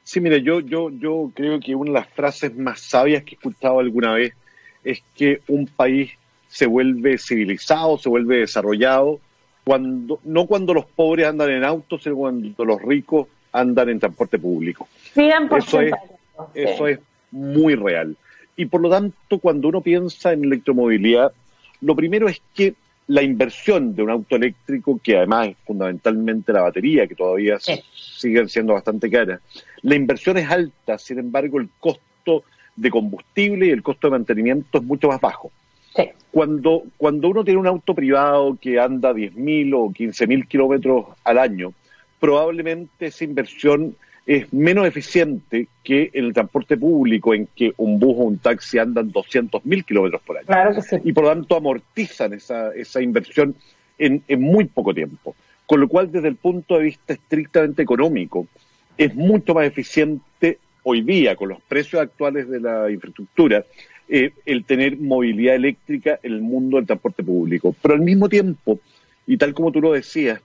Sí, 0.05 0.23
mire, 0.23 0.41
yo, 0.41 0.61
yo, 0.61 0.89
yo 0.89 1.31
creo 1.35 1.61
que 1.61 1.75
una 1.75 1.91
de 1.91 1.99
las 1.99 2.09
frases 2.09 2.57
más 2.57 2.81
sabias 2.81 3.25
que 3.25 3.33
he 3.33 3.35
escuchado 3.35 3.79
alguna 3.79 4.15
vez 4.15 4.33
es 4.83 5.03
que 5.15 5.43
un 5.47 5.67
país 5.67 6.13
se 6.49 6.65
vuelve 6.65 7.19
civilizado, 7.19 7.99
se 7.99 8.09
vuelve 8.09 8.39
desarrollado, 8.39 9.21
cuando, 9.65 10.19
no 10.25 10.47
cuando 10.47 10.73
los 10.73 10.87
pobres 10.87 11.27
andan 11.27 11.51
en 11.51 11.63
autos, 11.63 12.05
sino 12.05 12.17
cuando 12.17 12.65
los 12.65 12.81
ricos 12.81 13.29
andan 13.53 13.91
en 13.91 14.01
transporte 14.01 14.39
público. 14.39 14.89
Eso 15.15 15.83
es, 15.83 15.93
eso 16.55 16.89
es 16.89 17.01
muy 17.35 17.75
real. 17.75 18.17
Y 18.57 18.67
por 18.67 18.81
lo 18.81 18.89
tanto, 18.89 19.39
cuando 19.39 19.69
uno 19.69 19.81
piensa 19.81 20.33
en 20.33 20.45
electromovilidad, 20.45 21.33
lo 21.81 21.97
primero 21.97 22.29
es 22.29 22.41
que 22.55 22.75
la 23.09 23.23
inversión 23.23 23.95
de 23.95 24.03
un 24.03 24.11
auto 24.11 24.37
eléctrico, 24.37 24.99
que 25.03 25.17
además 25.17 25.49
es 25.49 25.57
fundamentalmente 25.67 26.53
la 26.53 26.63
batería, 26.63 27.07
que 27.07 27.15
todavía 27.15 27.59
sigue 27.59 28.49
siendo 28.49 28.73
bastante 28.73 29.11
cara, 29.11 29.41
la 29.83 29.95
inversión 29.95 30.39
es 30.39 30.49
alta, 30.49 30.97
sin 30.97 31.19
embargo, 31.19 31.59
el 31.59 31.69
costo 31.79 32.45
de 32.77 32.91
combustible 32.91 33.67
y 33.67 33.71
el 33.71 33.83
costo 33.83 34.07
de 34.07 34.13
mantenimiento 34.13 34.79
es 34.79 34.85
mucho 34.85 35.09
más 35.09 35.21
bajo. 35.21 35.51
Cuando, 36.31 36.83
cuando 36.97 37.29
uno 37.29 37.45
tiene 37.45 37.61
un 37.61 37.67
auto 37.67 37.95
privado 37.95 38.57
que 38.61 38.81
anda 38.81 39.13
10.000 39.13 39.75
o 39.75 39.91
15.000 39.91 40.49
kilómetros 40.49 41.07
al 41.23 41.39
año, 41.39 41.73
probablemente 42.19 43.07
esa 43.07 43.25
inversión 43.25 43.95
es 44.27 44.53
menos 44.53 44.87
eficiente 44.87 45.69
que 45.83 46.11
en 46.15 46.25
el 46.27 46.33
transporte 46.33 46.77
público, 46.77 47.35
en 47.35 47.47
que 47.55 47.73
un 47.77 47.99
bus 47.99 48.17
o 48.19 48.23
un 48.23 48.39
taxi 48.39 48.79
andan 48.79 49.13
200.000 49.13 49.85
kilómetros 49.85 50.23
por 50.23 50.39
año. 50.39 50.47
Claro 50.47 50.75
que 50.75 50.83
sí. 50.83 50.97
Y 51.05 51.13
por 51.13 51.25
lo 51.25 51.31
tanto 51.31 51.57
amortizan 51.57 52.33
esa, 52.33 52.75
esa 52.75 53.03
inversión 53.03 53.55
en, 53.99 54.23
en 54.27 54.41
muy 54.41 54.65
poco 54.65 54.95
tiempo. 54.95 55.37
Con 55.67 55.81
lo 55.81 55.89
cual, 55.89 56.11
desde 56.11 56.29
el 56.29 56.37
punto 56.37 56.79
de 56.79 56.85
vista 56.85 57.15
estrictamente 57.15 57.83
económico, 57.83 58.47
es 58.97 59.15
mucho 59.15 59.55
más 59.55 59.67
eficiente 59.67 60.59
hoy 60.83 61.03
día, 61.03 61.37
con 61.37 61.49
los 61.49 61.61
precios 61.63 62.01
actuales 62.03 62.49
de 62.49 62.61
la 62.61 62.91
infraestructura, 62.91 63.65
eh, 64.09 64.33
el 64.45 64.65
tener 64.65 64.99
movilidad 64.99 65.55
eléctrica 65.55 66.19
en 66.23 66.33
el 66.33 66.43
mundo 66.43 66.77
del 66.77 66.87
transporte 66.87 67.23
público. 67.23 67.75
Pero 67.81 67.95
al 67.95 68.01
mismo 68.01 68.29
tiempo, 68.29 68.79
y 69.27 69.37
tal 69.37 69.55
como 69.55 69.73
tú 69.73 69.81
lo 69.81 69.93
decías, 69.93 70.41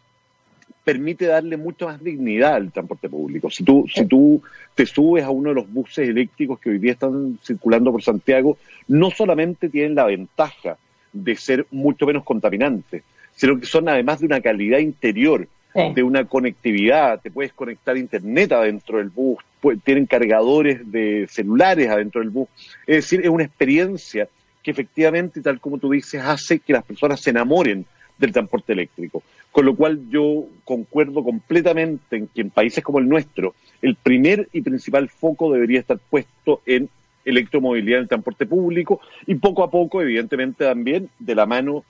permite 0.90 1.28
darle 1.28 1.56
mucha 1.56 1.86
más 1.86 2.04
dignidad 2.04 2.56
al 2.56 2.72
transporte 2.72 3.08
público. 3.10 3.52
Si 3.52 3.64
tú, 3.64 3.86
si 3.94 4.06
tú 4.08 4.42
te 4.74 4.88
subes 4.88 5.24
a 5.24 5.30
uno 5.30 5.50
de 5.50 5.56
los 5.56 5.72
buses 5.72 6.10
eléctricos 6.10 6.60
que 6.60 6.72
hoy 6.72 6.80
día 6.80 6.94
están 6.94 7.38
circulando 7.44 7.92
por 7.92 8.02
Santiago, 8.02 8.58
no 8.88 9.12
solamente 9.12 9.70
tienen 9.70 9.94
la 9.94 10.06
ventaja 10.06 10.78
de 11.14 11.36
ser 11.36 11.68
mucho 11.70 12.08
menos 12.08 12.24
contaminantes, 12.24 13.04
sino 13.36 13.60
que 13.60 13.68
son 13.68 13.88
además 13.88 14.20
de 14.20 14.26
una 14.26 14.42
calidad 14.42 14.80
interior, 14.80 15.48
de 15.94 16.02
una 16.02 16.26
conectividad, 16.26 17.22
te 17.22 17.30
puedes 17.30 17.54
conectar 17.54 17.96
a 17.96 18.00
internet 18.00 18.52
adentro 18.52 18.98
del 18.98 19.10
bus, 19.10 19.38
tienen 19.84 20.08
cargadores 20.08 20.92
de 20.92 21.28
celulares 21.30 21.88
adentro 21.88 22.22
del 22.22 22.32
bus. 22.32 22.48
Es 22.88 22.96
decir, 22.96 23.22
es 23.22 23.30
una 23.30 23.44
experiencia 23.44 24.28
que 24.64 24.72
efectivamente, 24.72 25.40
tal 25.42 25.60
como 25.60 25.78
tú 25.78 25.92
dices, 25.92 26.20
hace 26.24 26.58
que 26.58 26.74
las 26.74 26.84
personas 26.84 27.22
se 27.22 27.30
enamoren 27.30 27.86
del 28.18 28.34
transporte 28.34 28.74
eléctrico. 28.74 29.22
Con 29.52 29.66
lo 29.66 29.76
cual 29.76 30.10
yo 30.10 30.46
concuerdo 30.64 31.24
completamente 31.24 32.18
en 32.18 32.28
que 32.28 32.42
en 32.42 32.50
países 32.50 32.84
como 32.84 33.00
el 33.00 33.10
nuestro, 33.10 33.56
el 33.82 33.96
primer 33.96 34.48
y 34.54 34.62
principal 34.62 35.10
foco 35.10 35.52
debería 35.52 35.80
estar 35.80 35.98
puesto 36.10 36.62
en 36.66 36.90
electromovilidad 37.26 37.98
en 37.98 38.04
el 38.04 38.10
transporte 38.10 38.46
público 38.46 39.00
y 39.26 39.36
poco 39.36 39.64
a 39.64 39.72
poco, 39.72 40.02
evidentemente, 40.02 40.66
también 40.66 41.10
de 41.20 41.36
la 41.36 41.46
mano 41.46 41.84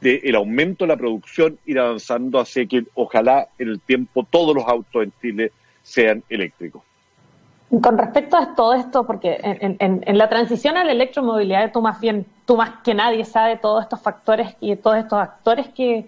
del 0.00 0.34
aumento 0.34 0.84
de 0.84 0.88
la 0.88 0.96
producción, 0.96 1.58
ir 1.64 1.78
avanzando 1.78 2.38
hacia 2.38 2.66
que 2.66 2.84
ojalá 2.94 3.48
en 3.58 3.68
el 3.68 3.80
tiempo 3.80 4.26
todos 4.28 4.54
los 4.54 4.66
autos 4.66 5.04
en 5.04 5.12
Chile 5.20 5.52
sean 5.82 6.22
eléctricos. 6.28 6.82
Con 7.82 7.98
respecto 7.98 8.36
a 8.36 8.54
todo 8.54 8.74
esto, 8.74 9.04
porque 9.06 9.38
en, 9.42 10.18
la 10.18 10.28
transición 10.28 10.76
a 10.76 10.84
la 10.84 10.92
electromovilidad, 10.92 11.72
tú 11.72 11.82
más 11.82 12.00
bien, 12.00 12.24
tú 12.44 12.56
más 12.56 12.82
que 12.84 12.94
nadie 12.94 13.24
sabe 13.24 13.56
todos 13.56 13.82
estos 13.82 14.00
factores 14.00 14.54
y 14.60 14.76
todos 14.76 14.98
estos 14.98 15.18
actores 15.18 15.68
que, 15.70 16.06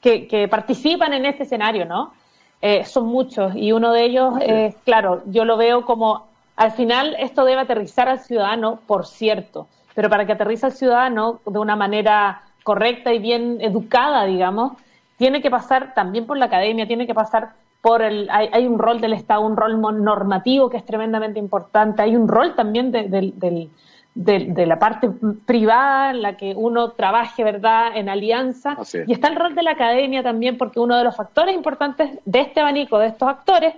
que, 0.00 0.48
participan 0.50 1.12
en 1.12 1.26
este 1.26 1.44
escenario, 1.44 1.84
¿no? 1.84 2.12
Eh, 2.60 2.84
son 2.84 3.06
muchos 3.06 3.54
y 3.54 3.72
uno 3.72 3.92
de 3.92 4.04
ellos, 4.04 4.34
es, 4.40 4.74
claro, 4.84 5.22
yo 5.26 5.44
lo 5.44 5.56
veo 5.56 5.84
como, 5.84 6.26
al 6.56 6.72
final 6.72 7.14
esto 7.20 7.44
debe 7.44 7.60
aterrizar 7.60 8.08
al 8.08 8.18
ciudadano, 8.18 8.80
por 8.86 9.06
cierto, 9.06 9.68
pero 9.94 10.10
para 10.10 10.26
que 10.26 10.32
aterrice 10.32 10.66
al 10.66 10.72
ciudadano 10.72 11.40
de 11.46 11.58
una 11.58 11.76
manera 11.76 12.42
correcta 12.64 13.12
y 13.12 13.18
bien 13.18 13.58
educada, 13.60 14.24
digamos, 14.24 14.72
tiene 15.16 15.40
que 15.40 15.50
pasar 15.50 15.94
también 15.94 16.26
por 16.26 16.36
la 16.36 16.46
academia, 16.46 16.86
tiene 16.86 17.06
que 17.06 17.14
pasar 17.14 17.50
por 17.80 18.02
el, 18.02 18.28
hay, 18.30 18.66
un 18.66 18.78
rol 18.78 19.00
del 19.00 19.12
Estado, 19.12 19.40
un 19.40 19.56
rol 19.56 19.80
normativo 19.80 20.68
que 20.68 20.76
es 20.76 20.84
tremendamente 20.84 21.38
importante, 21.38 22.02
hay 22.02 22.16
un 22.16 22.28
rol 22.28 22.54
también 22.54 22.90
del, 22.90 23.70
de, 24.18 24.66
la 24.66 24.80
parte 24.80 25.10
privada 25.46 26.10
en 26.10 26.22
la 26.22 26.36
que 26.36 26.52
uno 26.56 26.90
trabaje, 26.90 27.44
¿verdad?, 27.44 27.96
en 27.96 28.08
alianza. 28.08 28.76
Y 29.06 29.12
está 29.12 29.28
el 29.28 29.36
rol 29.36 29.54
de 29.54 29.62
la 29.62 29.72
academia 29.72 30.24
también, 30.24 30.58
porque 30.58 30.80
uno 30.80 30.96
de 30.98 31.04
los 31.04 31.14
factores 31.14 31.54
importantes 31.54 32.18
de 32.24 32.40
este 32.40 32.60
abanico, 32.60 32.98
de 32.98 33.08
estos 33.08 33.28
actores, 33.28 33.74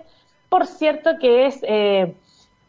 por 0.49 0.67
cierto, 0.67 1.19
que 1.21 1.47
es 1.47 1.61
eh, 1.63 2.15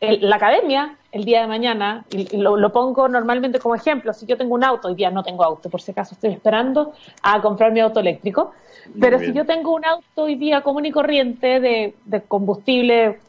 la 0.01 0.36
academia 0.36 0.97
el 1.13 1.24
día 1.24 1.41
de 1.41 1.47
mañana, 1.47 2.05
y, 2.11 2.38
lo, 2.38 2.72
pongo 2.74 3.07
normalmente 3.07 3.59
como 3.59 3.76
ejemplo, 3.76 4.13
si 4.13 4.26
yo 4.26 4.38
tengo 4.38 4.53
un 4.53 4.63
auto, 4.65 4.89
hoy 4.89 4.95
día 4.95 5.09
no 5.09 5.24
tengo 5.24 5.43
auto, 5.43 5.69
por 5.69 5.82
si 5.82 5.91
acaso 5.91 6.15
estoy 6.15 6.32
esperando 6.32 6.93
a 7.22 7.41
comprar 7.41 7.72
mi 7.72 7.80
auto 7.80 8.01
eléctrico, 8.01 8.51
pero 8.99 9.19
si 9.19 9.32
yo 9.32 9.45
tengo 9.45 9.74
un 9.74 9.86
auto 9.86 10.24
hoy 10.24 10.36
día 10.36 10.61
común 10.61 10.86
y 10.86 10.91
corriente 10.91 11.59
de, 11.59 12.22
combustible, 12.28 13.19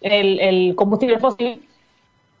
el, 0.00 0.40
el 0.40 0.74
combustible 0.76 1.18
fósil, 1.18 1.67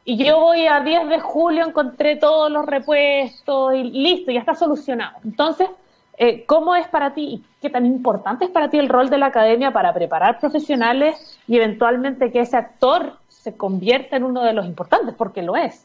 y 0.08 0.16
yo 0.16 0.40
voy 0.40 0.66
a 0.66 0.80
10 0.80 1.10
de 1.10 1.20
julio, 1.20 1.66
encontré 1.66 2.16
todos 2.16 2.50
los 2.50 2.64
repuestos 2.64 3.74
y 3.74 3.82
listo, 3.82 4.32
ya 4.32 4.40
está 4.40 4.54
solucionado. 4.54 5.18
Entonces, 5.22 5.68
eh, 6.16 6.44
¿cómo 6.46 6.74
es 6.74 6.88
para 6.88 7.12
ti 7.12 7.20
y 7.20 7.44
qué 7.60 7.68
tan 7.68 7.84
importante 7.84 8.46
es 8.46 8.50
para 8.50 8.70
ti 8.70 8.78
el 8.78 8.88
rol 8.88 9.10
de 9.10 9.18
la 9.18 9.26
academia 9.26 9.70
para 9.70 9.92
preparar 9.92 10.40
profesionales 10.40 11.38
y 11.46 11.56
eventualmente 11.56 12.32
que 12.32 12.40
ese 12.40 12.56
actor 12.56 13.18
se 13.28 13.54
convierta 13.54 14.16
en 14.16 14.22
uno 14.24 14.42
de 14.42 14.54
los 14.54 14.64
importantes? 14.64 15.14
Porque 15.14 15.42
lo 15.42 15.56
es. 15.56 15.84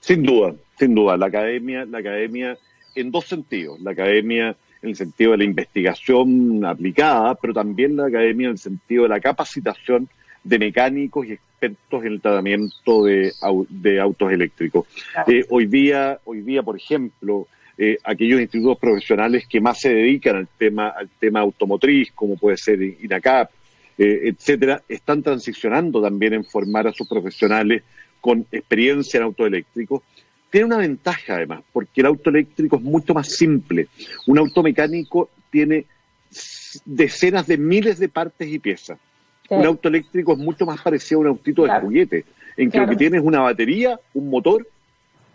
Sin 0.00 0.24
duda, 0.24 0.54
sin 0.76 0.96
duda. 0.96 1.16
La 1.16 1.26
academia, 1.26 1.84
la 1.84 1.98
academia 1.98 2.58
en 2.96 3.12
dos 3.12 3.26
sentidos. 3.26 3.78
La 3.78 3.92
academia 3.92 4.56
en 4.82 4.88
el 4.88 4.96
sentido 4.96 5.30
de 5.30 5.38
la 5.38 5.44
investigación 5.44 6.64
aplicada, 6.64 7.36
pero 7.36 7.54
también 7.54 7.94
la 7.94 8.06
academia 8.06 8.46
en 8.46 8.52
el 8.54 8.58
sentido 8.58 9.04
de 9.04 9.10
la 9.10 9.20
capacitación 9.20 10.08
de 10.44 10.58
mecánicos 10.58 11.26
y 11.26 11.32
expertos 11.32 12.04
en 12.04 12.12
el 12.12 12.20
tratamiento 12.20 13.04
de, 13.04 14.00
autos 14.00 14.32
eléctricos. 14.32 14.86
Eh, 15.26 15.44
hoy 15.50 15.66
día, 15.66 16.18
hoy 16.24 16.40
día, 16.42 16.62
por 16.62 16.76
ejemplo, 16.76 17.48
eh, 17.76 17.98
aquellos 18.04 18.40
institutos 18.40 18.78
profesionales 18.78 19.46
que 19.48 19.60
más 19.60 19.80
se 19.80 19.90
dedican 19.90 20.36
al 20.36 20.48
tema, 20.48 20.88
al 20.88 21.08
tema 21.08 21.40
automotriz, 21.40 22.10
como 22.12 22.36
puede 22.36 22.56
ser 22.56 22.82
INACAP, 22.82 23.50
eh, 23.98 24.20
etcétera, 24.24 24.82
están 24.88 25.22
transicionando 25.22 26.00
también 26.00 26.34
en 26.34 26.44
formar 26.44 26.86
a 26.86 26.92
sus 26.92 27.08
profesionales 27.08 27.82
con 28.20 28.46
experiencia 28.50 29.18
en 29.18 29.24
auto 29.24 29.46
eléctrico. 29.46 30.02
Tiene 30.50 30.66
una 30.66 30.78
ventaja 30.78 31.36
además, 31.36 31.62
porque 31.72 32.00
el 32.00 32.06
auto 32.06 32.30
eléctrico 32.30 32.76
es 32.76 32.82
mucho 32.82 33.14
más 33.14 33.28
simple. 33.28 33.88
Un 34.26 34.38
auto 34.38 34.62
mecánico 34.62 35.30
tiene 35.50 35.86
decenas 36.84 37.46
de 37.46 37.58
miles 37.58 37.98
de 37.98 38.08
partes 38.08 38.48
y 38.48 38.58
piezas. 38.58 38.98
Un 39.50 39.66
auto 39.66 39.88
eléctrico 39.88 40.32
es 40.32 40.38
mucho 40.38 40.66
más 40.66 40.80
parecido 40.82 41.20
a 41.20 41.22
un 41.22 41.26
autito 41.28 41.64
de 41.64 41.80
juguete, 41.80 42.24
en 42.56 42.70
que 42.70 42.78
lo 42.78 42.88
que 42.88 42.96
tienes 42.96 43.20
es 43.20 43.26
una 43.26 43.40
batería, 43.40 43.98
un 44.14 44.28
motor, 44.28 44.66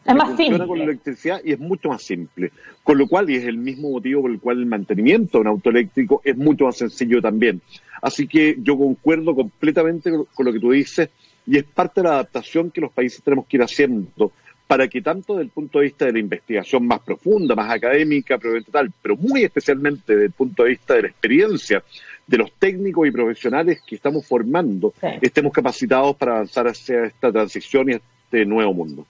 es 0.05 0.16
más 0.16 0.28
funciona 0.28 0.68
con 0.68 0.78
la 0.78 0.84
electricidad 0.84 1.41
y 1.43 1.53
es 1.53 1.59
mucho 1.59 1.89
más 1.89 2.03
simple. 2.03 2.51
Con 2.84 2.97
lo 2.97 3.07
cual, 3.07 3.30
y 3.30 3.36
es 3.36 3.45
el 3.45 3.57
mismo 3.57 3.89
motivo 3.89 4.24
por 4.24 4.32
el 4.32 4.39
cual 4.39 4.59
el 4.59 4.66
mantenimiento 4.66 5.38
de 5.38 5.41
un 5.41 5.47
auto 5.47 5.70
eléctrico 5.70 6.22
es 6.26 6.36
mucho 6.36 6.66
más 6.66 6.78
sencillo 6.78 7.22
también. 7.22 7.61
Así 8.01 8.28
que 8.28 8.57
yo 8.61 8.78
concuerdo 8.78 9.34
completamente 9.34 10.11
con 10.11 10.45
lo 10.45 10.51
que 10.51 10.59
tú 10.59 10.72
dices 10.72 11.09
y 11.47 11.57
es 11.57 11.64
parte 11.64 12.01
de 12.01 12.07
la 12.07 12.16
adaptación 12.16 12.72
que 12.72 12.82
los 12.82 12.91
países 12.91 13.24
tenemos 13.24 13.45
que 13.47 13.57
ir 13.57 13.64
haciendo 13.64 14.32
para 14.68 14.88
que 14.88 15.01
tanto 15.01 15.34
desde 15.34 15.43
el 15.43 15.49
punto 15.49 15.80
de 15.80 15.86
vista 15.86 16.05
de 16.05 16.14
la 16.14 16.20
investigación 16.20 16.88
más 16.88 16.99
profunda, 17.01 17.55
más 17.55 17.70
académica, 17.70 18.39
tal, 18.72 18.91
pero 19.01 19.16
muy 19.16 19.43
especialmente 19.43 20.14
desde 20.14 20.26
el 20.26 20.32
punto 20.32 20.64
de 20.64 20.70
vista 20.70 20.95
de 20.95 21.03
la 21.03 21.07
experiencia 21.09 21.84
de 22.28 22.38
los 22.38 22.51
técnicos 22.53 23.07
y 23.07 23.11
profesionales 23.11 23.82
que 23.86 23.95
estamos 23.95 24.26
formando, 24.26 24.93
estemos 25.21 25.51
capacitados 25.51 26.15
para 26.15 26.34
avanzar 26.34 26.67
hacia 26.67 27.05
esta 27.05 27.32
transición 27.32 27.89
y 27.89 27.93
este 27.93 28.45
nuevo 28.45 28.74
mundo. 28.74 29.05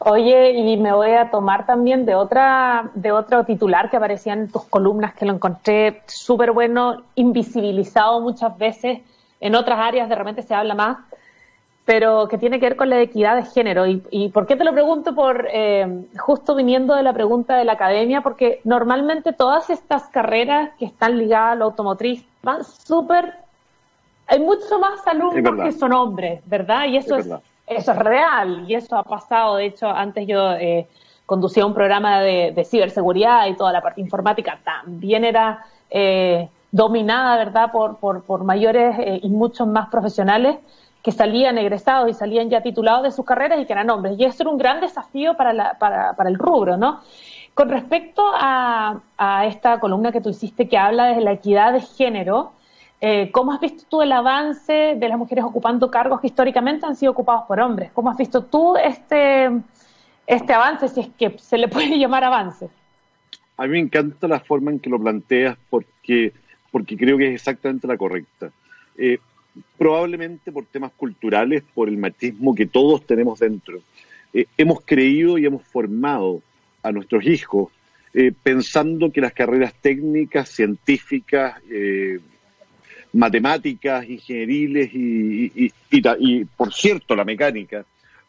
Oye, 0.00 0.52
y 0.52 0.76
me 0.76 0.92
voy 0.92 1.10
a 1.10 1.30
tomar 1.30 1.66
también 1.66 2.06
de 2.06 2.14
otra, 2.14 2.90
de 2.94 3.10
otro 3.10 3.44
titular 3.44 3.90
que 3.90 3.96
aparecía 3.96 4.32
en 4.32 4.48
tus 4.48 4.64
columnas, 4.64 5.14
que 5.14 5.26
lo 5.26 5.32
encontré 5.32 6.02
súper 6.06 6.52
bueno, 6.52 7.02
invisibilizado 7.16 8.20
muchas 8.20 8.56
veces, 8.56 9.00
en 9.40 9.54
otras 9.56 9.78
áreas 9.80 10.08
de 10.08 10.14
repente 10.14 10.42
se 10.42 10.54
habla 10.54 10.74
más, 10.74 10.98
pero 11.88 12.28
que 12.28 12.36
tiene 12.36 12.60
que 12.60 12.66
ver 12.66 12.76
con 12.76 12.90
la 12.90 13.00
equidad 13.00 13.34
de 13.36 13.46
género. 13.46 13.86
¿Y, 13.86 14.28
por 14.28 14.46
qué 14.46 14.56
te 14.56 14.64
lo 14.64 14.74
pregunto? 14.74 15.14
Por 15.14 15.48
eh, 15.50 16.04
justo 16.18 16.54
viniendo 16.54 16.94
de 16.94 17.02
la 17.02 17.14
pregunta 17.14 17.56
de 17.56 17.64
la 17.64 17.72
academia, 17.72 18.20
porque 18.20 18.60
normalmente 18.64 19.32
todas 19.32 19.70
estas 19.70 20.02
carreras 20.08 20.68
que 20.78 20.84
están 20.84 21.16
ligadas 21.16 21.52
a 21.52 21.54
la 21.54 21.64
automotriz 21.64 22.26
van 22.42 22.62
súper... 22.62 23.36
Hay 24.26 24.38
mucho 24.38 24.78
más 24.78 25.06
alumnos 25.06 25.64
que 25.64 25.72
son 25.72 25.94
hombres, 25.94 26.42
¿verdad? 26.44 26.84
Y 26.88 26.98
eso 26.98 27.16
es, 27.16 27.26
eso 27.66 27.92
es 27.92 27.98
real 27.98 28.66
y 28.68 28.74
eso 28.74 28.94
ha 28.94 29.02
pasado. 29.02 29.56
De 29.56 29.64
hecho, 29.64 29.88
antes 29.88 30.26
yo 30.26 30.52
eh, 30.52 30.86
conducía 31.24 31.64
un 31.64 31.72
programa 31.72 32.20
de, 32.20 32.66
ciberseguridad 32.70 33.46
y 33.46 33.56
toda 33.56 33.72
la 33.72 33.80
parte 33.80 34.02
informática 34.02 34.58
también 34.62 35.24
era 35.24 35.64
eh, 35.88 36.50
dominada, 36.70 37.38
¿verdad?, 37.38 37.72
por, 37.72 37.96
por, 37.96 38.24
por 38.24 38.44
mayores 38.44 39.22
y 39.22 39.30
muchos 39.30 39.66
más 39.66 39.88
profesionales 39.88 40.58
que 41.08 41.12
salían 41.12 41.56
egresados 41.56 42.10
y 42.10 42.12
salían 42.12 42.50
ya 42.50 42.60
titulados 42.60 43.02
de 43.02 43.10
sus 43.12 43.24
carreras 43.24 43.58
y 43.58 43.64
que 43.64 43.72
eran 43.72 43.88
hombres. 43.88 44.18
Y 44.18 44.24
eso 44.26 44.42
era 44.42 44.50
un 44.50 44.58
gran 44.58 44.78
desafío 44.78 45.38
para, 45.38 45.54
la, 45.54 45.78
para, 45.78 46.12
para 46.12 46.28
el 46.28 46.38
rubro, 46.38 46.76
¿no? 46.76 47.00
Con 47.54 47.70
respecto 47.70 48.22
a, 48.30 49.00
a, 49.16 49.46
esta 49.46 49.80
columna 49.80 50.12
que 50.12 50.20
tú 50.20 50.28
hiciste 50.28 50.68
que 50.68 50.76
habla 50.76 51.06
de 51.06 51.22
la 51.22 51.32
equidad 51.32 51.72
de 51.72 51.80
género, 51.80 52.52
eh, 53.00 53.30
¿cómo 53.32 53.52
has 53.52 53.60
visto 53.60 53.84
tú 53.88 54.02
el 54.02 54.12
avance 54.12 54.96
de 54.98 55.08
las 55.08 55.16
mujeres 55.16 55.44
ocupando 55.44 55.90
cargos 55.90 56.20
que 56.20 56.26
históricamente 56.26 56.84
han 56.84 56.94
sido 56.94 57.12
ocupados 57.12 57.44
por 57.48 57.58
hombres? 57.58 57.90
¿Cómo 57.94 58.10
has 58.10 58.18
visto 58.18 58.44
tú 58.44 58.76
este, 58.76 59.48
este 60.26 60.52
avance, 60.52 60.88
si 60.88 61.00
es 61.00 61.08
que 61.18 61.38
se 61.38 61.56
le 61.56 61.68
puede 61.68 61.98
llamar 61.98 62.22
avance? 62.22 62.68
A 63.56 63.62
mí 63.62 63.70
me 63.70 63.78
encanta 63.78 64.28
la 64.28 64.40
forma 64.40 64.72
en 64.72 64.78
que 64.78 64.90
lo 64.90 65.00
planteas 65.00 65.56
porque, 65.70 66.34
porque 66.70 66.98
creo 66.98 67.16
que 67.16 67.28
es 67.28 67.34
exactamente 67.36 67.86
la 67.86 67.96
correcta. 67.96 68.50
Eh, 68.98 69.18
probablemente 69.76 70.52
por 70.52 70.66
temas 70.66 70.92
culturales, 70.96 71.62
por 71.74 71.88
el 71.88 71.96
machismo 71.96 72.54
que 72.54 72.66
todos 72.66 73.06
tenemos 73.06 73.38
dentro. 73.38 73.80
Eh, 74.32 74.46
hemos 74.56 74.80
creído 74.84 75.38
y 75.38 75.46
hemos 75.46 75.64
formado 75.64 76.42
a 76.82 76.92
nuestros 76.92 77.24
hijos 77.26 77.70
eh, 78.14 78.32
pensando 78.42 79.12
que 79.12 79.20
las 79.20 79.32
carreras 79.32 79.74
técnicas, 79.80 80.48
científicas, 80.48 81.60
eh, 81.70 82.18
matemáticas, 83.12 84.08
ingenieriles 84.08 84.90
y, 84.94 85.72
y, 85.90 86.44
por 86.44 86.72
cierto, 86.72 87.14
la 87.14 87.24
mecánica, 87.24 87.84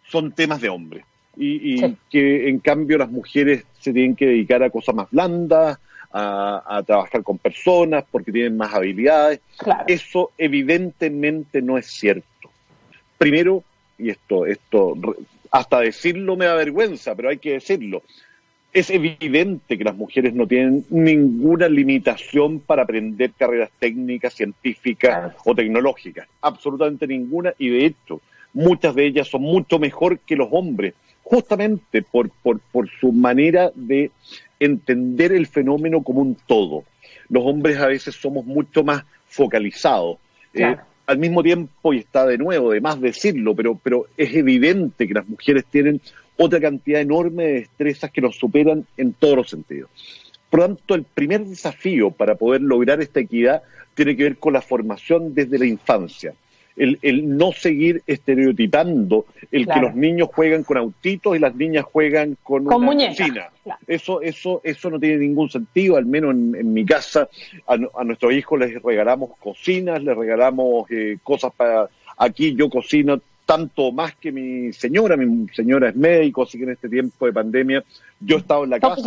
son 0.08 0.32
temas 0.32 0.62
de 0.62 0.70
hombres. 0.70 1.06
Y, 1.38 1.96
que 2.10 2.50
en 2.50 2.60
cambio 2.60 2.98
las 2.98 3.10
mujeres 3.10 3.64
se 3.80 3.94
tienen 3.94 4.16
que 4.16 4.26
dedicar 4.26 4.62
a 4.62 4.70
cosas 4.70 4.94
más 4.94 5.10
blandas, 5.10 5.80
a, 6.12 6.84
trabajar 6.86 7.24
con 7.24 7.38
personas 7.38 8.04
porque 8.10 8.32
tienen 8.32 8.58
más 8.58 8.74
habilidades. 8.74 9.42
Eso 9.88 10.32
evidentemente 10.38 11.62
no 11.62 11.78
es 11.78 11.88
cierto. 11.88 12.26
Primero, 13.18 13.64
y 13.98 14.10
esto, 14.10 14.46
esto, 14.46 14.96
hasta 15.52 15.82
decirlo 15.82 16.36
me 16.36 16.46
da 16.46 16.56
vergüenza, 16.56 17.16
pero 17.16 17.30
hay 17.30 17.38
que 17.38 17.54
decirlo. 17.54 18.04
Es 18.72 18.92
evidente 18.92 19.78
que 19.78 19.84
las 19.84 19.96
mujeres 19.96 20.34
no 20.34 20.48
tienen 20.48 20.86
ninguna 20.90 21.68
limitación 21.68 22.60
para 22.60 22.84
aprender 22.84 23.32
carreras 23.36 23.72
técnicas, 23.80 24.36
científicas 24.36 25.34
o 25.44 25.56
tecnológicas. 25.56 26.28
Absolutamente 26.42 27.08
ninguna. 27.08 27.54
Y 27.58 27.70
de 27.70 27.86
hecho, 27.86 28.22
muchas 28.54 28.94
de 28.94 29.08
ellas 29.08 29.28
son 29.28 29.42
mucho 29.42 29.80
mejor 29.80 30.20
que 30.20 30.36
los 30.36 30.50
hombres, 30.52 30.94
justamente 31.24 32.04
por, 32.04 32.30
por, 32.30 32.60
por 32.60 32.88
su 33.00 33.12
manera 33.12 33.72
de 33.74 34.12
entender 34.60 35.32
el 35.32 35.48
fenómeno 35.48 36.04
como 36.04 36.22
un 36.22 36.36
todo. 36.48 36.84
Los 37.30 37.44
hombres 37.46 37.78
a 37.80 37.88
veces 37.88 38.16
somos 38.16 38.46
mucho 38.46 38.84
más 38.84 39.04
focalizados. 39.28 40.18
Eh, 40.54 40.76
al 41.06 41.18
mismo 41.18 41.42
tiempo, 41.42 41.94
y 41.94 42.00
está 42.00 42.26
de 42.26 42.38
nuevo, 42.38 42.72
de 42.72 42.82
más 42.82 43.00
decirlo, 43.02 43.56
pero, 43.56 43.80
pero 43.82 44.06
es 44.18 44.34
evidente 44.36 45.08
que 45.08 45.14
las 45.14 45.28
mujeres 45.28 45.66
tienen 45.66 46.02
otra 46.38 46.60
cantidad 46.60 47.02
enorme 47.02 47.44
de 47.46 47.54
destrezas 47.54 48.12
que 48.12 48.22
nos 48.22 48.36
superan 48.36 48.86
en 48.96 49.14
todos 49.14 49.36
los 49.36 49.50
sentidos. 49.50 49.90
Por 50.50 50.62
lo 50.62 50.68
tanto, 50.68 50.96
el 50.96 51.04
primer 51.04 51.46
desafío 51.46 52.12
para 52.12 52.36
poder 52.36 52.62
lograr 52.62 53.02
esta 53.02 53.20
equidad 53.20 53.64
tiene 53.94 54.16
que 54.16 54.24
ver 54.24 54.38
con 54.38 54.54
la 54.54 54.62
formación 54.62 55.34
desde 55.34 55.60
la 55.60 55.66
infancia 55.66 56.34
el, 56.80 57.38
no 57.38 57.52
seguir 57.52 58.02
estereotipando 58.08 59.26
el 59.52 59.68
que 59.68 59.80
los 59.80 59.94
niños 59.96 60.30
juegan 60.34 60.64
con 60.64 60.78
autitos 60.78 61.36
y 61.36 61.40
las 61.40 61.54
niñas 61.56 61.84
juegan 61.84 62.38
con, 62.42 62.66
con 62.66 62.88
una 62.88 63.12
Eso, 63.86 64.22
eso, 64.22 64.62
eso 64.64 64.90
no 64.90 65.00
tiene 65.00 65.18
ningún 65.18 65.50
sentido, 65.50 65.98
al 65.98 66.06
menos 66.06 66.32
en, 66.34 66.74
mi 66.74 66.86
casa, 66.86 67.28
a, 67.68 68.04
nuestros 68.04 68.34
hijos 68.34 68.60
les 68.60 68.82
regalamos 68.82 69.32
cocinas, 69.40 70.02
les 70.02 70.16
regalamos 70.16 70.90
eh, 70.90 71.18
cosas 71.24 71.52
para... 71.56 71.90
Aquí 72.22 72.54
yo 72.54 72.70
cocino 72.70 73.22
tanto 73.46 73.92
más 73.92 74.14
que 74.16 74.32
mi 74.32 74.74
señora, 74.74 75.16
mi 75.16 75.48
señora 75.54 75.90
es 75.90 75.96
médico, 75.96 76.44
así 76.44 76.58
que 76.58 76.66
en 76.66 76.72
este 76.72 76.90
tiempo 76.90 77.26
de 77.26 77.34
pandemia 77.34 77.84
yo 78.20 78.36
he 78.36 78.40
estado 78.40 78.66
en 78.66 78.70
la 78.72 78.80
casa 78.80 79.02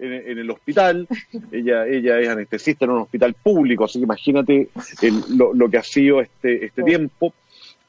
en, 0.00 0.38
el 0.38 0.50
hospital, 0.50 1.06
ella, 1.52 1.86
ella 1.86 2.18
es 2.18 2.28
anestesista 2.28 2.84
en 2.84 2.92
un 2.92 3.02
hospital 3.02 3.34
público, 3.34 3.84
así 3.84 3.98
que 3.98 4.04
imagínate 4.04 4.68
lo, 5.28 5.70
que 5.70 5.78
ha 5.78 5.82
sido 5.82 6.20
este, 6.20 6.64
este 6.66 6.82
tiempo. 6.82 7.32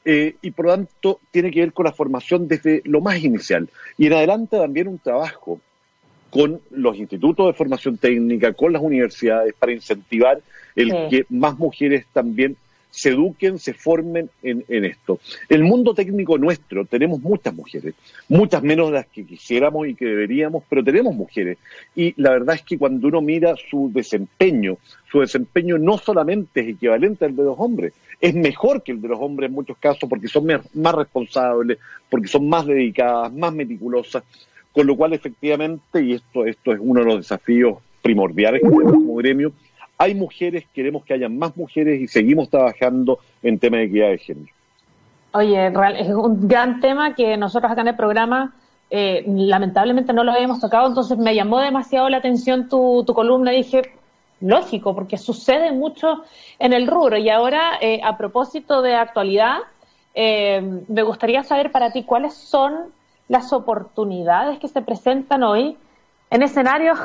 eh, 0.04 0.34
y 0.42 0.50
por 0.50 0.66
lo 0.66 0.72
tanto 0.72 1.20
tiene 1.30 1.50
que 1.50 1.60
ver 1.60 1.72
con 1.72 1.84
la 1.84 1.92
formación 1.92 2.48
desde 2.48 2.82
lo 2.84 3.00
más 3.00 3.22
inicial. 3.22 3.68
Y 3.96 4.06
en 4.06 4.14
adelante 4.14 4.56
también 4.56 4.88
un 4.88 4.98
trabajo 4.98 5.60
con 6.30 6.60
los 6.70 6.96
institutos 6.96 7.46
de 7.46 7.52
formación 7.52 7.98
técnica, 7.98 8.54
con 8.54 8.72
las 8.72 8.80
universidades, 8.80 9.54
para 9.58 9.72
incentivar 9.72 10.40
el 10.74 10.90
que 11.10 11.26
más 11.28 11.58
mujeres 11.58 12.06
también 12.12 12.56
se 12.92 13.08
eduquen, 13.08 13.58
se 13.58 13.72
formen 13.72 14.28
en, 14.42 14.64
esto. 14.68 15.18
El 15.48 15.64
mundo 15.64 15.94
técnico 15.94 16.36
nuestro, 16.36 16.84
tenemos 16.84 17.20
muchas 17.20 17.54
mujeres, 17.54 17.94
muchas 18.28 18.62
menos 18.62 18.88
de 18.88 18.92
las 18.92 19.06
que 19.06 19.24
quisiéramos 19.24 19.88
y 19.88 19.94
que 19.94 20.04
deberíamos, 20.04 20.62
pero 20.68 20.84
tenemos 20.84 21.14
mujeres. 21.14 21.56
Y 21.96 22.12
la 22.20 22.32
verdad 22.32 22.56
es 22.56 22.62
que 22.62 22.76
cuando 22.76 23.08
uno 23.08 23.22
mira 23.22 23.54
su 23.70 23.90
desempeño, 23.92 24.76
su 25.10 25.20
desempeño 25.20 25.78
no 25.78 25.96
solamente 25.96 26.60
es 26.60 26.68
equivalente 26.68 27.24
al 27.24 27.34
de 27.34 27.44
los 27.44 27.58
hombres, 27.58 27.94
es 28.20 28.34
mejor 28.34 28.82
que 28.82 28.92
el 28.92 29.00
de 29.00 29.08
los 29.08 29.18
hombres 29.18 29.48
en 29.48 29.54
muchos 29.54 29.78
casos 29.78 30.08
porque 30.08 30.28
son 30.28 30.46
más 30.74 30.94
responsables, 30.94 31.78
porque 32.10 32.28
son 32.28 32.46
más 32.46 32.66
dedicadas, 32.66 33.32
más 33.32 33.54
meticulosas, 33.54 34.22
con 34.70 34.86
lo 34.86 34.96
cual 34.96 35.14
efectivamente, 35.14 36.02
y 36.02 36.12
esto, 36.12 36.44
esto 36.44 36.74
es 36.74 36.78
uno 36.80 37.00
de 37.00 37.06
los 37.06 37.16
desafíos 37.16 37.78
primordiales 38.02 38.60
que 38.60 38.68
tenemos 38.68 38.92
como 38.92 39.14
gremio, 39.14 39.52
hay 40.02 40.16
mujeres, 40.16 40.64
queremos 40.74 41.04
que 41.04 41.14
haya 41.14 41.28
más 41.28 41.56
mujeres 41.56 42.00
y 42.00 42.08
seguimos 42.08 42.50
trabajando 42.50 43.20
en 43.40 43.60
tema 43.60 43.76
de 43.76 43.84
equidad 43.84 44.08
de 44.08 44.18
género. 44.18 44.52
Oye, 45.32 45.72
es 45.98 46.08
un 46.08 46.48
gran 46.48 46.80
tema 46.80 47.14
que 47.14 47.36
nosotros 47.36 47.70
acá 47.70 47.82
en 47.82 47.88
el 47.88 47.96
programa 47.96 48.52
eh, 48.90 49.22
lamentablemente 49.26 50.12
no 50.12 50.24
lo 50.24 50.32
habíamos 50.32 50.58
tocado, 50.60 50.88
entonces 50.88 51.16
me 51.18 51.36
llamó 51.36 51.60
demasiado 51.60 52.08
la 52.08 52.16
atención 52.16 52.68
tu, 52.68 53.04
columna 53.14 53.52
y 53.52 53.58
dije, 53.58 53.82
lógico, 54.40 54.92
porque 54.92 55.18
sucede 55.18 55.70
mucho 55.70 56.24
en 56.58 56.72
el 56.72 56.88
rubro. 56.88 57.16
Y 57.16 57.30
ahora, 57.30 57.78
eh, 57.80 58.00
a 58.02 58.18
propósito 58.18 58.82
de 58.82 58.96
actualidad, 58.96 59.58
eh, 60.14 60.82
me 60.88 61.02
gustaría 61.02 61.44
saber 61.44 61.70
para 61.70 61.92
ti 61.92 62.02
cuáles 62.02 62.34
son 62.34 62.92
las 63.28 63.52
oportunidades 63.52 64.58
que 64.58 64.66
se 64.66 64.82
presentan 64.82 65.44
hoy 65.44 65.76
en 66.28 66.42
escenarios 66.42 66.98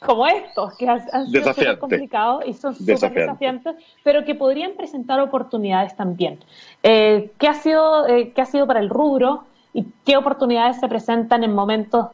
como 0.00 0.26
estos, 0.26 0.76
que 0.76 0.88
han, 0.88 1.30
sido 1.30 1.52
súper 1.54 1.78
complicados 1.78 2.44
y 2.46 2.54
son 2.54 2.74
súper 2.74 2.98
desafiantes, 2.98 3.76
pero 4.02 4.24
que 4.24 4.34
podrían 4.34 4.72
presentar 4.72 5.20
oportunidades 5.20 5.94
también. 5.96 6.38
Eh, 6.82 7.30
¿qué, 7.38 7.48
ha 7.48 7.54
sido, 7.54 8.06
eh, 8.08 8.32
¿Qué 8.34 8.40
ha 8.40 8.46
sido 8.46 8.66
para 8.66 8.80
el 8.80 8.88
rubro 8.88 9.44
y 9.72 9.84
qué 10.04 10.16
oportunidades 10.16 10.80
se 10.80 10.88
presentan 10.88 11.44
en 11.44 11.52
momentos 11.52 12.06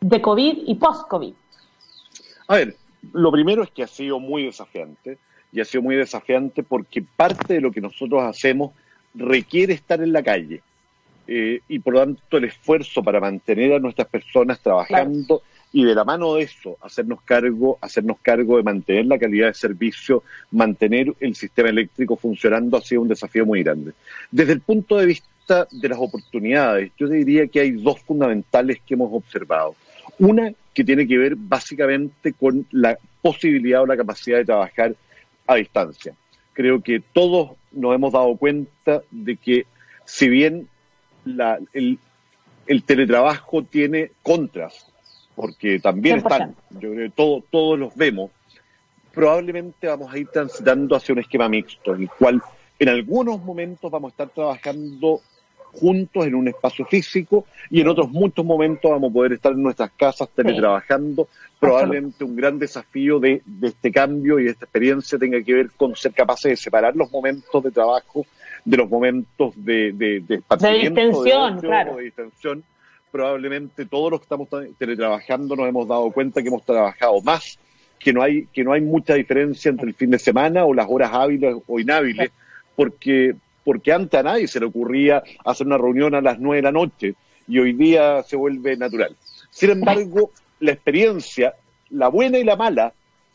de 0.00 0.20
COVID 0.20 0.62
y 0.66 0.74
post-COVID? 0.76 1.34
A 2.48 2.54
ver, 2.56 2.76
lo 3.12 3.30
primero 3.30 3.62
es 3.62 3.70
que 3.70 3.82
ha 3.82 3.88
sido 3.88 4.18
muy 4.18 4.44
desafiante, 4.44 5.18
y 5.52 5.60
ha 5.60 5.64
sido 5.64 5.82
muy 5.82 5.96
desafiante 5.96 6.62
porque 6.62 7.02
parte 7.02 7.54
de 7.54 7.60
lo 7.60 7.72
que 7.72 7.80
nosotros 7.80 8.22
hacemos 8.22 8.72
requiere 9.14 9.72
estar 9.72 10.02
en 10.02 10.12
la 10.12 10.22
calle. 10.22 10.62
Eh, 11.26 11.60
y 11.66 11.78
por 11.78 11.94
lo 11.94 12.00
tanto 12.00 12.36
el 12.36 12.44
esfuerzo 12.44 13.02
para 13.02 13.20
mantener 13.20 13.72
a 13.72 13.78
nuestras 13.78 14.06
personas 14.06 14.60
trabajando 14.60 15.42
y 15.76 15.84
de 15.84 15.94
la 15.94 16.04
mano 16.04 16.36
de 16.36 16.44
eso 16.44 16.78
hacernos 16.80 17.20
cargo, 17.20 17.76
hacernos 17.82 18.16
cargo 18.22 18.56
de 18.56 18.62
mantener 18.62 19.04
la 19.04 19.18
calidad 19.18 19.48
de 19.48 19.52
servicio, 19.52 20.22
mantener 20.50 21.12
el 21.20 21.34
sistema 21.34 21.68
eléctrico 21.68 22.16
funcionando 22.16 22.78
ha 22.78 22.80
sido 22.80 23.02
un 23.02 23.08
desafío 23.08 23.44
muy 23.44 23.62
grande. 23.62 23.92
Desde 24.30 24.54
el 24.54 24.62
punto 24.62 24.96
de 24.96 25.04
vista 25.04 25.68
de 25.70 25.88
las 25.90 25.98
oportunidades, 25.98 26.92
yo 26.96 27.08
diría 27.08 27.46
que 27.48 27.60
hay 27.60 27.72
dos 27.72 28.00
fundamentales 28.00 28.80
que 28.86 28.94
hemos 28.94 29.12
observado. 29.12 29.76
Una 30.18 30.50
que 30.72 30.82
tiene 30.82 31.06
que 31.06 31.18
ver 31.18 31.34
básicamente 31.36 32.32
con 32.32 32.66
la 32.70 32.96
posibilidad 33.20 33.82
o 33.82 33.86
la 33.86 33.98
capacidad 33.98 34.38
de 34.38 34.46
trabajar 34.46 34.96
a 35.46 35.56
distancia. 35.56 36.14
Creo 36.54 36.80
que 36.80 37.02
todos 37.12 37.50
nos 37.72 37.94
hemos 37.94 38.14
dado 38.14 38.34
cuenta 38.38 39.02
de 39.10 39.36
que 39.36 39.66
si 40.06 40.30
bien 40.30 40.68
el, 41.74 41.98
el 42.66 42.82
teletrabajo 42.82 43.62
tiene 43.62 44.12
contras, 44.22 44.90
porque 45.36 45.78
también 45.78 46.18
están, 46.18 46.56
yo 46.70 46.90
creo 46.90 47.08
que 47.08 47.14
todo, 47.14 47.44
todos 47.50 47.78
los 47.78 47.94
vemos, 47.94 48.30
probablemente 49.12 49.86
vamos 49.86 50.12
a 50.12 50.18
ir 50.18 50.26
transitando 50.28 50.96
hacia 50.96 51.12
un 51.12 51.20
esquema 51.20 51.48
mixto, 51.48 51.94
en 51.94 52.02
el 52.02 52.10
cual 52.10 52.42
en 52.78 52.88
algunos 52.88 53.42
momentos 53.44 53.90
vamos 53.90 54.10
a 54.10 54.12
estar 54.12 54.28
trabajando 54.30 55.20
juntos 55.72 56.26
en 56.26 56.34
un 56.34 56.48
espacio 56.48 56.86
físico 56.86 57.44
y 57.70 57.82
en 57.82 57.88
otros 57.88 58.10
muchos 58.10 58.44
momentos 58.44 58.90
vamos 58.90 59.10
a 59.10 59.12
poder 59.12 59.34
estar 59.34 59.52
en 59.52 59.62
nuestras 59.62 59.90
casas 59.90 60.28
teletrabajando. 60.34 61.28
Probablemente 61.60 62.24
un 62.24 62.34
gran 62.34 62.58
desafío 62.58 63.18
de, 63.18 63.42
este 63.62 63.92
cambio 63.92 64.38
y 64.38 64.44
de 64.44 64.50
esta 64.50 64.64
experiencia 64.64 65.18
tenga 65.18 65.42
que 65.42 65.52
ver 65.52 65.70
con 65.76 65.94
ser 65.94 66.12
capaces 66.12 66.50
de 66.50 66.56
separar 66.56 66.96
los 66.96 67.10
momentos 67.10 67.62
de 67.62 67.70
trabajo 67.70 68.24
de 68.64 68.76
los 68.76 68.90
momentos 68.90 69.52
de, 69.56 69.92
de, 69.92 70.20
de, 70.20 70.42
de 70.58 70.78
distensión, 70.78 71.60
claro. 71.60 71.96
de 71.96 72.04
distensión 72.04 72.64
probablemente 73.10 73.86
todos 73.86 74.10
los 74.10 74.20
que 74.20 74.24
estamos 74.24 74.48
teletrabajando 74.78 75.56
nos 75.56 75.68
hemos 75.68 75.88
dado 75.88 76.10
cuenta 76.10 76.42
que 76.42 76.48
hemos 76.48 76.64
trabajado 76.64 77.20
más, 77.22 77.58
que 77.98 78.12
no 78.12 78.22
hay, 78.22 78.46
que 78.52 78.64
no 78.64 78.72
hay 78.72 78.80
mucha 78.80 79.14
diferencia 79.14 79.70
entre 79.70 79.88
el 79.88 79.94
fin 79.94 80.10
de 80.10 80.18
semana 80.18 80.64
o 80.64 80.74
las 80.74 80.86
horas 80.88 81.10
hábiles 81.12 81.56
o 81.66 81.80
inhábiles, 81.80 82.30
porque, 82.74 83.34
porque 83.64 83.92
antes 83.92 84.20
a 84.20 84.22
nadie 84.22 84.48
se 84.48 84.60
le 84.60 84.66
ocurría 84.66 85.22
hacer 85.44 85.66
una 85.66 85.78
reunión 85.78 86.14
a 86.14 86.20
las 86.20 86.38
nueve 86.38 86.56
de 86.56 86.62
la 86.62 86.72
noche 86.72 87.14
y 87.48 87.58
hoy 87.58 87.72
día 87.72 88.22
se 88.22 88.36
vuelve 88.36 88.76
natural. 88.76 89.16
Sin 89.50 89.70
embargo, 89.70 90.30
la 90.60 90.72
experiencia, 90.72 91.54
la 91.90 92.08
buena 92.08 92.38
y 92.38 92.44
la 92.44 92.56
mala, 92.56 92.92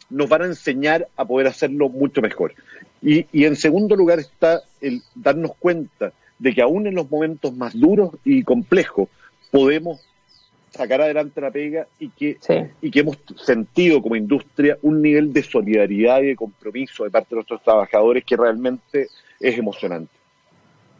nos 0.09 0.29
van 0.29 0.43
a 0.43 0.45
enseñar 0.45 1.07
a 1.15 1.25
poder 1.25 1.47
hacerlo 1.47 1.89
mucho 1.89 2.21
mejor. 2.21 2.53
Y, 3.01 3.25
y 3.31 3.45
en 3.45 3.55
segundo 3.55 3.95
lugar 3.95 4.19
está 4.19 4.61
el 4.81 5.01
darnos 5.15 5.55
cuenta 5.57 6.11
de 6.37 6.53
que 6.53 6.61
aún 6.61 6.85
en 6.85 6.95
los 6.95 7.09
momentos 7.09 7.55
más 7.55 7.79
duros 7.79 8.11
y 8.23 8.43
complejos, 8.43 9.09
podemos 9.51 10.01
sacar 10.71 11.01
adelante 11.01 11.41
la 11.41 11.51
pega 11.51 11.85
y 11.99 12.09
que, 12.09 12.37
y 12.81 12.89
que 12.89 12.99
hemos 13.01 13.17
sentido 13.35 14.01
como 14.01 14.15
industria 14.15 14.77
un 14.81 15.01
nivel 15.01 15.33
de 15.33 15.43
solidaridad 15.43 16.21
y 16.21 16.27
de 16.27 16.35
compromiso 16.35 17.03
de 17.03 17.11
parte 17.11 17.29
de 17.31 17.35
nuestros 17.37 17.61
trabajadores 17.61 18.23
que 18.23 18.37
realmente 18.37 19.07
es 19.39 19.57
emocionante. 19.57 20.11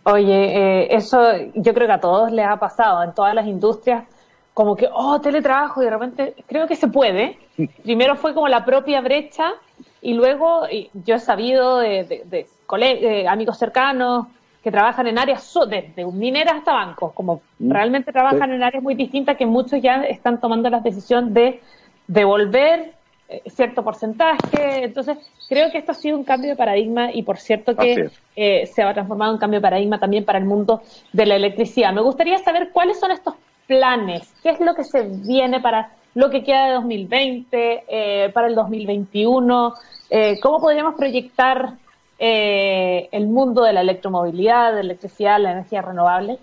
Oye, 0.04 0.34
eh, 0.34 0.88
eso 0.96 1.22
yo 1.56 1.74
creo 1.74 1.88
que 1.88 1.94
a 1.94 2.00
todos 2.00 2.32
les 2.32 2.46
ha 2.46 2.58
pasado, 2.58 3.04
en 3.04 3.14
todas 3.14 3.34
las 3.34 3.46
industrias, 3.46 4.04
como 4.54 4.76
que, 4.76 4.90
oh, 4.92 5.22
teletrabajo, 5.22 5.82
y 5.82 5.86
de 5.86 5.92
repente 5.92 6.36
creo 6.48 6.68
que 6.68 6.76
se 6.76 6.88
puede. 6.88 7.38
Primero 7.84 8.16
fue 8.16 8.34
como 8.34 8.48
la 8.48 8.66
propia 8.66 9.00
brecha, 9.00 9.54
y 10.02 10.14
luego 10.14 10.64
yo 11.06 11.16
he 11.16 11.20
sabido 11.20 11.78
de, 11.78 12.26
de, 12.26 12.48
de 12.78 13.28
amigos 13.28 13.58
cercanos, 13.58 14.28
que 14.64 14.72
trabajan 14.72 15.08
en 15.08 15.18
áreas 15.18 15.54
desde 15.68 16.06
mineras 16.06 16.56
hasta 16.58 16.74
bancos, 16.74 17.14
como 17.14 17.42
mm. 17.60 17.72
realmente 17.72 18.12
trabajan 18.12 18.52
en 18.52 18.64
áreas 18.64 18.84
muy 18.84 18.96
distintas 18.96 19.38
que 19.38 19.46
muchos 19.46 19.82
ya 19.82 20.04
están 20.04 20.40
tomando 20.40 20.70
la 20.70 20.80
decisión 20.80 21.34
de 21.34 21.62
devolver 22.08 22.94
eh, 23.28 23.42
cierto 23.50 23.84
porcentaje. 23.84 24.84
Entonces, 24.84 25.18
creo 25.50 25.72
que 25.72 25.80
esto 25.80 25.94
ha 25.94 25.96
sido 25.96 26.18
un 26.18 26.24
cambio 26.24 26.52
de 26.52 26.56
paradigma 26.56 27.12
y 27.12 27.24
por 27.24 27.38
cierto 27.38 27.76
que 27.76 28.12
eh, 28.36 28.66
se 28.68 28.84
va 28.84 28.92
a 28.92 28.94
transformar 28.94 29.30
en 29.30 29.34
un 29.36 29.40
cambio 29.40 29.60
de 29.60 29.64
paradigma 29.64 30.00
también 30.00 30.26
para 30.26 30.38
el 30.38 30.46
mundo 30.46 30.82
de 31.12 31.26
la 31.26 31.36
electricidad. 31.36 31.92
Me 31.94 32.02
gustaría 32.02 32.38
saber 32.40 32.70
cuáles 32.72 33.00
son 33.00 33.12
estos 33.12 33.36
planes, 33.66 34.32
qué 34.44 34.50
es 34.50 34.60
lo 34.60 34.76
que 34.76 34.84
se 34.84 35.04
viene 35.04 35.60
para 35.60 35.92
lo 36.14 36.30
que 36.30 36.44
queda 36.44 36.68
de 36.68 36.74
2020, 36.74 37.84
eh, 37.88 38.30
para 38.34 38.48
el 38.48 38.56
2021, 38.56 39.74
cómo 40.42 40.60
podríamos 40.60 40.96
proyectar 40.96 41.76
eh, 42.24 43.10
el 43.12 43.26
mundo 43.26 43.64
de 43.64 43.74
la 43.74 43.82
electromovilidad, 43.82 44.70
de 44.70 44.76
la 44.76 44.82
electricidad, 44.82 45.42
la 45.42 45.54
energía 45.54 45.82
renovable? 45.82 46.38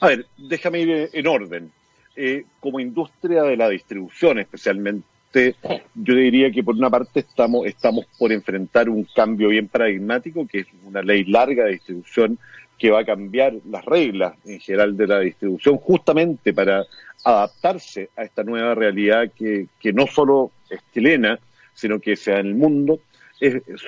A 0.00 0.06
ver, 0.06 0.26
déjame 0.36 0.78
ir 0.78 1.10
en 1.12 1.26
orden. 1.26 1.72
Eh, 2.14 2.44
como 2.60 2.78
industria 2.78 3.42
de 3.42 3.56
la 3.56 3.68
distribución 3.68 4.38
especialmente, 4.38 5.56
yo 5.92 6.14
diría 6.14 6.52
que 6.52 6.62
por 6.62 6.76
una 6.76 6.88
parte 6.88 7.18
estamos, 7.18 7.66
estamos 7.66 8.06
por 8.16 8.30
enfrentar 8.30 8.88
un 8.88 9.02
cambio 9.12 9.48
bien 9.48 9.66
paradigmático, 9.66 10.46
que 10.46 10.60
es 10.60 10.68
una 10.84 11.02
ley 11.02 11.24
larga 11.24 11.64
de 11.64 11.72
distribución 11.72 12.38
que 12.78 12.92
va 12.92 13.00
a 13.00 13.04
cambiar 13.04 13.54
las 13.68 13.84
reglas 13.84 14.34
en 14.44 14.60
general 14.60 14.96
de 14.96 15.06
la 15.08 15.18
distribución 15.18 15.78
justamente 15.78 16.54
para 16.54 16.84
adaptarse 17.24 18.10
a 18.16 18.22
esta 18.22 18.44
nueva 18.44 18.76
realidad 18.76 19.32
que, 19.36 19.66
que 19.80 19.92
no 19.92 20.06
solo 20.06 20.52
es 20.70 20.78
chilena, 20.94 21.40
sino 21.74 21.98
que 21.98 22.14
sea 22.14 22.38
en 22.38 22.46
el 22.46 22.54
mundo 22.54 23.00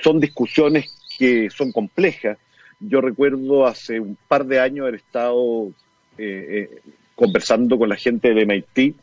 son 0.03 0.21
discusiones 0.21 0.95
que 1.19 1.51
son 1.51 1.73
complejas. 1.73 2.39
Yo 2.81 3.01
recuerdo 3.01 3.67
hace 3.67 3.99
un 3.99 4.17
par 4.29 4.47
de 4.47 4.61
años 4.61 4.83
haber 4.83 4.97
estado 4.97 5.69
eh, 6.17 6.69
eh, 6.73 6.81
conversando 7.15 7.79
con 7.79 7.89
la 7.89 7.97
gente 7.97 8.33
del 8.33 8.47
MIT 8.47 8.95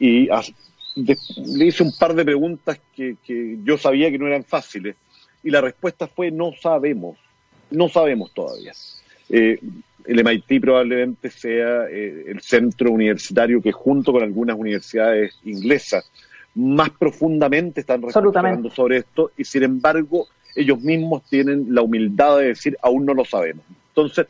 y 0.00 0.28
le 0.96 1.66
hice 1.66 1.82
un 1.84 1.92
par 1.96 2.14
de 2.14 2.24
preguntas 2.24 2.80
que, 2.94 3.16
yo 3.62 3.78
sabía 3.78 4.10
que 4.10 4.18
no 4.18 4.26
eran 4.26 4.42
fáciles 4.42 4.96
y 5.44 5.50
la 5.50 5.60
respuesta 5.60 6.08
fue 6.08 6.32
no 6.32 6.52
sabemos, 6.60 7.16
no 7.70 7.88
sabemos 7.88 8.32
todavía. 8.34 8.72
Eh, 9.30 9.60
el 10.04 10.24
MIT 10.24 10.60
probablemente 10.60 11.30
sea 11.30 11.84
el 11.86 12.40
centro 12.40 12.90
universitario 12.90 13.60
que 13.60 13.72
junto 13.72 14.10
con 14.10 14.22
algunas 14.22 14.58
universidades 14.58 15.38
inglesas 15.44 16.10
más 16.58 16.90
profundamente 16.90 17.82
están 17.82 18.02
reflexionando 18.02 18.68
sobre 18.70 18.98
esto 18.98 19.30
y 19.36 19.44
sin 19.44 19.62
embargo 19.62 20.26
ellos 20.56 20.80
mismos 20.80 21.22
tienen 21.30 21.72
la 21.72 21.82
humildad 21.82 22.38
de 22.38 22.48
decir 22.48 22.76
aún 22.82 23.06
no 23.06 23.14
lo 23.14 23.24
sabemos. 23.24 23.64
Entonces, 23.90 24.26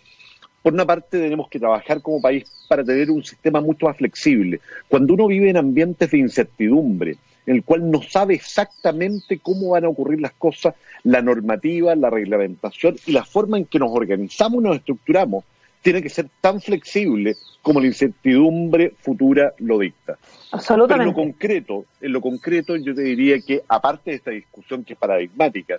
por 0.62 0.74
una 0.74 0.85
parte 0.85 1.18
tenemos 1.18 1.49
que 1.49 1.59
trabajar 1.59 2.03
como 2.03 2.20
país 2.20 2.45
para 2.68 2.85
tener 2.85 3.11
un 3.11 3.24
sistema 3.24 3.62
mucho 3.62 3.87
más 3.87 3.97
flexible. 3.97 4.61
Cuando 4.89 5.14
uno 5.14 5.26
vive 5.26 5.49
en 5.49 5.57
ambientes 5.57 6.11
de 6.11 6.18
incertidumbre, 6.18 7.16
en 7.47 7.57
el 7.57 7.64
cual 7.64 7.91
no 7.91 8.03
sabe 8.03 8.35
exactamente 8.35 9.39
cómo 9.39 9.70
van 9.70 9.87
a 9.87 9.89
ocurrir 9.89 10.20
las 10.20 10.33
cosas, 10.33 10.74
la 11.05 11.22
normativa, 11.22 11.95
la 11.95 12.11
reglamentación 12.11 12.97
y 13.07 13.12
la 13.12 13.24
forma 13.24 13.57
en 13.57 13.64
que 13.64 13.79
nos 13.79 13.91
organizamos 13.91 14.61
y 14.61 14.66
nos 14.66 14.76
estructuramos, 14.76 15.45
tiene 15.83 16.03
que 16.03 16.09
ser 16.09 16.29
tan 16.41 16.61
flexible 16.61 17.37
como 17.62 17.81
la 17.81 17.87
incertidumbre 17.87 18.95
futura 19.01 19.53
lo 19.59 19.79
dicta. 19.79 20.18
Absolutamente. 20.53 21.03
en 21.03 21.09
lo 21.09 21.14
concreto, 21.14 21.85
en 22.01 22.12
lo 22.12 22.20
concreto 22.20 22.76
yo 22.76 22.95
te 22.95 23.03
diría 23.03 23.41
que 23.41 23.62
aparte 23.68 24.11
de 24.11 24.16
esta 24.16 24.31
discusión 24.31 24.85
que 24.85 24.95
es 24.95 24.99
paradigmática, 24.99 25.79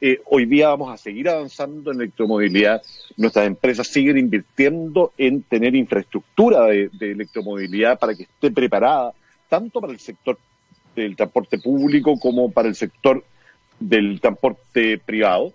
eh, 0.00 0.20
hoy 0.26 0.46
día 0.46 0.68
vamos 0.68 0.92
a 0.92 0.96
seguir 0.96 1.28
avanzando 1.28 1.90
en 1.90 2.00
electromovilidad. 2.00 2.82
Nuestras 3.16 3.46
empresas 3.46 3.88
siguen 3.88 4.16
invirtiendo 4.16 5.12
en 5.18 5.42
tener 5.42 5.74
infraestructura 5.74 6.66
de, 6.66 6.90
electromovilidad 7.00 7.98
para 7.98 8.14
que 8.14 8.22
esté 8.24 8.50
preparada 8.52 9.12
tanto 9.48 9.80
para 9.80 9.92
el 9.92 9.98
sector 9.98 10.38
del 10.94 11.16
transporte 11.16 11.58
público 11.58 12.18
como 12.18 12.50
para 12.50 12.68
el 12.68 12.76
sector 12.76 13.24
del 13.80 14.20
transporte 14.20 14.98
privado. 14.98 15.52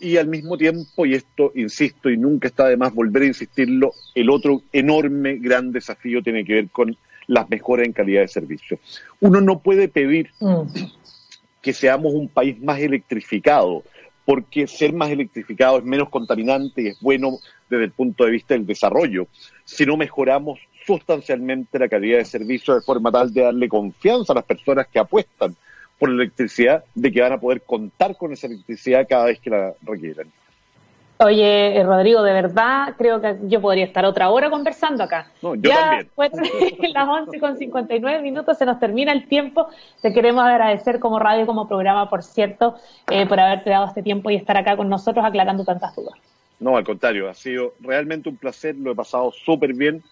Y 0.00 0.16
al 0.16 0.28
mismo 0.28 0.56
tiempo, 0.56 1.06
y 1.06 1.14
esto 1.14 1.52
insisto 1.54 2.08
y 2.08 2.16
nunca 2.16 2.48
está 2.48 2.68
de 2.68 2.76
más 2.76 2.94
volver 2.94 3.24
a 3.24 3.26
insistirlo, 3.26 3.92
el 4.14 4.30
otro 4.30 4.62
enorme, 4.72 5.36
gran 5.38 5.72
desafío 5.72 6.22
tiene 6.22 6.44
que 6.44 6.54
ver 6.54 6.68
con 6.70 6.96
las 7.26 7.50
mejoras 7.50 7.86
en 7.86 7.92
calidad 7.92 8.22
de 8.22 8.28
servicio. 8.28 8.78
Uno 9.20 9.40
no 9.40 9.58
puede 9.60 9.88
pedir 9.88 10.30
mm 10.40 10.62
que 11.62 11.72
seamos 11.72 12.14
un 12.14 12.28
país 12.28 12.60
más 12.60 12.78
electrificado, 12.80 13.82
porque 14.24 14.66
ser 14.66 14.92
más 14.92 15.10
electrificado 15.10 15.78
es 15.78 15.84
menos 15.84 16.08
contaminante 16.08 16.82
y 16.82 16.86
es 16.88 17.00
bueno 17.00 17.38
desde 17.68 17.84
el 17.84 17.90
punto 17.90 18.24
de 18.24 18.30
vista 18.30 18.54
del 18.54 18.66
desarrollo, 18.66 19.26
si 19.64 19.84
no 19.84 19.96
mejoramos 19.96 20.58
sustancialmente 20.86 21.78
la 21.78 21.88
calidad 21.88 22.18
de 22.18 22.24
servicio 22.24 22.74
de 22.74 22.80
forma 22.80 23.12
tal 23.12 23.32
de 23.32 23.42
darle 23.42 23.68
confianza 23.68 24.32
a 24.32 24.36
las 24.36 24.44
personas 24.44 24.86
que 24.86 24.98
apuestan 24.98 25.54
por 25.98 26.08
la 26.10 26.22
electricidad, 26.22 26.84
de 26.94 27.12
que 27.12 27.20
van 27.20 27.32
a 27.32 27.40
poder 27.40 27.62
contar 27.62 28.16
con 28.16 28.32
esa 28.32 28.46
electricidad 28.46 29.06
cada 29.08 29.26
vez 29.26 29.40
que 29.40 29.50
la 29.50 29.74
requieran. 29.82 30.30
Oye, 31.20 31.76
eh, 31.76 31.82
Rodrigo, 31.82 32.22
de 32.22 32.32
verdad 32.32 32.94
creo 32.96 33.20
que 33.20 33.36
yo 33.48 33.60
podría 33.60 33.84
estar 33.84 34.04
otra 34.04 34.30
hora 34.30 34.50
conversando 34.50 35.02
acá. 35.02 35.28
No, 35.42 35.56
yo 35.56 35.62
ya 35.62 36.06
también. 36.16 36.92
las 36.94 37.08
11 37.08 37.40
con 37.40 37.56
59 37.56 38.22
minutos 38.22 38.56
se 38.56 38.64
nos 38.64 38.78
termina 38.78 39.10
el 39.12 39.26
tiempo. 39.26 39.68
Te 40.00 40.12
queremos 40.12 40.44
agradecer 40.44 41.00
como 41.00 41.18
radio, 41.18 41.44
como 41.44 41.66
programa, 41.66 42.08
por 42.08 42.22
cierto, 42.22 42.76
eh, 43.10 43.26
por 43.26 43.40
haberte 43.40 43.70
dado 43.70 43.86
este 43.86 44.04
tiempo 44.04 44.30
y 44.30 44.36
estar 44.36 44.56
acá 44.56 44.76
con 44.76 44.88
nosotros 44.88 45.24
aclarando 45.24 45.64
tantas 45.64 45.96
dudas. 45.96 46.14
No, 46.60 46.76
al 46.76 46.84
contrario, 46.84 47.28
ha 47.28 47.34
sido 47.34 47.74
realmente 47.80 48.28
un 48.28 48.36
placer, 48.36 48.76
lo 48.76 48.92
he 48.92 48.94
pasado 48.94 49.32
súper 49.32 49.74
bien 49.74 50.02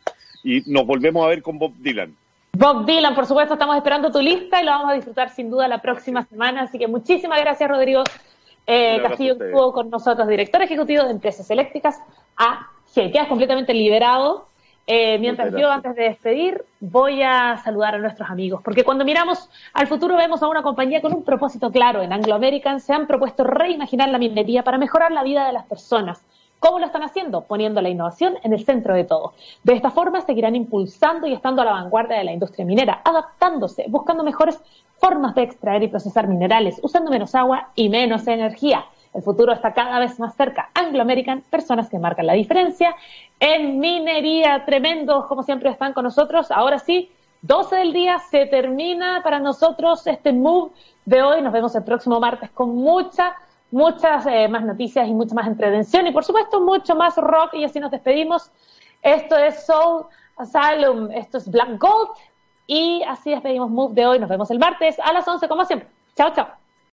y 0.43 0.63
nos 0.67 0.87
volvemos 0.87 1.25
a 1.25 1.29
ver 1.29 1.43
con 1.43 1.59
Bob 1.59 1.73
Dylan. 1.79 2.17
Bob 2.59 2.87
Dylan, 2.87 3.15
por 3.15 3.27
supuesto, 3.27 3.53
estamos 3.53 3.77
esperando 3.77 4.11
tu 4.11 4.23
lista 4.23 4.63
y 4.63 4.65
lo 4.65 4.71
vamos 4.71 4.91
a 4.91 4.95
disfrutar 4.95 5.29
sin 5.29 5.51
duda 5.51 5.69
la 5.69 5.83
próxima 5.83 6.25
semana. 6.25 6.63
Así 6.63 6.79
que 6.79 6.89
muchísimas 6.89 7.39
gracias, 7.39 7.69
Rodrigo. 7.69 8.03
Eh, 8.67 8.99
Castillo 9.03 9.35
estuvo 9.35 9.75
con 9.75 9.91
nosotros, 9.91 10.27
director 10.27 10.63
ejecutivo 10.63 11.05
de 11.05 11.11
Empresas 11.11 11.51
Eléctricas 11.51 12.01
AG. 12.37 13.13
Quedas 13.13 13.29
completamente 13.29 13.75
liberado. 13.75 14.49
Eh, 14.87 15.19
mientras 15.19 15.53
yo, 15.55 15.71
antes 15.71 15.97
de 15.97 16.05
despedir, 16.05 16.65
voy 16.81 17.23
a 17.23 17.59
saludar 17.63 17.97
a 17.97 17.99
nuestros 17.99 18.31
amigos, 18.31 18.63
porque 18.65 18.85
cuando 18.85 19.05
miramos 19.05 19.51
al 19.75 19.87
futuro 19.87 20.17
vemos 20.17 20.43
a 20.43 20.49
una 20.49 20.63
compañía 20.63 21.03
con 21.03 21.13
un 21.13 21.25
propósito 21.25 21.71
claro. 21.71 22.01
En 22.01 22.13
Anglo 22.13 22.35
American 22.35 22.81
se 22.81 22.95
han 22.95 23.07
propuesto 23.07 23.45
reimaginar 23.45 24.09
la 24.09 24.17
minería 24.17 24.63
para 24.63 24.79
mejorar 24.79 25.13
la 25.13 25.25
vida 25.25 25.47
de 25.47 25.53
las 25.53 25.67
personas. 25.67 26.25
¿Cómo 26.59 26.79
lo 26.79 26.87
están 26.87 27.03
haciendo? 27.03 27.43
Poniendo 27.43 27.81
la 27.83 27.91
innovación 27.91 28.35
en 28.43 28.53
el 28.53 28.65
centro 28.65 28.95
de 28.95 29.05
todo. 29.05 29.35
De 29.63 29.75
esta 29.75 29.91
forma 29.91 30.21
seguirán 30.23 30.57
impulsando 30.57 31.27
y 31.27 31.33
estando 31.33 31.63
a 31.63 31.65
la 31.67 31.73
vanguardia 31.73 32.17
de 32.17 32.25
la 32.25 32.33
industria 32.33 32.65
minera, 32.65 33.03
adaptándose, 33.05 33.85
buscando 33.89 34.25
mejores 34.25 34.61
formas 34.99 35.35
de 35.35 35.43
extraer 35.43 35.83
y 35.83 35.89
procesar 35.89 36.29
minerales, 36.29 36.81
usando 36.83 37.11
menos 37.11 37.35
agua 37.35 37.69
y 37.75 37.89
menos 37.89 38.27
energía. 38.27 38.87
El 39.13 39.23
futuro 39.23 39.53
está 39.53 39.73
cada 39.73 39.99
vez 39.99 40.19
más 40.19 40.35
cerca. 40.35 40.71
Anglo 40.75 41.01
American, 41.01 41.43
personas 41.49 41.89
que 41.89 41.99
marcan 41.99 42.27
la 42.27 42.35
diferencia. 42.35 42.95
En 43.41 43.79
minería, 43.79 44.65
tremendos, 44.67 45.27
como 45.27 45.43
siempre 45.43 45.71
están 45.71 45.95
con 45.95 46.05
nosotros. 46.05 46.51
Ahora 46.51 46.79
sí, 46.79 47.11
12 47.43 47.77
del 47.77 47.93
día, 47.93 48.19
se 48.19 48.47
termina 48.47 49.21
para 49.23 49.39
nosotros 49.39 50.07
este 50.07 50.33
move 50.33 50.73
de 51.07 51.23
hoy. 51.23 51.41
Nos 51.41 51.53
vemos 51.53 51.75
el 51.75 51.85
próximo 51.85 52.21
martes 52.21 52.51
con 52.51 52.77
mucha, 52.77 53.35
muchas 53.71 54.27
eh, 54.27 54.49
más 54.49 54.65
noticias 54.65 55.09
y 55.09 55.13
mucha 55.13 55.35
más 55.35 55.47
entretención 55.47 56.07
y 56.07 56.13
por 56.13 56.25
supuesto 56.25 56.61
mucho 56.61 56.95
más 56.95 57.17
rock 57.17 57.55
y 57.55 57.65
así 57.65 57.81
nos 57.81 57.91
despedimos. 57.91 58.51
Esto 59.03 59.37
es 59.37 59.67
Soul 59.67 60.07
Asylum, 60.37 61.11
esto 61.13 61.39
es 61.39 61.51
Black 61.51 61.79
Gold 61.79 62.11
y 62.67 63.03
así 63.07 63.31
despedimos 63.31 63.71
Move 63.71 63.95
de 63.95 64.07
hoy. 64.07 64.19
Nos 64.19 64.29
vemos 64.29 64.51
el 64.51 64.59
martes 64.59 64.99
a 65.01 65.13
las 65.13 65.27
11 65.27 65.49
como 65.49 65.65
siempre. 65.65 65.89
Chao, 66.17 66.33
chao. 66.33 66.66